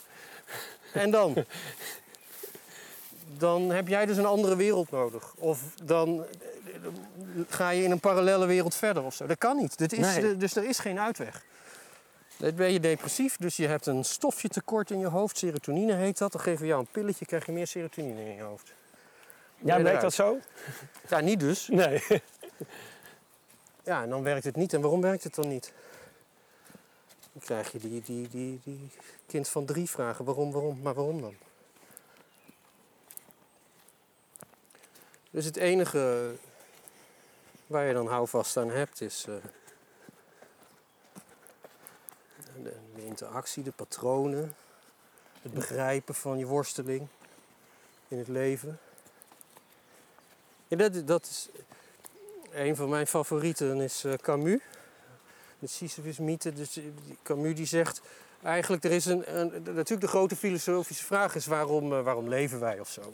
En 0.94 1.12
dan? 1.12 1.34
Dan 3.38 3.70
heb 3.70 3.88
jij 3.88 4.06
dus 4.06 4.18
een 4.18 4.26
andere 4.26 4.56
wereld 4.56 4.92
nodig. 4.92 5.34
Of 5.38 5.62
dan 5.84 6.26
eh, 6.26 6.80
ga 7.50 7.70
je 7.70 7.84
in 7.84 7.92
een 7.92 8.00
parallele 8.00 8.46
wereld 8.46 8.76
verder 8.76 9.04
of 9.04 9.14
zo. 9.16 9.26
Dat 9.26 9.38
kan 9.38 9.58
niet. 9.58 9.78
Dit 9.78 9.94
is, 9.94 10.00
Nee. 10.00 10.38
dus 10.38 10.56
er 10.56 10.64
is 10.64 10.80
geen 10.80 11.00
uitweg. 11.00 11.46
Dan 12.38 12.56
ben 12.56 12.72
je 12.74 12.80
depressief, 12.80 13.38
dus 13.38 13.56
je 13.56 13.68
hebt 13.68 13.86
een 13.86 14.04
stofje 14.06 14.48
tekort 14.48 14.92
in 14.92 15.00
je 15.00 15.08
hoofd. 15.08 15.38
Serotonine 15.38 15.94
heet 15.94 16.18
dat. 16.18 16.32
Dan 16.32 16.42
geven 16.42 16.62
we 16.62 16.68
jou 16.68 16.80
een 16.80 16.92
pilletje, 16.92 17.26
krijg 17.26 17.46
je 17.46 17.52
meer 17.52 17.68
serotonine 17.68 18.22
in 18.22 18.36
je 18.36 18.42
hoofd. 18.42 18.74
ja, 19.58 19.82
werkt 19.82 20.02
dat 20.02 20.14
zo? 20.14 20.38
Ja, 21.10 21.20
niet 21.20 21.40
dus. 21.40 21.68
Nee. 21.68 22.04
Ja, 23.84 24.04
en 24.04 24.10
dan 24.10 24.24
werkt 24.24 24.44
het 24.44 24.56
niet. 24.56 24.74
En 24.74 24.82
waarom 24.82 25.02
werkt 25.02 25.24
het 25.24 25.36
dan 25.36 25.48
niet? 25.48 25.74
Dan 27.34 27.42
krijg 27.42 27.72
je 27.72 27.80
die, 27.80 28.02
die, 28.02 28.28
die, 28.28 28.60
die 28.64 28.90
kind 29.28 29.48
van 29.48 29.66
drie 29.66 29.90
vragen. 29.90 30.26
Waarom, 30.26 30.52
waarom, 30.52 30.80
maar 30.82 30.94
waarom 30.94 31.22
dan? 31.22 31.34
Dus 35.36 35.46
het 35.46 35.58
enige 35.58 36.36
waar 37.68 37.86
je 37.86 37.94
dan 37.94 38.08
houvast 38.08 38.58
aan 38.58 38.70
hebt 38.70 39.02
is 39.02 39.26
eh, 39.28 39.36
de, 42.64 43.06
interactie, 43.06 43.64
de 43.64 43.72
patronen, 43.72 44.56
het 45.42 45.54
begrijpen 45.54 46.16
van 46.16 46.38
je 46.38 46.46
worsteling 46.46 47.08
in 48.08 48.18
het 48.18 48.28
leven. 48.28 48.80
Ja, 50.68 50.78
dat, 50.78 51.08
dat 51.08 51.24
is, 51.26 51.50
een 52.52 52.76
van 52.76 52.90
mijn 52.90 53.08
favorieten 53.08 53.82
is 53.82 54.04
eh, 54.04 54.14
Camus. 54.14 54.62
De 55.60 55.68
Sisyphus-mythe. 55.68 56.54
Dus, 56.54 56.78
eh, 56.78 56.84
Camus 57.24 57.56
die 57.56 57.66
zegt 57.66 58.02
eigenlijk, 58.44 58.84
er 58.84 58.92
is 58.92 59.06
een, 59.06 59.24
natuurlijk 59.64 60.02
de 60.02 60.08
grote 60.08 60.36
filosofische 60.36 61.06
vraag 61.06 61.36
is 61.36 61.46
waarom, 61.46 61.90
waarom 61.90 62.30
leven 62.30 62.60
wij 62.60 62.80
of 62.80 62.90
zo. 62.90 63.14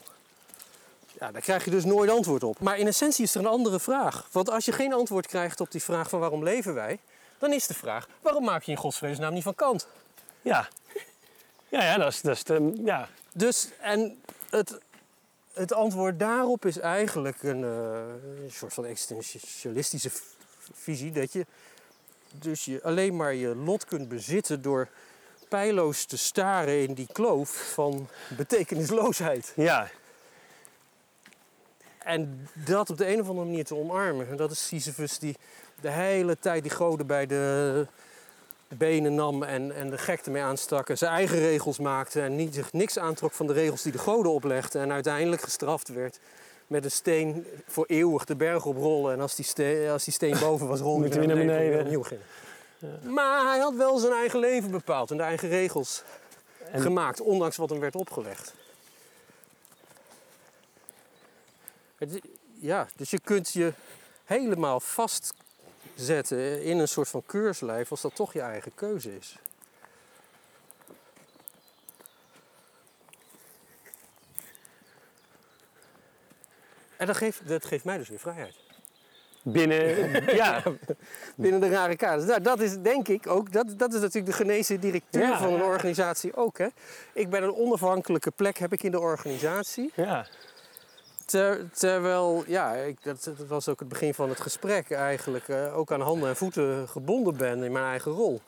Ja, 1.19 1.31
daar 1.31 1.41
krijg 1.41 1.65
je 1.65 1.71
dus 1.71 1.85
nooit 1.85 2.09
antwoord 2.09 2.43
op. 2.43 2.59
Maar 2.59 2.77
in 2.77 2.87
essentie 2.87 3.23
is 3.23 3.35
er 3.35 3.39
een 3.39 3.47
andere 3.47 3.79
vraag. 3.79 4.27
Want 4.31 4.49
als 4.49 4.65
je 4.65 4.71
geen 4.71 4.93
antwoord 4.93 5.27
krijgt 5.27 5.61
op 5.61 5.71
die 5.71 5.83
vraag 5.83 6.09
van 6.09 6.19
waarom 6.19 6.43
leven 6.43 6.73
wij, 6.73 6.99
dan 7.37 7.53
is 7.53 7.67
de 7.67 7.73
vraag: 7.73 8.07
waarom 8.21 8.43
maak 8.43 8.63
je 8.63 8.71
in 8.71 8.77
godsvredesnaam 8.77 9.33
niet 9.33 9.43
van 9.43 9.55
kant? 9.55 9.87
Ja. 10.41 10.67
Ja, 11.69 11.83
ja, 11.83 11.97
dat 11.97 12.11
is, 12.11 12.21
dat 12.21 12.35
is 12.35 12.43
de, 12.43 12.81
ja. 12.83 13.09
Dus, 13.33 13.69
en 13.79 14.21
het, 14.49 14.79
het 15.53 15.73
antwoord 15.73 16.19
daarop 16.19 16.65
is 16.65 16.79
eigenlijk 16.79 17.43
een, 17.43 17.63
eh, 17.63 18.43
een 18.43 18.51
soort 18.51 18.73
van 18.73 18.85
existentialistische 18.85 20.11
visie. 20.73 21.11
Dat 21.11 21.33
je 21.33 21.45
dus 22.31 22.65
je 22.65 22.83
alleen 22.83 23.15
maar 23.15 23.33
je 23.33 23.55
lot 23.55 23.85
kunt 23.85 24.07
bezitten 24.07 24.61
door 24.61 24.89
pijloos 25.49 26.05
te 26.05 26.17
staren 26.17 26.81
in 26.81 26.93
die 26.93 27.07
kloof 27.11 27.71
van 27.73 28.07
betekenisloosheid. 28.37 29.53
ja. 29.55 29.89
En 32.03 32.47
dat 32.53 32.89
op 32.89 32.97
de 32.97 33.07
een 33.07 33.21
of 33.21 33.27
andere 33.27 33.45
manier 33.47 33.65
te 33.65 33.75
omarmen. 33.75 34.29
En 34.29 34.35
dat 34.35 34.51
is 34.51 34.67
Sisyphus 34.67 35.19
die 35.19 35.35
de 35.81 35.89
hele 35.91 36.39
tijd 36.39 36.61
die 36.63 36.71
goden 36.71 37.07
bij 37.07 37.25
de 37.25 37.87
benen 38.67 39.15
nam 39.15 39.43
en, 39.43 39.75
en 39.75 39.89
de 39.89 39.97
gekte 39.97 40.29
mee 40.31 40.41
aanstak. 40.41 40.89
En 40.89 40.97
zijn 40.97 41.11
eigen 41.11 41.39
regels 41.39 41.79
maakte 41.79 42.21
en 42.21 42.35
niet, 42.35 42.53
zich 42.53 42.73
niks 42.73 42.99
aantrok 42.99 43.31
van 43.31 43.47
de 43.47 43.53
regels 43.53 43.81
die 43.81 43.91
de 43.91 43.97
goden 43.97 44.31
oplegden. 44.31 44.81
En 44.81 44.91
uiteindelijk 44.91 45.41
gestraft 45.41 45.87
werd 45.87 46.19
met 46.67 46.85
een 46.85 46.91
steen 46.91 47.45
voor 47.67 47.85
eeuwig 47.87 48.25
de 48.25 48.35
berg 48.35 48.65
oprollen. 48.65 49.13
En 49.13 49.21
als 49.21 49.35
die, 49.35 49.45
steen, 49.45 49.89
als 49.89 50.03
die 50.03 50.13
steen 50.13 50.39
boven 50.39 50.67
was, 50.67 50.79
rolde 50.79 51.07
hij 51.17 51.25
naar 51.25 51.35
beneden. 51.35 51.79
opnieuw 51.79 51.99
beginnen. 51.99 52.25
Maar 53.01 53.47
hij 53.47 53.59
had 53.59 53.75
wel 53.75 53.97
zijn 53.97 54.13
eigen 54.13 54.39
leven 54.39 54.71
bepaald 54.71 55.11
en 55.11 55.17
de 55.17 55.23
eigen 55.23 55.49
regels 55.49 56.03
En- 56.71 56.81
gemaakt, 56.81 57.21
ondanks 57.21 57.57
wat 57.57 57.69
hem 57.69 57.79
werd 57.79 57.95
opgelegd. 57.95 58.53
Het 62.01 62.21
ja, 62.53 62.87
dus 62.95 63.09
je 63.09 63.19
kunt 63.19 63.51
je 63.51 63.73
helemaal 64.25 64.79
vastzetten 64.79 66.63
in 66.63 66.77
een 66.77 66.87
soort 66.87 67.07
van 67.07 67.23
keurslijf 67.25 67.91
als 67.91 68.01
dat 68.01 68.15
toch 68.15 68.33
je 68.33 68.41
eigen 68.41 68.73
keuze 68.75 69.17
is. 69.17 69.35
En 76.97 77.07
dat 77.07 77.17
geeft, 77.17 77.47
dat 77.47 77.65
geeft 77.65 77.85
mij 77.85 77.97
dus 77.97 78.09
weer 78.09 78.19
vrijheid. 78.19 78.55
Binnen, 79.43 80.05
ja. 80.43 80.63
Binnen 81.35 81.61
de 81.61 81.69
rare 81.69 81.95
kaders. 81.95 82.27
Nou, 82.27 82.41
dat 82.41 82.59
is 82.59 82.77
denk 82.77 83.07
ik 83.07 83.27
ook, 83.27 83.51
dat, 83.51 83.73
dat 83.77 83.93
is 83.93 83.99
natuurlijk 83.99 84.37
de 84.37 84.43
genezen 84.43 84.79
directeur 84.79 85.21
Ja, 85.21 85.37
van 85.37 85.53
een 85.53 85.59
ja. 85.59 85.65
organisatie 85.65 86.35
ook. 86.35 86.57
Hè. 86.57 86.67
Ik 87.13 87.29
ben 87.29 87.43
een 87.43 87.55
onafhankelijke 87.55 88.31
plek 88.31 88.57
heb 88.57 88.73
ik 88.73 88.83
in 88.83 88.91
de 88.91 88.99
organisatie. 88.99 89.91
ja. 89.95 90.27
Ter- 91.31 91.69
terwijl, 91.71 92.43
ja, 92.47 92.73
ik, 92.73 93.03
dat, 93.03 93.29
was 93.47 93.67
ook 93.67 93.79
het 93.79 93.89
begin 93.89 94.13
van 94.13 94.29
het 94.29 94.39
gesprek 94.39 94.91
eigenlijk. 94.91 95.47
eh, 95.47 95.77
ook 95.77 95.91
aan 95.91 96.01
handen 96.01 96.29
en 96.29 96.35
voeten 96.35 96.87
gebonden 96.87 97.37
ben 97.37 97.63
in 97.63 97.71
mijn 97.71 97.85
eigen 97.85 98.11
rol. 98.11 98.41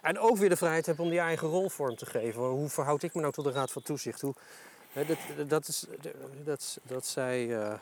En 0.00 0.18
ook 0.18 0.36
weer 0.36 0.48
de 0.48 0.56
vrijheid 0.56 0.86
heb 0.86 0.98
om 0.98 1.10
die 1.10 1.18
eigen 1.18 1.48
rol 1.48 1.68
vorm 1.68 1.96
te 1.96 2.06
geven. 2.06 2.42
Hoe 2.42 2.68
verhoud 2.68 3.02
ik 3.02 3.14
me 3.14 3.20
nou 3.20 3.32
tot 3.32 3.44
de 3.44 3.52
Raad 3.52 3.70
van 3.70 3.82
Toezicht? 3.82 4.20
Hoe, 4.20 4.34
hè, 4.92 5.04
dat, 5.04 5.18
dat, 5.48 5.68
is, 5.68 5.86
dat, 6.44 6.78
dat 6.82 7.06
zei 7.06 7.52
eh, 7.52 7.72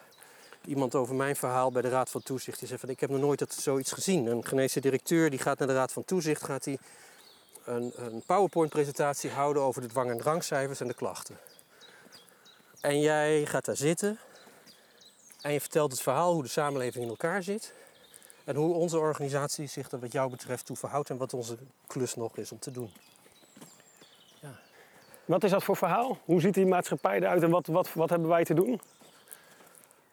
iemand 0.64 0.94
over 0.94 1.14
mijn 1.14 1.36
verhaal 1.36 1.72
bij 1.72 1.82
de 1.82 1.88
Raad 1.88 2.10
van 2.10 2.22
Toezicht. 2.22 2.58
Die 2.58 2.68
zei 2.68 2.80
van, 2.80 2.88
ik 2.88 3.00
heb 3.00 3.10
nog 3.10 3.20
nooit 3.20 3.38
dat, 3.38 3.52
zoiets 3.52 3.92
gezien. 3.92 4.26
Een 4.26 4.46
geneesde 4.46 4.80
directeur 4.80 5.30
die 5.30 5.38
gaat 5.38 5.58
naar 5.58 5.68
de 5.68 5.74
Raad 5.74 5.92
van 5.92 6.04
Toezicht... 6.04 6.44
gaat 6.44 6.64
hij 6.64 6.78
een, 7.64 7.92
een 7.96 8.22
PowerPoint-presentatie 8.26 9.30
houden 9.30 9.62
over 9.62 9.82
de 9.82 9.88
dwang- 9.88 10.10
en 10.10 10.18
drangcijfers 10.18 10.80
en 10.80 10.88
de 10.88 10.94
klachten. 10.94 11.38
En 12.80 13.00
jij 13.00 13.46
gaat 13.46 13.64
daar 13.64 13.76
zitten 13.76 14.18
en 15.40 15.52
je 15.52 15.60
vertelt 15.60 15.92
het 15.92 16.00
verhaal 16.00 16.32
hoe 16.32 16.42
de 16.42 16.48
samenleving 16.48 17.04
in 17.04 17.10
elkaar 17.10 17.42
zit. 17.42 17.72
En 18.44 18.56
hoe 18.56 18.74
onze 18.74 18.98
organisatie 18.98 19.66
zich 19.66 19.90
er 19.90 20.00
wat 20.00 20.12
jou 20.12 20.30
betreft 20.30 20.66
toe 20.66 20.76
verhoudt 20.76 21.10
en 21.10 21.16
wat 21.16 21.34
onze 21.34 21.56
klus 21.86 22.14
nog 22.14 22.36
is 22.36 22.52
om 22.52 22.58
te 22.58 22.70
doen. 22.70 22.90
Wat 25.24 25.44
is 25.44 25.50
dat 25.50 25.64
voor 25.64 25.76
verhaal? 25.76 26.18
Hoe 26.24 26.40
ziet 26.40 26.54
die 26.54 26.66
maatschappij 26.66 27.16
eruit 27.16 27.42
en 27.42 27.50
wat, 27.50 27.66
wat, 27.66 27.92
wat 27.92 28.10
hebben 28.10 28.28
wij 28.28 28.44
te 28.44 28.54
doen? 28.54 28.80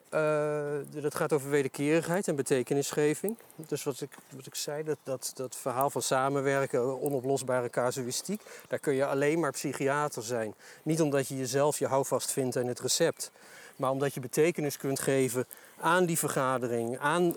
Eh, 0.09 1.01
dat 1.01 1.15
gaat 1.15 1.33
over 1.33 1.49
wederkerigheid 1.49 2.27
en 2.27 2.35
betekenisgeving. 2.35 3.37
Dus 3.55 3.83
wat 3.83 4.01
ik, 4.01 4.15
wat 4.35 4.45
ik 4.45 4.55
zei, 4.55 4.83
dat, 4.83 4.97
dat, 5.03 5.31
dat 5.35 5.55
verhaal 5.55 5.89
van 5.89 6.01
samenwerken, 6.01 7.01
onoplosbare 7.01 7.69
casuïstiek, 7.69 8.41
daar 8.67 8.79
kun 8.79 8.93
je 8.93 9.05
alleen 9.05 9.39
maar 9.39 9.51
psychiater 9.51 10.23
zijn. 10.23 10.53
Niet 10.83 11.01
omdat 11.01 11.27
je 11.27 11.37
jezelf 11.37 11.79
je 11.79 11.87
houvast 11.87 12.31
vindt 12.31 12.55
in 12.55 12.67
het 12.67 12.79
recept, 12.79 13.31
maar 13.75 13.91
omdat 13.91 14.13
je 14.13 14.19
betekenis 14.19 14.77
kunt 14.77 14.99
geven 14.99 15.45
aan 15.79 16.05
die 16.05 16.17
vergadering, 16.17 16.97
aan 16.99 17.35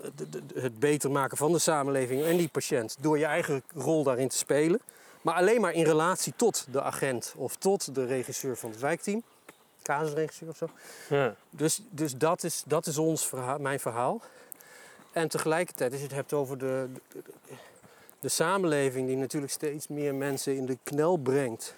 het 0.53 0.79
beter 0.79 1.11
maken 1.11 1.37
van 1.37 1.51
de 1.51 1.59
samenleving 1.59 2.23
en 2.23 2.37
die 2.37 2.49
patiënt, 2.49 2.95
door 2.99 3.17
je 3.17 3.25
eigen 3.25 3.63
rol 3.75 4.03
daarin 4.03 4.27
te 4.27 4.37
spelen. 4.37 4.79
Maar 5.21 5.35
alleen 5.35 5.61
maar 5.61 5.73
in 5.73 5.83
relatie 5.83 6.33
tot 6.35 6.65
de 6.71 6.81
agent 6.81 7.33
of 7.37 7.55
tot 7.55 7.95
de 7.95 8.05
regisseur 8.05 8.57
van 8.57 8.69
het 8.69 8.79
wijkteam, 8.79 9.23
casusregisseur 9.83 10.49
of 10.49 10.57
zo. 10.57 10.69
Ja. 11.09 11.35
Dus, 11.49 11.81
dus 11.89 12.17
dat 12.17 12.43
is, 12.43 12.63
dat 12.65 12.85
is 12.85 12.97
ons 12.97 13.27
verhaal, 13.27 13.59
mijn 13.59 13.79
verhaal. 13.79 14.21
En 15.11 15.27
tegelijkertijd, 15.27 15.91
als 15.91 15.99
je 15.99 16.07
het 16.07 16.15
hebt 16.15 16.33
over 16.33 16.57
de, 16.57 16.89
de, 17.11 17.21
de 18.19 18.29
samenleving 18.29 19.07
die 19.07 19.17
natuurlijk 19.17 19.51
steeds 19.51 19.87
meer 19.87 20.15
mensen 20.15 20.55
in 20.55 20.65
de 20.65 20.77
knel 20.83 21.17
brengt. 21.17 21.75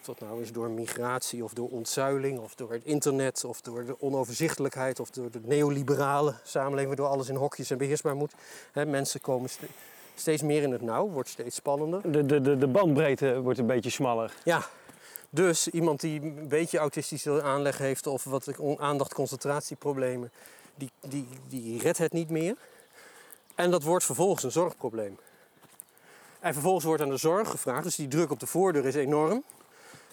Of 0.00 0.14
dat 0.18 0.28
nou 0.28 0.42
is 0.42 0.52
door 0.52 0.70
migratie 0.70 1.44
of 1.44 1.52
door 1.52 1.68
ontzuiling 1.68 2.38
of 2.38 2.54
door 2.54 2.72
het 2.72 2.84
internet 2.84 3.44
of 3.44 3.60
door 3.60 3.84
de 3.84 4.00
onoverzichtelijkheid 4.00 5.00
of 5.00 5.10
door 5.10 5.30
de 5.30 5.40
neoliberale 5.42 6.34
samenleving 6.44 6.86
waardoor 6.86 7.06
alles 7.08 7.28
in 7.28 7.34
hokjes 7.34 7.70
en 7.70 7.78
beheersbaar 7.78 8.16
moet. 8.16 8.32
Mensen 8.72 9.20
komen 9.20 9.50
ste- 9.50 9.66
steeds 10.14 10.42
meer 10.42 10.62
in 10.62 10.72
het 10.72 10.82
nauw, 10.82 11.08
wordt 11.08 11.28
steeds 11.28 11.56
spannender. 11.56 12.12
De, 12.12 12.26
de, 12.26 12.40
de, 12.40 12.56
de 12.58 12.66
bandbreedte 12.66 13.40
wordt 13.40 13.58
een 13.58 13.66
beetje 13.66 13.90
smaller. 13.90 14.32
Ja, 14.44 14.66
dus 15.36 15.68
iemand 15.68 16.00
die 16.00 16.20
een 16.20 16.48
beetje 16.48 16.78
autistische 16.78 17.42
aanleg 17.42 17.78
heeft 17.78 18.06
of 18.06 18.24
wat 18.24 18.58
on- 18.58 18.80
aandacht-concentratieproblemen, 18.80 20.30
die, 20.74 20.90
die, 21.00 21.28
die 21.48 21.80
redt 21.80 21.98
het 21.98 22.12
niet 22.12 22.30
meer. 22.30 22.56
En 23.54 23.70
dat 23.70 23.82
wordt 23.82 24.04
vervolgens 24.04 24.42
een 24.42 24.50
zorgprobleem. 24.50 25.18
En 26.40 26.52
vervolgens 26.52 26.84
wordt 26.84 27.02
aan 27.02 27.08
de 27.08 27.16
zorg 27.16 27.50
gevraagd, 27.50 27.82
dus 27.84 27.96
die 27.96 28.08
druk 28.08 28.30
op 28.30 28.40
de 28.40 28.46
voordeur 28.46 28.86
is 28.86 28.94
enorm. 28.94 29.42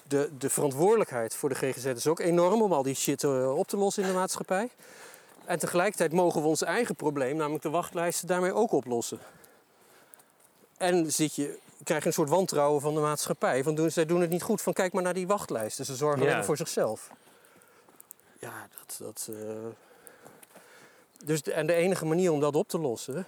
De, 0.07 0.29
de 0.37 0.49
verantwoordelijkheid 0.49 1.35
voor 1.35 1.49
de 1.49 1.55
GGZ 1.55 1.85
is 1.85 2.07
ook 2.07 2.19
enorm 2.19 2.61
om 2.61 2.73
al 2.73 2.83
die 2.83 2.95
shit 2.95 3.23
eh, 3.23 3.57
op 3.57 3.67
te 3.67 3.77
lossen 3.77 4.03
in 4.03 4.09
de 4.09 4.15
maatschappij. 4.15 4.69
En 5.45 5.59
tegelijkertijd 5.59 6.11
mogen 6.11 6.41
we 6.41 6.47
ons 6.47 6.61
eigen 6.61 6.95
probleem, 6.95 7.35
namelijk 7.35 7.63
de 7.63 7.69
wachtlijsten, 7.69 8.27
daarmee 8.27 8.53
ook 8.53 8.71
oplossen. 8.71 9.19
En 10.77 11.11
zit 11.11 11.35
je, 11.35 11.57
krijg 11.83 12.01
je 12.01 12.07
een 12.07 12.13
soort 12.13 12.29
wantrouwen 12.29 12.81
van 12.81 12.93
de 12.93 12.99
maatschappij. 12.99 13.63
Van 13.63 13.75
doen, 13.75 13.91
zij 13.91 14.05
doen 14.05 14.21
het 14.21 14.29
niet 14.29 14.41
goed, 14.41 14.61
van 14.61 14.73
kijk 14.73 14.93
maar 14.93 15.03
naar 15.03 15.13
die 15.13 15.27
wachtlijsten. 15.27 15.85
Ze 15.85 15.95
zorgen 15.95 16.23
Ja. 16.25 16.31
alleen 16.31 16.43
voor 16.45 16.57
zichzelf. 16.57 17.09
Ja, 18.39 18.67
dat... 18.77 18.97
dat 18.99 19.29
eh, 19.29 19.55
Dus 21.25 21.41
de, 21.41 21.53
en 21.53 21.67
de 21.67 21.73
enige 21.73 22.05
manier 22.05 22.31
om 22.31 22.39
dat 22.39 22.55
op 22.55 22.67
te 22.67 22.79
lossen... 22.79 23.25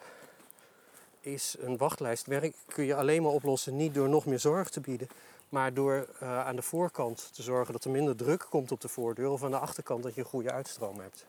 is 1.22 1.56
een 1.60 1.78
wachtlijstwerk 1.78 2.56
kun 2.68 2.86
je 2.86 2.96
alleen 2.96 3.22
maar 3.22 3.32
oplossen... 3.32 3.76
niet 3.76 3.94
door 3.94 4.10
nog 4.10 4.26
meer 4.26 4.40
zorg 4.40 4.70
te 4.70 4.80
bieden... 4.80 5.08
maar 5.50 5.74
door 5.74 6.08
eh, 6.20 6.46
aan 6.46 6.56
de 6.56 6.62
voorkant 6.62 7.30
te 7.34 7.44
zorgen 7.44 7.74
dat 7.74 7.84
er 7.84 7.92
minder 7.92 8.16
druk 8.16 8.46
komt 8.50 8.72
op 8.72 8.82
de 8.82 8.88
voordeur... 8.88 9.30
of 9.30 9.44
aan 9.44 9.52
de 9.52 9.60
achterkant 9.60 10.04
dat 10.04 10.16
je 10.16 10.22
een 10.22 10.28
goede 10.28 10.52
uitstroom 10.52 11.00
hebt. 11.00 11.26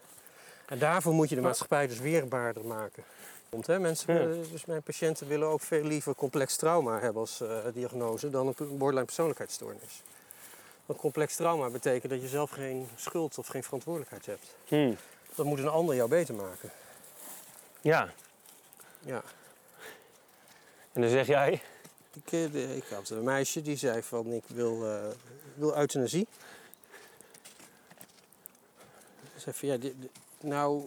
En 0.67 0.79
daarvoor 0.79 1.13
moet 1.13 1.29
je 1.29 1.35
de 1.35 1.41
maatschappij 1.41 1.87
dus 1.87 1.99
weerbaarder 1.99 2.65
maken. 2.65 3.05
Hè, 3.65 3.79
mensen, 3.79 4.15
Ja. 4.15 4.27
willen- 4.27 4.51
dus 4.51 4.65
mijn 4.65 4.83
patiënten 4.83 5.29
willen 5.29 5.49
ook 5.49 5.61
veel 5.61 5.83
liever 5.83 6.15
complex 6.15 6.57
trauma 6.57 6.99
hebben 7.01 7.21
als 7.21 7.41
eh, 7.41 7.59
diagnose 7.75 8.31
dan 8.31 8.47
een 8.47 8.55
borderline 8.57 9.05
persoonlijkheidsstoornis. 9.05 10.03
Want 10.87 10.99
complex 11.01 11.37
trauma 11.37 11.71
betekent 11.71 12.13
dat 12.13 12.21
je 12.23 12.29
zelf 12.29 12.51
geen 12.51 12.89
schuld 12.97 13.39
of 13.39 13.47
geen 13.47 13.63
verantwoordelijkheid 13.63 14.27
hebt. 14.27 14.55
Hm. 14.65 14.95
Dat 15.35 15.47
moet 15.47 15.59
een 15.59 15.69
ander 15.69 15.95
jou 15.95 16.09
beter 16.09 16.35
maken. 16.35 16.71
Ja. 17.81 18.13
Ja. 19.01 19.23
En 20.93 21.01
dan 21.01 21.11
zeg 21.11 21.27
jij, 21.27 21.63
Ik, 22.25 22.33
eh, 22.33 22.53
de- 22.53 22.77
ik 22.77 22.85
had 22.89 23.09
een 23.09 23.25
meisje 23.25 23.63
die 23.63 23.77
zei 23.77 24.03
van 24.03 24.27
ik 24.33 24.45
wil, 24.47 24.87
eh, 24.87 25.05
wil 25.55 25.77
euthanasie. 25.77 26.27
Ze 29.35 29.53
zei 29.53 29.55
van 29.57 29.69
ja, 29.69 29.93
nou 30.41 30.87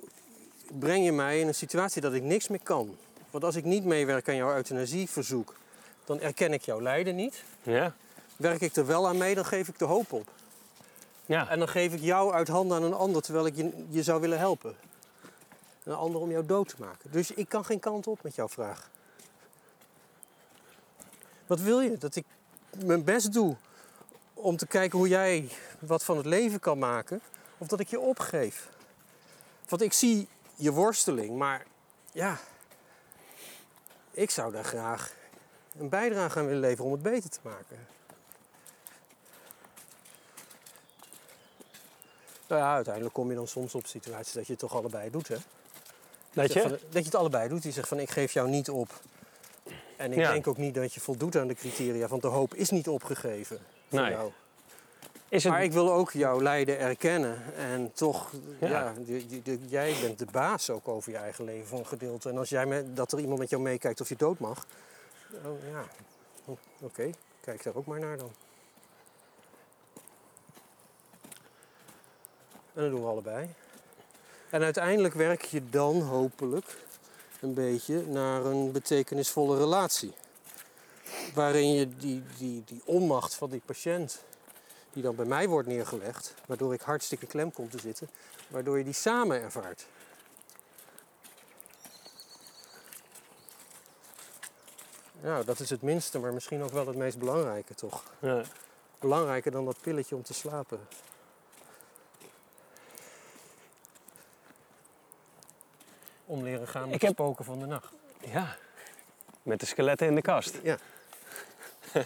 breng 0.79 1.05
je 1.05 1.11
mij 1.11 1.39
in 1.39 1.47
een 1.47 1.55
situatie 1.55 2.01
dat 2.01 2.13
ik 2.13 2.23
niks 2.23 2.47
meer 2.47 2.63
kan. 2.63 2.97
Want 3.31 3.43
als 3.43 3.55
ik 3.55 3.63
niet 3.63 3.85
meewerk 3.85 4.29
aan 4.29 4.35
jouw 4.35 4.55
euthanasieverzoek, 4.55 5.55
dan 6.05 6.19
erken 6.19 6.53
ik 6.53 6.61
jouw 6.65 6.81
lijden 6.81 7.15
niet. 7.15 7.43
ja, 7.63 7.95
Werk 8.37 8.61
ik 8.61 8.75
er 8.75 8.85
wel 8.85 9.07
aan 9.07 9.17
mee, 9.17 9.35
dan 9.35 9.45
geef 9.45 9.67
ik 9.67 9.79
de 9.79 9.85
hoop 9.85 10.11
op. 10.13 10.27
ja, 11.25 11.49
En 11.49 11.59
dan 11.59 11.67
geef 11.67 11.93
ik 11.93 11.99
jou 12.01 12.33
uit 12.33 12.47
handen 12.47 12.77
aan 12.77 12.83
een 12.83 12.93
ander 12.93 13.21
terwijl 13.21 13.45
ik 13.45 13.55
je, 13.55 13.85
je 13.89 14.03
zou 14.03 14.21
willen 14.21 14.39
helpen. 14.39 14.75
Een 15.83 15.95
ander 15.95 16.21
om 16.21 16.31
jou 16.31 16.45
dood 16.45 16.67
te 16.67 16.75
maken. 16.79 17.11
Dus 17.11 17.31
ik 17.31 17.49
kan 17.49 17.65
geen 17.65 17.79
kant 17.79 18.07
op 18.07 18.23
met 18.23 18.35
jouw 18.35 18.49
vraag. 18.49 18.89
Wat 21.47 21.59
wil 21.59 21.79
je? 21.81 21.97
Dat 21.97 22.15
ik 22.15 22.25
mijn 22.85 23.03
best 23.03 23.33
doe 23.33 23.55
om 24.33 24.57
te 24.57 24.67
kijken 24.67 24.97
hoe 24.97 25.07
jij 25.07 25.49
wat 25.79 26.03
van 26.03 26.17
het 26.17 26.25
leven 26.25 26.59
kan 26.59 26.79
maken. 26.79 27.21
Of 27.57 27.67
dat 27.67 27.79
ik 27.79 27.87
je 27.87 27.99
opgeef. 27.99 28.69
Want 29.67 29.81
ik 29.81 29.93
zie 29.93 30.27
je 30.59 30.71
worsteling, 30.71 31.37
maar 31.37 31.65
ja, 32.11 32.37
ik 34.11 34.29
zou 34.29 34.51
daar 34.51 34.63
graag 34.63 35.13
een 35.77 35.89
bijdrage 35.89 36.39
aan 36.39 36.45
willen 36.45 36.59
leveren 36.61 36.85
om 36.85 36.91
het 36.91 37.01
beter 37.01 37.29
te 37.29 37.39
maken. 37.41 37.87
Nou 42.47 42.61
ja, 42.61 42.73
uiteindelijk 42.73 43.13
kom 43.13 43.29
je 43.29 43.35
dan 43.35 43.47
soms 43.47 43.75
op 43.75 43.85
situaties 43.85 44.33
dat 44.33 44.45
je 44.45 44.51
het 44.51 44.61
toch 44.61 44.75
allebei 44.75 45.09
doet, 45.09 45.27
hè? 45.27 45.35
Dat 46.33 46.53
je? 46.53 46.61
van- 46.61 46.69
dat 46.71 46.79
je 46.91 46.99
het 47.03 47.15
allebei 47.15 47.49
doet. 47.49 47.61
Die 47.61 47.71
zegt 47.71 47.87
van 47.87 47.99
ik 47.99 48.09
geef 48.09 48.31
jou 48.31 48.49
niet 48.49 48.69
op. 48.69 48.99
En 49.97 50.11
ik 50.11 50.17
Ja. 50.17 50.31
denk 50.31 50.47
ook 50.47 50.57
niet 50.57 50.75
dat 50.75 50.93
je 50.93 50.99
voldoet 50.99 51.35
aan 51.35 51.47
de 51.47 51.53
criteria, 51.55 52.07
want 52.07 52.21
de 52.21 52.27
hoop 52.27 52.53
is 52.53 52.69
niet 52.69 52.87
opgegeven 52.87 53.59
voor 53.89 53.99
Nee. 53.99 54.11
jou. 54.11 54.31
Is 55.29 55.43
het, 55.43 55.53
Maar 55.53 55.63
ik 55.63 55.71
wil 55.71 55.93
ook 55.93 56.11
jouw 56.11 56.41
lijden 56.41 56.79
erkennen. 56.79 57.55
En 57.55 57.91
toch, 57.93 58.31
ja. 58.59 58.93
Jij 59.67 59.95
bent 60.01 60.19
de 60.19 60.27
baas 60.31 60.69
ook 60.69 60.87
over 60.87 61.11
je 61.11 61.17
eigen 61.17 61.45
leven 61.45 61.67
voor 61.67 61.79
een 61.79 61.85
gedeelte. 61.85 62.29
En 62.29 62.37
als 62.37 62.49
jij 62.49 62.65
met, 62.65 62.95
dat 62.95 63.11
er 63.11 63.19
iemand 63.19 63.39
met 63.39 63.49
jou 63.49 63.61
meekijkt 63.61 64.01
of 64.01 64.09
je 64.09 64.15
dood 64.15 64.39
mag, 64.39 64.65
oh, 65.45 65.69
ja, 65.71 65.85
O- 66.45 66.57
oké, 66.81 67.09
kijk 67.41 67.63
daar 67.63 67.75
ook 67.75 67.85
maar 67.85 67.99
naar 67.99 68.17
dan. 68.17 68.31
En 72.73 72.81
dat 72.81 72.89
doen 72.89 73.01
we 73.01 73.07
allebei. 73.07 73.49
En 74.49 74.63
uiteindelijk 74.63 75.13
werk 75.13 75.45
je 75.45 75.69
dan 75.69 76.01
hopelijk 76.01 76.77
een 77.41 77.53
beetje 77.53 78.05
naar 78.07 78.45
een 78.45 78.71
betekenisvolle 78.71 79.57
relatie. 79.57 80.13
Waarin 81.33 81.73
je 81.73 81.95
die, 81.97 82.23
die, 82.37 82.63
die 82.65 82.81
onmacht 82.85 83.35
van 83.35 83.49
die 83.49 83.61
patiënt, 83.65 84.23
die 84.93 85.03
dan 85.03 85.15
bij 85.15 85.25
mij 85.25 85.47
wordt 85.47 85.67
neergelegd, 85.67 86.33
waardoor 86.45 86.73
ik 86.73 86.81
hartstikke 86.81 87.25
klem 87.25 87.51
kom 87.51 87.69
te 87.69 87.79
zitten, 87.79 88.09
waardoor 88.47 88.77
je 88.77 88.83
die 88.83 88.93
samen 88.93 89.41
ervaart. 89.41 89.85
Nou, 95.21 95.45
dat 95.45 95.59
is 95.59 95.69
het 95.69 95.81
minste, 95.81 96.19
maar 96.19 96.33
misschien 96.33 96.63
ook 96.63 96.71
wel 96.71 96.87
het 96.87 96.95
meest 96.95 97.17
belangrijke, 97.19 97.75
toch? 97.75 98.03
ja. 98.19 98.43
Belangrijker 98.99 99.51
dan 99.51 99.65
dat 99.65 99.81
pilletje 99.81 100.15
om 100.15 100.23
te 100.23 100.33
slapen. 100.33 100.79
Om 106.25 106.43
leren 106.43 106.67
gaan 106.67 106.85
met 106.85 106.93
Ik 106.93 106.99
de 106.99 107.05
heb- 107.05 107.15
spoken 107.15 107.45
van 107.45 107.59
de 107.59 107.65
nacht. 107.65 107.91
ja, 108.19 108.55
met 109.43 109.59
de 109.59 109.65
skeletten 109.65 110.07
in 110.07 110.15
de 110.15 110.21
kast. 110.21 110.57
Ja. 110.63 110.77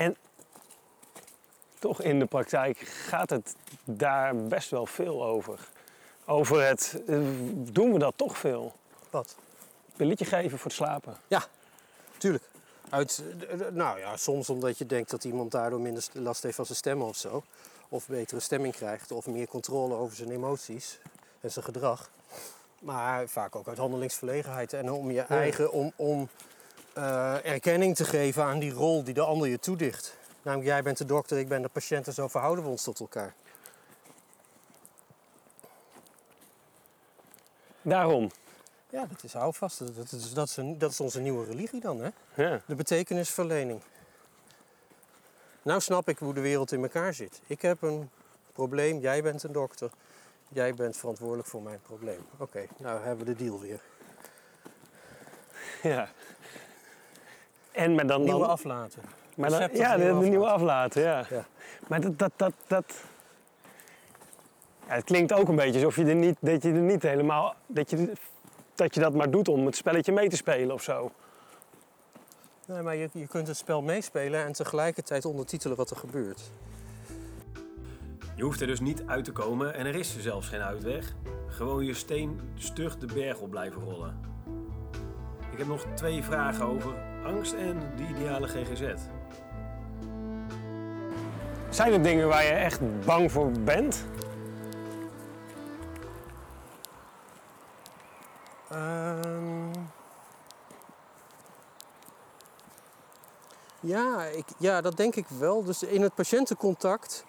En 0.00 0.16
toch 1.78 2.02
in 2.02 2.18
de 2.18 2.26
praktijk 2.26 2.78
gaat 2.78 3.30
het 3.30 3.54
daar 3.84 4.36
best 4.36 4.70
wel 4.70 4.86
veel 4.86 5.24
over. 5.24 5.68
Over 6.26 6.66
het, 6.66 7.02
eh, 7.06 7.18
doen 7.54 7.92
we 7.92 7.98
dat 7.98 8.12
toch 8.16 8.38
veel? 8.38 8.72
Wat? 9.10 9.36
Pilletje 9.96 10.24
geven 10.24 10.58
voor 10.58 10.66
het 10.66 10.76
slapen. 10.76 11.16
Tuurlijk. 12.18 12.44
Uit, 12.90 13.22
eh, 13.48 13.58
nou 13.70 13.98
ja, 13.98 14.16
soms 14.16 14.50
omdat 14.50 14.78
je 14.78 14.86
denkt 14.86 15.10
dat 15.10 15.24
iemand 15.24 15.50
daardoor 15.50 15.80
minder 15.80 16.02
st- 16.02 16.14
last 16.14 16.42
heeft 16.42 16.56
van 16.56 16.64
zijn 16.66 16.78
stem 16.78 17.02
of 17.02 17.16
zo. 17.16 17.42
Of 17.88 18.06
betere 18.06 18.40
stemming 18.40 18.74
krijgt. 18.74 19.12
Of 19.12 19.26
meer 19.26 19.46
controle 19.48 19.94
over 19.94 20.16
zijn 20.16 20.30
emoties 20.30 20.98
en 21.40 21.50
zijn 21.50 21.64
gedrag. 21.64 22.10
Maar 22.80 23.28
vaak 23.28 23.56
ook 23.56 23.68
uit 23.68 23.78
handelingsverlegenheid. 23.78 24.72
En 24.72 24.90
om 24.92 25.10
je 25.10 25.20
eigen, 25.20 25.72
om, 25.72 25.92
om 25.96 26.28
eh, 26.92 27.44
erkenning 27.44 27.96
te 27.96 28.04
geven 28.04 28.44
aan 28.44 28.58
die 28.58 28.72
rol 28.72 29.04
die 29.04 29.14
de 29.14 29.20
ander 29.20 29.48
je 29.48 29.58
toedicht. 29.58 30.16
Namelijk, 30.42 30.68
jij 30.68 30.82
bent 30.82 30.98
de 30.98 31.04
dokter, 31.04 31.38
ik 31.38 31.48
ben 31.48 31.62
de 31.62 31.68
patiënt 31.68 32.06
en 32.06 32.12
zo 32.12 32.28
verhouden 32.28 32.64
we 32.64 32.70
ons 32.70 32.82
tot 32.82 33.00
elkaar. 33.00 33.34
Daarom. 37.82 38.30
Ja, 38.90 39.06
dat 39.06 39.24
is 39.24 39.32
houvast. 39.32 39.78
Dat 39.78 40.12
is, 40.12 40.32
dat, 40.32 40.48
is 40.48 40.56
een, 40.56 40.78
dat 40.78 40.90
is 40.90 41.00
onze 41.00 41.20
nieuwe 41.20 41.44
religie 41.44 41.80
dan, 41.80 42.00
hè? 42.00 42.10
Ja. 42.34 42.60
De 42.66 42.74
betekenisverlening. 42.74 43.80
Nou 45.62 45.80
snap 45.80 46.08
ik 46.08 46.18
hoe 46.18 46.34
de 46.34 46.40
wereld 46.40 46.72
in 46.72 46.82
elkaar 46.82 47.14
zit. 47.14 47.40
Ik 47.46 47.62
heb 47.62 47.82
een 47.82 48.10
probleem, 48.52 48.98
jij 48.98 49.22
bent 49.22 49.42
een 49.42 49.52
dokter. 49.52 49.90
Jij 50.48 50.74
bent 50.74 50.96
verantwoordelijk 50.96 51.48
voor 51.48 51.62
mijn 51.62 51.80
probleem. 51.80 52.20
Oké, 52.36 52.66
nou 52.78 53.02
hebben 53.02 53.26
we 53.26 53.34
de 53.34 53.44
deal 53.44 53.60
weer. 53.60 53.80
ja. 55.82 56.08
En 57.72 57.94
maar 57.94 58.06
dan, 58.06 58.22
Nieuwe 58.22 58.38
dan 58.38 58.48
aflaten. 58.48 59.02
maar 59.36 59.50
dan, 59.50 59.68
ja, 59.72 59.96
de, 59.96 60.02
nieuwe 60.02 60.20
de 60.20 60.28
nieuwe 60.28 60.46
aflaten. 60.46 61.06
aflaten, 61.06 61.36
ja. 61.36 61.38
Ja. 61.38 61.46
Maar 61.88 62.00
dat, 62.00 62.18
dat, 62.18 62.32
dat, 62.36 62.52
dat... 62.66 62.94
Ja, 64.86 64.94
het 64.94 65.04
klinkt 65.04 65.32
ook 65.32 65.48
een 65.48 65.56
beetje 65.56 65.74
alsof 65.74 65.96
je 65.96 66.04
er 66.04 66.14
niet, 66.14 66.36
dat 66.40 66.62
je 66.62 66.72
er 66.72 66.80
niet 66.80 67.02
helemaal, 67.02 67.54
dat 67.66 67.90
je, 67.90 68.12
dat 68.74 68.94
je 68.94 69.00
dat 69.00 69.14
maar 69.14 69.30
doet 69.30 69.48
om 69.48 69.66
het 69.66 69.76
spelletje 69.76 70.12
mee 70.12 70.28
te 70.28 70.36
spelen 70.36 70.74
of 70.74 70.82
zo. 70.82 71.10
Nee, 72.66 72.82
maar 72.82 72.96
je, 72.96 73.08
je 73.12 73.26
kunt 73.26 73.46
het 73.46 73.56
spel 73.56 73.82
meespelen 73.82 74.44
en 74.44 74.52
tegelijkertijd 74.52 75.24
ondertitelen 75.24 75.76
wat 75.76 75.90
er 75.90 75.96
gebeurt. 75.96 76.50
Je 78.34 78.42
hoeft 78.42 78.60
er 78.60 78.66
dus 78.66 78.80
niet 78.80 79.02
uit 79.06 79.24
te 79.24 79.32
komen 79.32 79.74
en 79.74 79.86
er 79.86 79.94
is 79.94 80.18
zelfs 80.18 80.48
geen 80.48 80.60
uitweg. 80.60 81.14
Gewoon 81.46 81.84
je 81.84 81.94
steen 81.94 82.40
stug 82.54 82.98
de 82.98 83.06
berg 83.06 83.38
op 83.38 83.50
blijven 83.50 83.82
rollen. 83.82 84.20
Ik 85.52 85.58
heb 85.58 85.66
nog 85.66 85.84
twee 85.94 86.22
vragen 86.24 86.64
over 86.66 86.94
angst 87.24 87.52
en 87.52 87.80
de 87.96 88.02
ideale 88.02 88.48
GGZ. 88.48 88.94
Zijn 91.70 91.92
er 91.92 92.02
dingen 92.02 92.28
waar 92.28 92.44
je 92.44 92.50
echt 92.50 93.04
bang 93.04 93.32
voor 93.32 93.50
bent? 93.50 94.04
Ehm. 98.70 99.72
ja, 103.80 104.24
ik, 104.24 104.44
ja, 104.58 104.80
dat 104.80 104.96
denk 104.96 105.14
ik 105.14 105.26
wel. 105.38 105.64
Dus 105.64 105.82
in 105.82 106.02
het 106.02 106.14
patiëntencontact. 106.14 107.24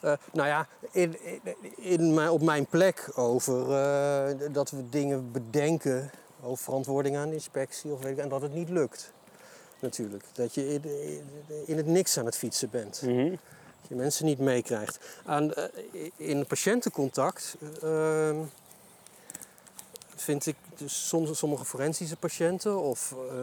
eh, 0.00 0.12
nou 0.32 0.48
ja, 0.48 0.66
in, 0.90 1.24
in, 1.24 1.40
in 1.76 2.14
mijn, 2.14 2.30
op 2.30 2.42
mijn 2.42 2.66
plek 2.66 3.10
over 3.14 3.60
eh, 3.72 4.52
dat 4.52 4.70
we 4.70 4.88
dingen 4.88 5.32
bedenken 5.32 6.10
over 6.42 6.64
verantwoording 6.64 7.16
aan 7.16 7.28
de 7.28 7.34
inspectie 7.34 7.90
of 7.92 8.02
weet 8.02 8.12
ik, 8.12 8.18
en 8.18 8.28
dat 8.28 8.42
het 8.42 8.54
niet 8.54 8.68
lukt. 8.68 9.12
Natuurlijk. 9.80 10.24
Dat 10.32 10.54
je 10.54 10.68
in, 10.74 10.82
in- 10.84 11.22
in 11.66 11.76
het 11.76 11.86
niks 11.86 12.18
aan 12.18 12.24
het 12.24 12.36
fietsen 12.36 12.70
bent. 12.70 13.02
Mhm. 13.02 13.30
Dat 13.80 13.88
je 13.88 13.94
mensen 13.94 14.24
niet 14.24 14.38
meekrijgt. 14.38 14.98
Aan, 15.24 15.54
eh, 15.54 15.64
in 16.16 16.46
patiëntencontact 16.46 17.56
ehm, 17.82 18.36
vind 20.16 20.46
ik 20.46 20.56
dus 20.76 21.08
soms 21.08 21.38
sommige 21.38 21.64
forensische 21.64 22.16
patiënten 22.16 22.80
of 22.80 23.12
eh, 23.30 23.38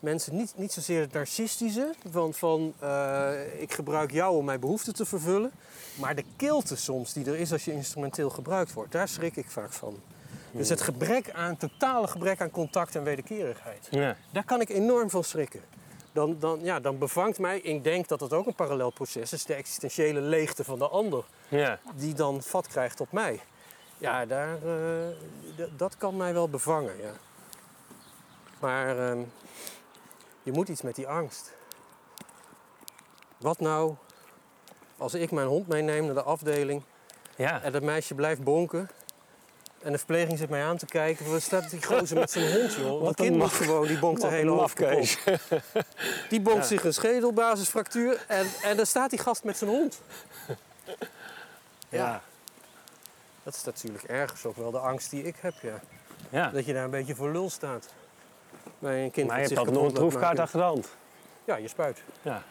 mensen 0.00 0.36
niet, 0.36 0.52
niet 0.56 0.72
zozeer 0.72 1.00
het 1.00 1.12
narcistische, 1.12 1.94
van, 2.10 2.34
van 2.34 2.74
eh, 2.78 3.60
ik 3.60 3.72
gebruik 3.72 4.10
jou 4.12 4.36
om 4.36 4.44
mijn 4.44 4.60
behoeften 4.60 4.94
te 4.94 5.06
vervullen, 5.06 5.50
maar 5.94 6.14
de 6.14 6.24
kilte 6.36 6.76
soms 6.76 7.12
die 7.12 7.24
er 7.26 7.36
is 7.36 7.52
als 7.52 7.64
je 7.64 7.72
instrumenteel 7.72 8.30
gebruikt 8.30 8.72
wordt, 8.72 8.92
daar 8.92 9.08
schrik 9.08 9.36
ik 9.36 9.50
vaak 9.50 9.72
van. 9.72 9.96
Dus 10.56 10.68
het 10.68 10.80
gebrek 10.80 11.30
aan, 11.30 11.56
totale 11.56 12.06
gebrek 12.06 12.40
aan 12.40 12.50
contact 12.50 12.94
en 12.96 13.02
wederkerigheid. 13.04 13.88
Ja. 13.90 14.16
Daar 14.32 14.44
kan 14.44 14.60
ik 14.60 14.68
enorm 14.68 15.10
van 15.10 15.24
schrikken. 15.24 15.60
Dan, 16.12 16.38
dan, 16.38 16.60
ja, 16.62 16.80
dan 16.80 16.98
bevangt 16.98 17.38
mij, 17.38 17.58
ik 17.60 17.84
denk 17.84 18.08
dat 18.08 18.20
het 18.20 18.32
ook 18.32 18.46
een 18.46 18.54
parallel 18.54 18.90
proces 18.90 19.32
is, 19.32 19.44
de 19.44 19.54
existentiële 19.54 20.20
leegte 20.20 20.64
van 20.64 20.78
de 20.78 20.88
ander, 20.88 21.24
Ja. 21.48 21.78
die 21.94 22.14
dan 22.14 22.42
vat 22.42 22.66
krijgt 22.66 23.00
op 23.00 23.12
mij. 23.12 23.40
Ja, 23.98 24.26
daar, 24.26 24.54
eh, 24.62 25.66
dat 25.76 25.96
kan 25.96 26.16
mij 26.16 26.32
wel 26.32 26.48
bevangen, 26.48 26.96
ja. 26.98 27.12
Maar 28.60 28.98
ehm, 29.10 29.22
je 30.42 30.52
moet 30.52 30.68
iets 30.68 30.82
met 30.82 30.94
die 30.94 31.08
angst. 31.08 31.52
Wat 33.38 33.60
nou 33.60 33.94
als 34.96 35.14
ik 35.14 35.30
mijn 35.30 35.46
hond 35.46 35.68
meeneem 35.68 36.04
naar 36.04 36.14
de 36.14 36.22
afdeling 36.22 36.82
Ja. 37.36 37.62
en 37.62 37.72
dat 37.72 37.82
meisje 37.82 38.14
blijft 38.14 38.42
bonken 38.42 38.90
en 39.82 39.92
de 39.92 39.98
verpleging 39.98 40.38
zit 40.38 40.48
mij 40.50 40.64
aan 40.64 40.76
te 40.76 40.86
kijken. 40.86 41.30
Waar 41.30 41.40
staat 41.40 41.70
die 41.70 41.82
gozer 41.84 42.18
met 42.18 42.30
zijn 42.30 42.52
hond, 42.60 42.74
joh? 42.74 43.06
Een 43.06 43.14
kind 43.14 43.36
maf- 43.36 43.56
gewoon, 43.56 43.86
die 43.86 43.98
bonkt 43.98 44.20
de 44.20 44.26
Wat 44.26 44.36
hele 44.36 44.50
een 44.50 44.56
hoofd. 44.58 44.78
Die 46.30 46.40
bonkt 46.40 46.60
Ja. 46.60 46.66
zich 46.66 46.84
een 46.84 46.92
schedelbasisfractuur 46.94 48.24
en, 48.28 48.46
en 48.62 48.76
daar 48.76 48.86
staat 48.86 49.10
die 49.10 49.18
gast 49.18 49.44
met 49.44 49.56
zijn 49.56 49.70
hond. 49.70 50.00
Ja. 51.88 52.22
Dat 53.42 53.54
is 53.54 53.64
natuurlijk 53.64 54.04
ergens 54.04 54.44
ook 54.44 54.56
wel 54.56 54.70
de 54.70 54.78
angst 54.78 55.10
die 55.10 55.22
ik 55.22 55.36
heb, 55.40 55.54
ja. 55.62 55.80
ja. 56.28 56.48
Dat 56.50 56.64
je 56.66 56.72
daar 56.72 56.84
een 56.84 56.90
beetje 56.90 57.14
voor 57.14 57.30
lul 57.32 57.50
staat. 57.50 57.88
Bij 58.78 59.04
een 59.04 59.10
kind 59.10 59.28
Maar 59.28 59.40
wat 59.40 59.48
je 59.48 59.54
hebt 59.54 59.70
nog 59.70 59.84
een 59.84 59.92
troefkaart 59.94 60.38
achter 60.38 60.58
de 60.58 60.64
hand. 60.64 60.88
Ja, 61.44 61.56
je 61.56 61.68
spuit. 61.68 62.02
Ja. 62.22 62.42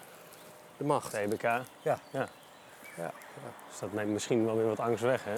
De 0.78 0.84
macht. 0.84 1.11
TBK. 1.13 1.41
Ja. 1.41 1.63
ja. 1.82 1.99
Ja. 2.97 3.11
Dus 3.69 3.80
dat 3.80 3.93
neemt 3.93 4.09
misschien 4.11 4.45
wel 4.45 4.55
weer 4.57 4.67
wat 4.67 4.80
angst 4.80 5.03
weg, 5.03 5.23
hè? 5.23 5.36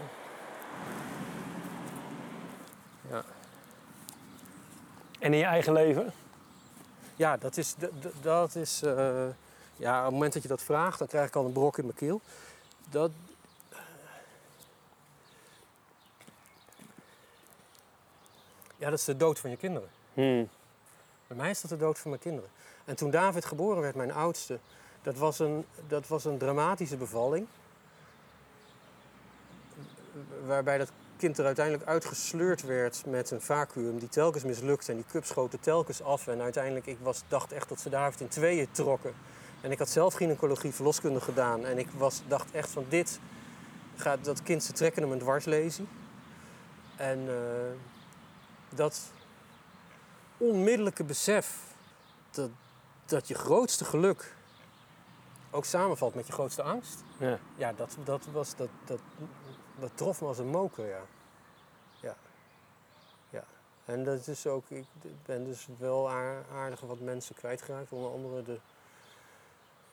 En 5.20 5.34
in 5.34 5.40
je 5.40 5.46
eigen 5.46 5.74
leven? 5.74 6.14
Ja, 7.16 7.38
dat 7.38 7.58
is. 7.58 7.76
Dat 8.22 8.56
is 8.56 8.82
eh, 8.82 9.28
ja, 9.76 9.98
op 9.98 10.04
het 10.04 10.14
moment 10.14 10.34
dat 10.34 10.42
je 10.42 10.48
dat 10.48 10.62
vraagt, 10.62 11.00
dan 11.00 11.08
krijg 11.08 11.28
ik 11.28 11.36
al 11.36 11.46
een 11.46 11.52
brok 11.52 11.78
in 11.78 11.84
mijn 11.84 11.98
keel. 11.98 12.22
Dat. 12.90 13.12
Ja, 18.78 18.90
dat 18.90 19.00
is 19.00 19.06
de 19.06 19.18
dood 19.18 19.40
van 19.40 19.50
je 19.50 19.58
kinderen. 19.58 19.90
Hmm. 20.14 20.50
Bij 21.28 21.38
mij 21.38 21.50
is 21.50 21.62
dat 21.62 21.70
de 21.70 21.78
dood 21.78 22.00
van 22.00 22.10
mijn 22.10 22.22
kinderen. 22.22 22.50
En 22.86 22.96
toen 22.96 23.12
David 23.12 23.46
geboren 23.46 23.82
werd, 23.82 23.96
mijn 23.96 24.12
oudste, 24.12 24.60
dat 25.02 25.18
was 25.18 25.40
een, 25.40 25.66
dat 25.88 26.08
was 26.08 26.26
een 26.26 26.38
dramatische 26.38 26.98
bevalling. 26.98 27.48
Waarbij 30.46 30.78
dat 30.78 30.92
kind 31.18 31.38
er 31.38 31.46
uiteindelijk 31.46 31.86
uitgesleurd 31.86 32.62
werd 32.62 33.04
met 33.06 33.32
een 33.32 33.42
vacuüm 33.42 34.00
die 34.00 34.10
telkens 34.10 34.44
mislukte. 34.44 34.92
En 34.92 34.98
die 34.98 35.06
cup 35.12 35.26
schoten 35.26 35.60
telkens 35.60 36.02
af. 36.02 36.28
En 36.28 36.42
uiteindelijk, 36.42 36.86
ik 36.86 36.98
was, 37.02 37.24
dacht 37.28 37.52
echt 37.52 37.70
dat 37.70 37.80
ze 37.80 37.90
David 37.90 38.22
in 38.22 38.28
tweeën 38.28 38.68
trokken. 38.72 39.14
En 39.62 39.72
ik 39.72 39.78
had 39.78 39.90
zelf 39.90 40.14
gynaecologie 40.14 40.74
verloskunde 40.74 41.22
gedaan. 41.22 41.66
En 41.66 41.78
ik 41.78 41.88
was, 41.98 42.22
dacht 42.28 42.52
echt 42.52 42.70
van 42.70 42.86
dit, 42.90 43.20
gaat 43.96 44.26
dat 44.26 44.44
kind, 44.44 44.64
ze 44.64 44.72
trekken 44.72 45.02
hem 45.02 45.12
een 45.12 45.20
dwarslesie. 45.20 45.88
En 46.96 47.20
eh, 47.28 47.36
dat 48.70 49.02
onmiddellijke 50.38 51.04
besef 51.04 51.58
dat, 52.32 52.50
dat 53.06 53.28
je 53.28 53.34
grootste 53.34 53.86
geluk 53.86 54.36
ook 55.52 55.66
samenvalt 55.66 56.16
met 56.16 56.28
je 56.28 56.34
grootste 56.34 56.62
angst. 56.62 57.04
Ja. 57.18 57.40
Ja, 57.56 57.74
dat, 57.74 57.98
dat, 58.04 58.28
was, 58.32 58.56
dat, 58.56 58.70
dat, 58.86 59.00
dat 59.80 59.92
trof 59.94 60.22
me 60.22 60.28
als 60.28 60.38
een 60.38 60.48
moker, 60.50 60.88
ja. 60.88 61.02
Ja. 62.00 62.16
ja. 63.30 63.44
En 63.86 64.04
dat 64.04 64.28
is 64.28 64.48
ook, 64.48 64.70
ik 64.70 64.86
ben 65.26 65.44
dus 65.44 65.68
wel 65.78 66.10
aar- 66.10 66.46
aardig 66.54 66.80
wat 66.82 67.00
mensen 67.00 67.36
kwijtgeraakt. 67.36 67.92
Onder 67.92 68.12
andere 68.12 68.44
de 68.44 68.60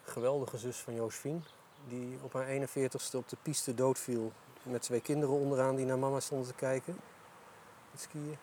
geweldige 0.03 0.57
zus 0.57 0.77
van 0.77 0.95
Joosfien. 0.95 1.43
Die 1.87 2.17
op 2.21 2.33
haar 2.33 2.47
41ste 2.47 3.15
op 3.15 3.29
de 3.29 3.37
piste 3.41 3.73
doodviel. 3.73 4.31
Met 4.63 4.81
twee 4.81 5.01
kinderen 5.01 5.35
onderaan 5.35 5.75
die 5.75 5.85
naar 5.85 5.99
mama 5.99 6.19
stonden 6.19 6.47
te 6.47 6.53
kijken. 6.53 6.99
Het 7.91 8.01
skiën. 8.01 8.37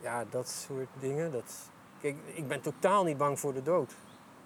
Ja, 0.00 0.24
dat 0.30 0.48
soort 0.48 0.88
dingen. 1.00 1.32
Dat... 1.32 1.52
Kijk, 2.00 2.16
ik 2.24 2.48
ben 2.48 2.60
totaal 2.60 3.04
niet 3.04 3.16
bang 3.16 3.40
voor 3.40 3.52
de 3.52 3.62
dood. 3.62 3.94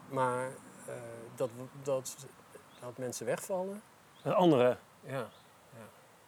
Maar 0.09 0.49
eh, 0.87 0.95
dat, 1.35 1.51
dat, 1.83 2.17
dat 2.81 2.99
mensen 2.99 3.27
wegvallen, 3.27 3.83
Het 4.23 4.35
andere. 4.35 4.79
ja, 5.01 5.29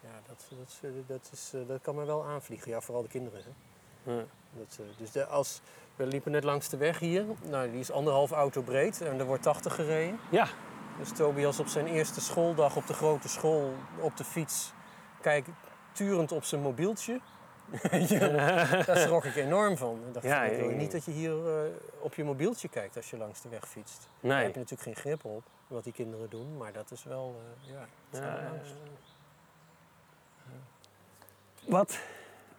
ja, 0.01 0.09
dat, 0.27 0.47
dat, 0.59 0.79
eh, 0.83 0.91
dat, 1.07 1.31
is, 1.33 1.51
eh, 1.55 1.61
dat 1.67 1.81
kan 1.83 1.95
me 1.95 2.05
wel 2.05 2.25
aanvliegen. 2.25 2.71
Ja, 2.71 2.81
vooral 2.81 3.03
de 3.03 3.09
kinderen. 3.09 3.43
Hè. 3.43 4.13
Ja. 4.13 4.25
Dat, 4.53 4.79
eh, 4.81 4.87
dus 4.99 5.11
de, 5.11 5.27
als, 5.27 5.61
we 5.97 6.07
liepen 6.07 6.33
net 6.33 6.45
langs 6.45 6.69
de 6.69 6.77
weg 6.77 6.99
hier. 6.99 7.25
Nou, 7.43 7.71
die 7.71 7.81
is 7.81 7.91
anderhalf 7.91 8.31
auto 8.31 8.63
breed 8.63 9.01
en 9.01 9.19
er 9.19 9.25
wordt 9.27 9.43
80 9.43 9.75
gereden. 9.75 10.19
Ja. 10.31 10.49
Dus 10.99 11.13
Tobias 11.13 11.59
op 11.61 11.67
zijn 11.67 11.87
eerste 11.87 12.21
schooldag 12.21 12.77
op 12.77 12.87
de 12.87 12.95
grote 12.95 13.29
school 13.29 13.75
op 14.01 14.17
de 14.17 14.25
fiets, 14.25 14.73
kijk, 15.21 15.47
turend 15.93 16.33
op 16.33 16.45
zijn 16.45 16.61
mobieltje. 16.61 17.21
ja, 18.09 18.29
daar 18.85 18.97
schrok 18.99 19.25
ik 19.25 19.37
enorm 19.37 19.77
van. 19.77 20.01
Ik 20.07 20.15
dacht, 20.15 20.27
Ja, 20.27 20.43
ik 20.45 20.59
wil 20.59 20.71
ja, 20.71 20.77
niet 20.77 20.93
dat 20.93 21.05
je 21.05 21.11
hier 21.11 21.35
op 22.01 22.15
je 22.15 22.25
mobieltje 22.25 22.69
kijkt 22.69 22.97
als 22.97 23.11
je 23.11 23.17
langs 23.17 23.41
de 23.41 23.49
weg 23.49 23.69
fietst. 23.69 24.09
Daar 24.21 24.31
Nee. 24.33 24.43
heb 24.45 24.53
je 24.55 24.59
natuurlijk 24.61 24.83
geen 24.83 24.97
grip 24.97 25.25
op, 25.25 25.43
wat 25.67 25.85
die 25.85 25.93
kinderen 25.93 26.31
doen. 26.31 26.57
Maar 26.57 26.73
dat 26.73 26.91
is 26.91 27.05
wel, 27.05 27.41
ja, 27.61 27.79
het 27.81 27.89
is 28.11 28.19
Ja, 28.19 28.25
wel 28.41 28.51
angst. 28.51 28.75
Wat, 31.71 31.99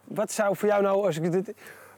wat 0.04 0.32
zou 0.32 0.56
voor 0.56 0.68
jou 0.68 0.82
nou, 0.82 1.06
als 1.06 1.18
ik 1.18 1.32
dit... 1.32 1.54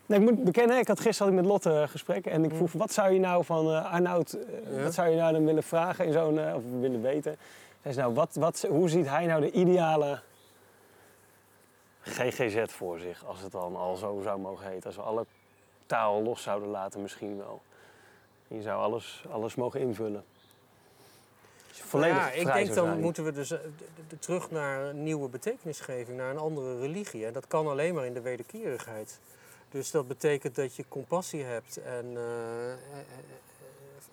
Nee, 0.05 0.19
ik 0.19 0.25
moet 0.25 0.43
bekennen, 0.43 0.77
ik 0.77 0.87
had 0.87 0.99
gisteren 0.99 1.33
had 1.33 1.37
ik 1.37 1.43
met 1.43 1.51
Lotte 1.51 1.69
een 1.69 1.89
gesprek 1.89 2.25
en 2.25 2.43
ik 2.43 2.55
vroeg, 2.55 2.71
wat 2.71 2.91
zou 2.93 3.11
je 3.11 3.19
nou 3.19 3.45
van 3.45 3.73
eh 3.73 3.93
Arnoud, 3.93 4.33
eh, 4.33 4.75
Ja. 4.77 4.83
wat 4.83 4.93
zou 4.93 5.09
je 5.09 5.15
nou 5.15 5.33
dan 5.33 5.45
willen 5.45 5.63
vragen 5.63 6.05
in 6.05 6.11
zo'n, 6.13 6.39
eh, 6.39 6.55
of 6.55 6.61
willen 6.79 7.01
weten? 7.01 7.37
Zei 7.81 7.93
ze, 7.93 7.99
nou, 7.99 8.13
wat, 8.13 8.35
wat, 8.35 8.65
hoe 8.69 8.89
ziet 8.89 9.07
hij 9.07 9.25
nou 9.25 9.41
de 9.41 9.51
ideale 9.51 10.19
GGZ 12.01 12.63
voor 12.65 12.99
zich, 12.99 13.25
als 13.25 13.41
het 13.41 13.51
dan 13.51 13.75
al 13.75 13.95
zo 13.95 14.19
zou 14.23 14.39
mogen 14.39 14.67
heten? 14.67 14.85
Als 14.85 14.95
we 14.95 15.01
alle 15.01 15.25
taal 15.85 16.21
los 16.21 16.41
zouden 16.43 16.69
laten 16.69 17.01
misschien 17.01 17.37
wel. 17.37 17.61
Je 18.47 18.61
zou 18.61 18.81
alles, 18.81 19.23
alles 19.31 19.55
mogen 19.55 19.79
invullen. 19.79 20.23
Volledig 21.81 22.17
ja, 22.17 22.31
ik 22.31 22.53
denk 22.53 22.73
dan 22.73 22.99
moeten 22.99 23.23
we 23.23 23.31
dus 23.31 23.51
eh, 23.51 23.59
terug 24.19 24.51
naar 24.51 24.81
een 24.85 25.03
nieuwe 25.03 25.29
betekenisgeving, 25.29 26.17
naar 26.17 26.29
een 26.29 26.37
andere 26.37 26.79
religie. 26.79 27.25
En 27.25 27.33
dat 27.33 27.47
kan 27.47 27.67
alleen 27.67 27.93
maar 27.93 28.05
in 28.05 28.13
de 28.13 28.21
wederkerigheid. 28.21 29.19
Dus 29.69 29.91
dat 29.91 30.07
betekent 30.07 30.55
dat 30.55 30.75
je 30.75 30.85
compassie 30.87 31.43
hebt 31.43 31.77
en, 31.77 32.05
eh, 32.15 32.71
eh, 32.71 32.77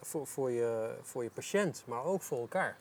voor, 0.02 0.26
voor, 0.26 0.50
je, 0.50 0.94
voor 1.02 1.22
je 1.22 1.30
patiënt, 1.30 1.82
maar 1.86 2.04
ook 2.04 2.22
voor 2.22 2.38
elkaar. 2.38 2.76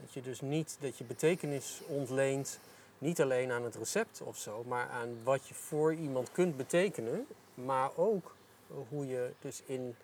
Dat 0.00 0.12
je 0.12 0.22
dus 0.22 0.40
niet 0.40 0.76
dat 0.80 0.98
je 0.98 1.04
betekenis 1.04 1.80
ontleent, 1.86 2.60
niet 2.98 3.20
alleen 3.20 3.50
aan 3.50 3.64
het 3.64 3.74
recept 3.74 4.20
of 4.22 4.36
zo, 4.36 4.64
maar 4.66 4.88
aan 4.88 5.18
wat 5.24 5.48
je 5.48 5.54
voor 5.54 5.94
iemand 5.94 6.32
kunt 6.32 6.56
betekenen, 6.56 7.26
maar 7.54 7.90
ook 7.96 8.34
hoe 8.88 9.06
je 9.06 9.30
dus 9.40 9.62
in 9.66 9.96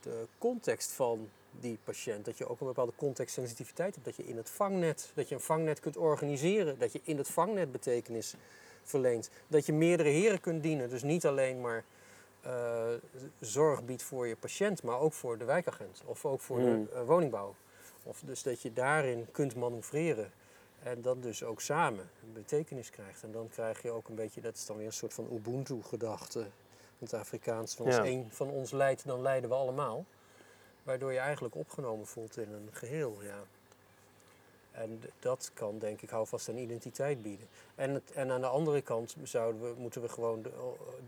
de 0.00 0.26
context 0.38 0.92
van 0.92 1.28
die 1.60 1.78
patiënt, 1.84 2.24
dat 2.24 2.38
je 2.38 2.48
ook 2.48 2.60
een 2.60 2.66
bepaalde 2.66 2.92
contextsensitiviteit 2.96 3.94
hebt, 3.94 4.06
dat 4.06 4.16
je 4.16 4.26
in 4.26 4.36
het 4.36 4.50
vangnet, 4.50 5.10
dat 5.14 5.28
je 5.28 5.34
een 5.34 5.40
vangnet 5.40 5.80
kunt 5.80 5.96
organiseren, 5.96 6.78
dat 6.78 6.92
je 6.92 7.00
in 7.04 7.18
het 7.18 7.28
vangnet 7.28 7.72
betekenis 7.72 8.34
verleent, 8.82 9.30
dat 9.48 9.66
je 9.66 9.72
meerdere 9.72 10.08
heren 10.08 10.40
kunt 10.40 10.62
dienen, 10.62 10.88
dus 10.88 11.02
niet 11.02 11.26
alleen 11.26 11.60
maar 11.60 11.84
eh, 12.40 12.88
zorg 13.40 13.84
biedt 13.84 14.02
voor 14.02 14.26
je 14.26 14.36
patiënt, 14.36 14.82
maar 14.82 14.98
ook 14.98 15.12
voor 15.12 15.38
de 15.38 15.44
wijkagent 15.44 16.02
of 16.04 16.24
ook 16.24 16.40
voor 16.40 16.58
Hmm. 16.58 16.84
de 16.84 16.90
eh, 16.92 17.02
woningbouw. 17.06 17.54
Of 18.02 18.22
dus 18.24 18.42
dat 18.42 18.62
je 18.62 18.72
daarin 18.72 19.26
kunt 19.32 19.56
manoeuvreren 19.56 20.32
en 20.82 21.02
dat 21.02 21.22
dus 21.22 21.42
ook 21.44 21.60
samen 21.60 22.10
een 22.22 22.32
betekenis 22.32 22.90
krijgt. 22.90 23.22
En 23.22 23.32
dan 23.32 23.48
krijg 23.48 23.82
je 23.82 23.90
ook 23.90 24.08
een 24.08 24.14
beetje, 24.14 24.40
dat 24.40 24.54
is 24.54 24.66
dan 24.66 24.76
weer 24.76 24.86
een 24.86 24.92
soort 24.92 25.14
van 25.14 25.28
Ubuntu-gedachte. 25.32 26.46
Het 26.98 27.14
Afrikaans, 27.14 27.74
van 27.74 27.86
als 27.86 27.98
één 27.98 28.26
van 28.30 28.48
ons 28.50 28.70
leidt, 28.70 29.06
dan 29.06 29.22
leiden 29.22 29.50
we 29.50 29.56
allemaal. 29.56 30.04
Waardoor 30.82 31.12
je 31.12 31.18
eigenlijk 31.18 31.54
opgenomen 31.54 32.06
voelt 32.06 32.36
in 32.36 32.52
een 32.52 32.68
geheel, 32.72 33.16
ja. 33.22 33.38
En 34.70 35.02
dat 35.18 35.50
kan, 35.54 35.78
denk 35.78 36.00
ik, 36.00 36.10
houvast 36.10 36.48
aan 36.48 36.56
identiteit 36.56 37.22
bieden. 37.22 37.46
En, 37.74 37.90
het, 37.94 38.12
en 38.12 38.30
aan 38.30 38.40
de 38.40 38.46
andere 38.46 38.82
kant 38.82 39.16
zouden 39.22 39.60
we, 39.62 39.74
moeten 39.80 40.02
we 40.02 40.08
gewoon 40.08 40.42
de, 40.42 40.50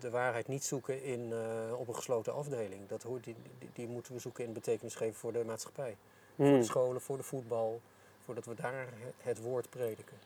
de 0.00 0.10
waarheid 0.10 0.48
niet 0.48 0.64
zoeken 0.64 1.02
in, 1.02 1.32
eh, 1.32 1.78
op 1.78 1.88
een 1.88 1.94
gesloten 1.94 2.34
afdeling. 2.34 2.88
Dat 2.88 3.02
hoort, 3.02 3.24
die, 3.24 3.34
die, 3.58 3.68
die 3.72 3.86
moeten 3.86 4.12
we 4.12 4.18
zoeken 4.18 4.44
in 4.44 4.52
betekenis 4.52 4.94
geven 4.94 5.14
voor 5.14 5.32
de 5.32 5.44
maatschappij. 5.44 5.96
Voor 6.36 6.46
Hmm. 6.46 6.58
de 6.58 6.64
scholen, 6.64 7.00
voor 7.00 7.16
de 7.16 7.22
voetbal, 7.22 7.80
voordat 8.24 8.44
we 8.44 8.54
daar 8.54 8.72
he- 8.72 9.12
het 9.30 9.40
woord 9.40 9.70
prediken. 9.70 10.18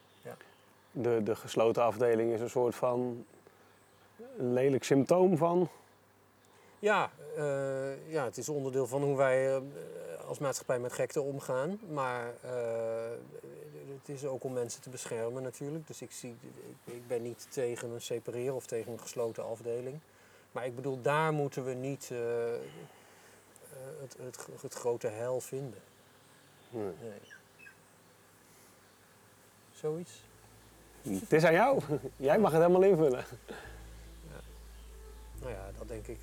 de, 0.90 1.20
de 1.22 1.36
gesloten 1.36 1.82
afdeling 1.82 2.32
is 2.32 2.40
een 2.40 2.51
soort 2.51 2.74
van 2.74 3.26
lelijk 4.36 4.84
symptoom 4.84 5.36
van. 5.36 5.68
Ja, 6.87 7.11
eh, 7.37 8.12
ja, 8.12 8.24
het 8.24 8.37
is 8.37 8.49
onderdeel 8.49 8.87
van 8.87 9.03
hoe 9.03 9.16
wij 9.16 9.55
eh, 9.55 9.62
als 10.26 10.39
maatschappij 10.39 10.78
met 10.78 10.93
gekte 10.93 11.20
omgaan. 11.20 11.80
Maar 11.89 12.34
eh, 12.41 13.11
het 13.99 14.09
is 14.09 14.24
ook 14.24 14.45
om 14.45 14.53
mensen 14.53 14.82
te 14.82 14.91
beschermen 14.91 15.43
natuurlijk. 15.43 15.87
Dus 15.87 16.03
ik, 16.03 16.12
zie, 16.12 16.37
ik, 16.84 17.07
ben 17.07 17.22
niet 17.22 17.47
tegen 17.51 17.91
een 17.91 18.01
separeren 18.01 18.55
of 18.55 18.66
tegen 18.66 18.93
een 18.93 19.01
gesloten 19.01 19.45
afdeling. 19.45 19.99
Maar 20.53 20.66
ik 20.66 20.74
bedoel, 20.74 21.03
daar 21.03 21.32
moeten 21.32 21.64
we 21.64 21.72
niet 21.72 22.11
het, 24.01 24.16
het, 24.20 24.47
het 24.61 24.74
grote 24.74 25.09
heil 25.09 25.41
vinden. 25.41 25.80
Nee. 26.70 26.93
Nee. 27.03 27.20
Zoiets? 29.72 30.22
Het 31.03 31.32
is 31.32 31.45
aan 31.45 31.53
jou. 31.53 31.82
Jij 32.16 32.39
mag 32.39 32.53
het 32.53 32.61
helemaal 32.61 32.89
invullen. 32.89 33.24
Nou 35.41 35.53
ja, 35.53 35.70
dat 35.78 35.89
denk 35.89 36.07
ik. 36.07 36.18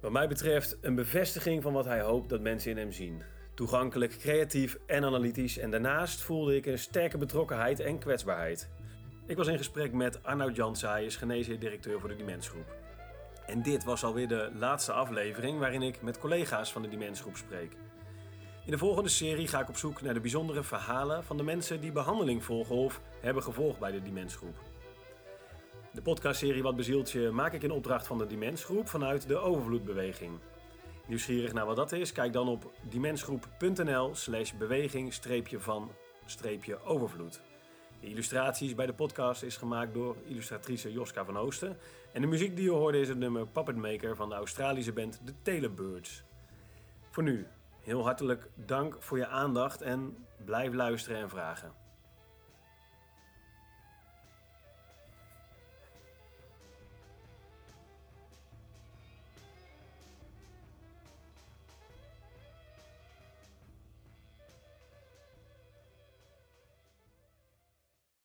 Wat 0.00 0.12
mij 0.12 0.28
betreft 0.28 0.78
een 0.80 0.94
bevestiging 0.94 1.62
van 1.62 1.72
wat 1.72 1.84
hij 1.84 2.00
hoopt 2.00 2.28
dat 2.28 2.40
mensen 2.40 2.70
in 2.70 2.76
hem 2.76 2.92
zien. 2.92 3.22
Toegankelijk, 3.54 4.18
creatief 4.18 4.78
en 4.86 5.04
analytisch 5.04 5.58
en 5.58 5.70
daarnaast 5.70 6.20
voelde 6.20 6.56
ik 6.56 6.66
een 6.66 6.78
sterke 6.78 7.18
betrokkenheid 7.18 7.80
en 7.80 7.98
kwetsbaarheid. 7.98 8.68
Ik 9.26 9.36
was 9.36 9.46
in 9.46 9.56
gesprek 9.56 9.92
met 9.92 10.22
Arnoud 10.22 10.82
is 11.02 11.16
geneesheer-directeur 11.16 12.00
voor 12.00 12.08
de 12.08 12.16
Dimensgroep. 12.16 12.74
En 13.46 13.62
dit 13.62 13.84
was 13.84 14.04
alweer 14.04 14.28
de 14.28 14.50
laatste 14.54 14.92
aflevering 14.92 15.58
waarin 15.58 15.82
ik 15.82 16.02
met 16.02 16.18
collega's 16.18 16.72
van 16.72 16.82
de 16.82 16.88
Dimensgroep 16.88 17.36
spreek. 17.36 17.72
In 18.64 18.70
de 18.70 18.78
volgende 18.78 19.08
serie 19.08 19.48
ga 19.48 19.60
ik 19.60 19.68
op 19.68 19.76
zoek 19.76 20.02
naar 20.02 20.14
de 20.14 20.20
bijzondere 20.20 20.62
verhalen 20.62 21.24
van 21.24 21.36
de 21.36 21.42
mensen 21.42 21.80
die 21.80 21.92
behandeling 21.92 22.44
volgen 22.44 22.76
of 22.76 23.00
hebben 23.20 23.42
gevolgd 23.42 23.78
bij 23.78 23.90
de 23.90 24.02
Dimensgroep. 24.02 24.69
De 25.92 26.02
podcastserie 26.02 26.62
Wat 26.62 26.76
bezielt 26.76 27.10
je 27.10 27.30
maak 27.30 27.52
ik 27.52 27.62
in 27.62 27.70
opdracht 27.70 28.06
van 28.06 28.18
de 28.18 28.26
Dimensgroep 28.26 28.88
vanuit 28.88 29.28
de 29.28 29.36
Overvloedbeweging. 29.36 30.38
Nieuwsgierig 31.06 31.52
naar 31.52 31.66
wat 31.66 31.76
dat 31.76 31.92
is? 31.92 32.12
Kijk 32.12 32.32
dan 32.32 32.48
op 32.48 32.72
dimensgroep.nl 32.82 34.14
slash 34.14 34.52
beweging 34.52 35.14
van 35.58 35.90
overvloed. 36.84 37.40
De 38.00 38.06
illustraties 38.06 38.74
bij 38.74 38.86
de 38.86 38.92
podcast 38.92 39.42
is 39.42 39.56
gemaakt 39.56 39.94
door 39.94 40.16
illustratrice 40.26 40.92
Joska 40.92 41.24
van 41.24 41.38
Oosten. 41.38 41.76
En 42.12 42.20
de 42.20 42.26
muziek 42.26 42.56
die 42.56 42.64
je 42.64 42.70
hoorde 42.70 43.00
is 43.00 43.08
het 43.08 43.18
nummer 43.18 43.46
Puppet 43.46 43.76
Maker 43.76 44.16
van 44.16 44.28
de 44.28 44.34
Australische 44.34 44.92
band 44.92 45.20
The 45.24 45.34
Tailorbirds. 45.42 46.22
Voor 47.10 47.22
nu, 47.22 47.46
heel 47.80 48.02
hartelijk 48.02 48.48
dank 48.54 48.96
voor 48.98 49.18
je 49.18 49.26
aandacht 49.26 49.82
en 49.82 50.26
blijf 50.44 50.72
luisteren 50.72 51.20
en 51.20 51.28
vragen. 51.28 51.79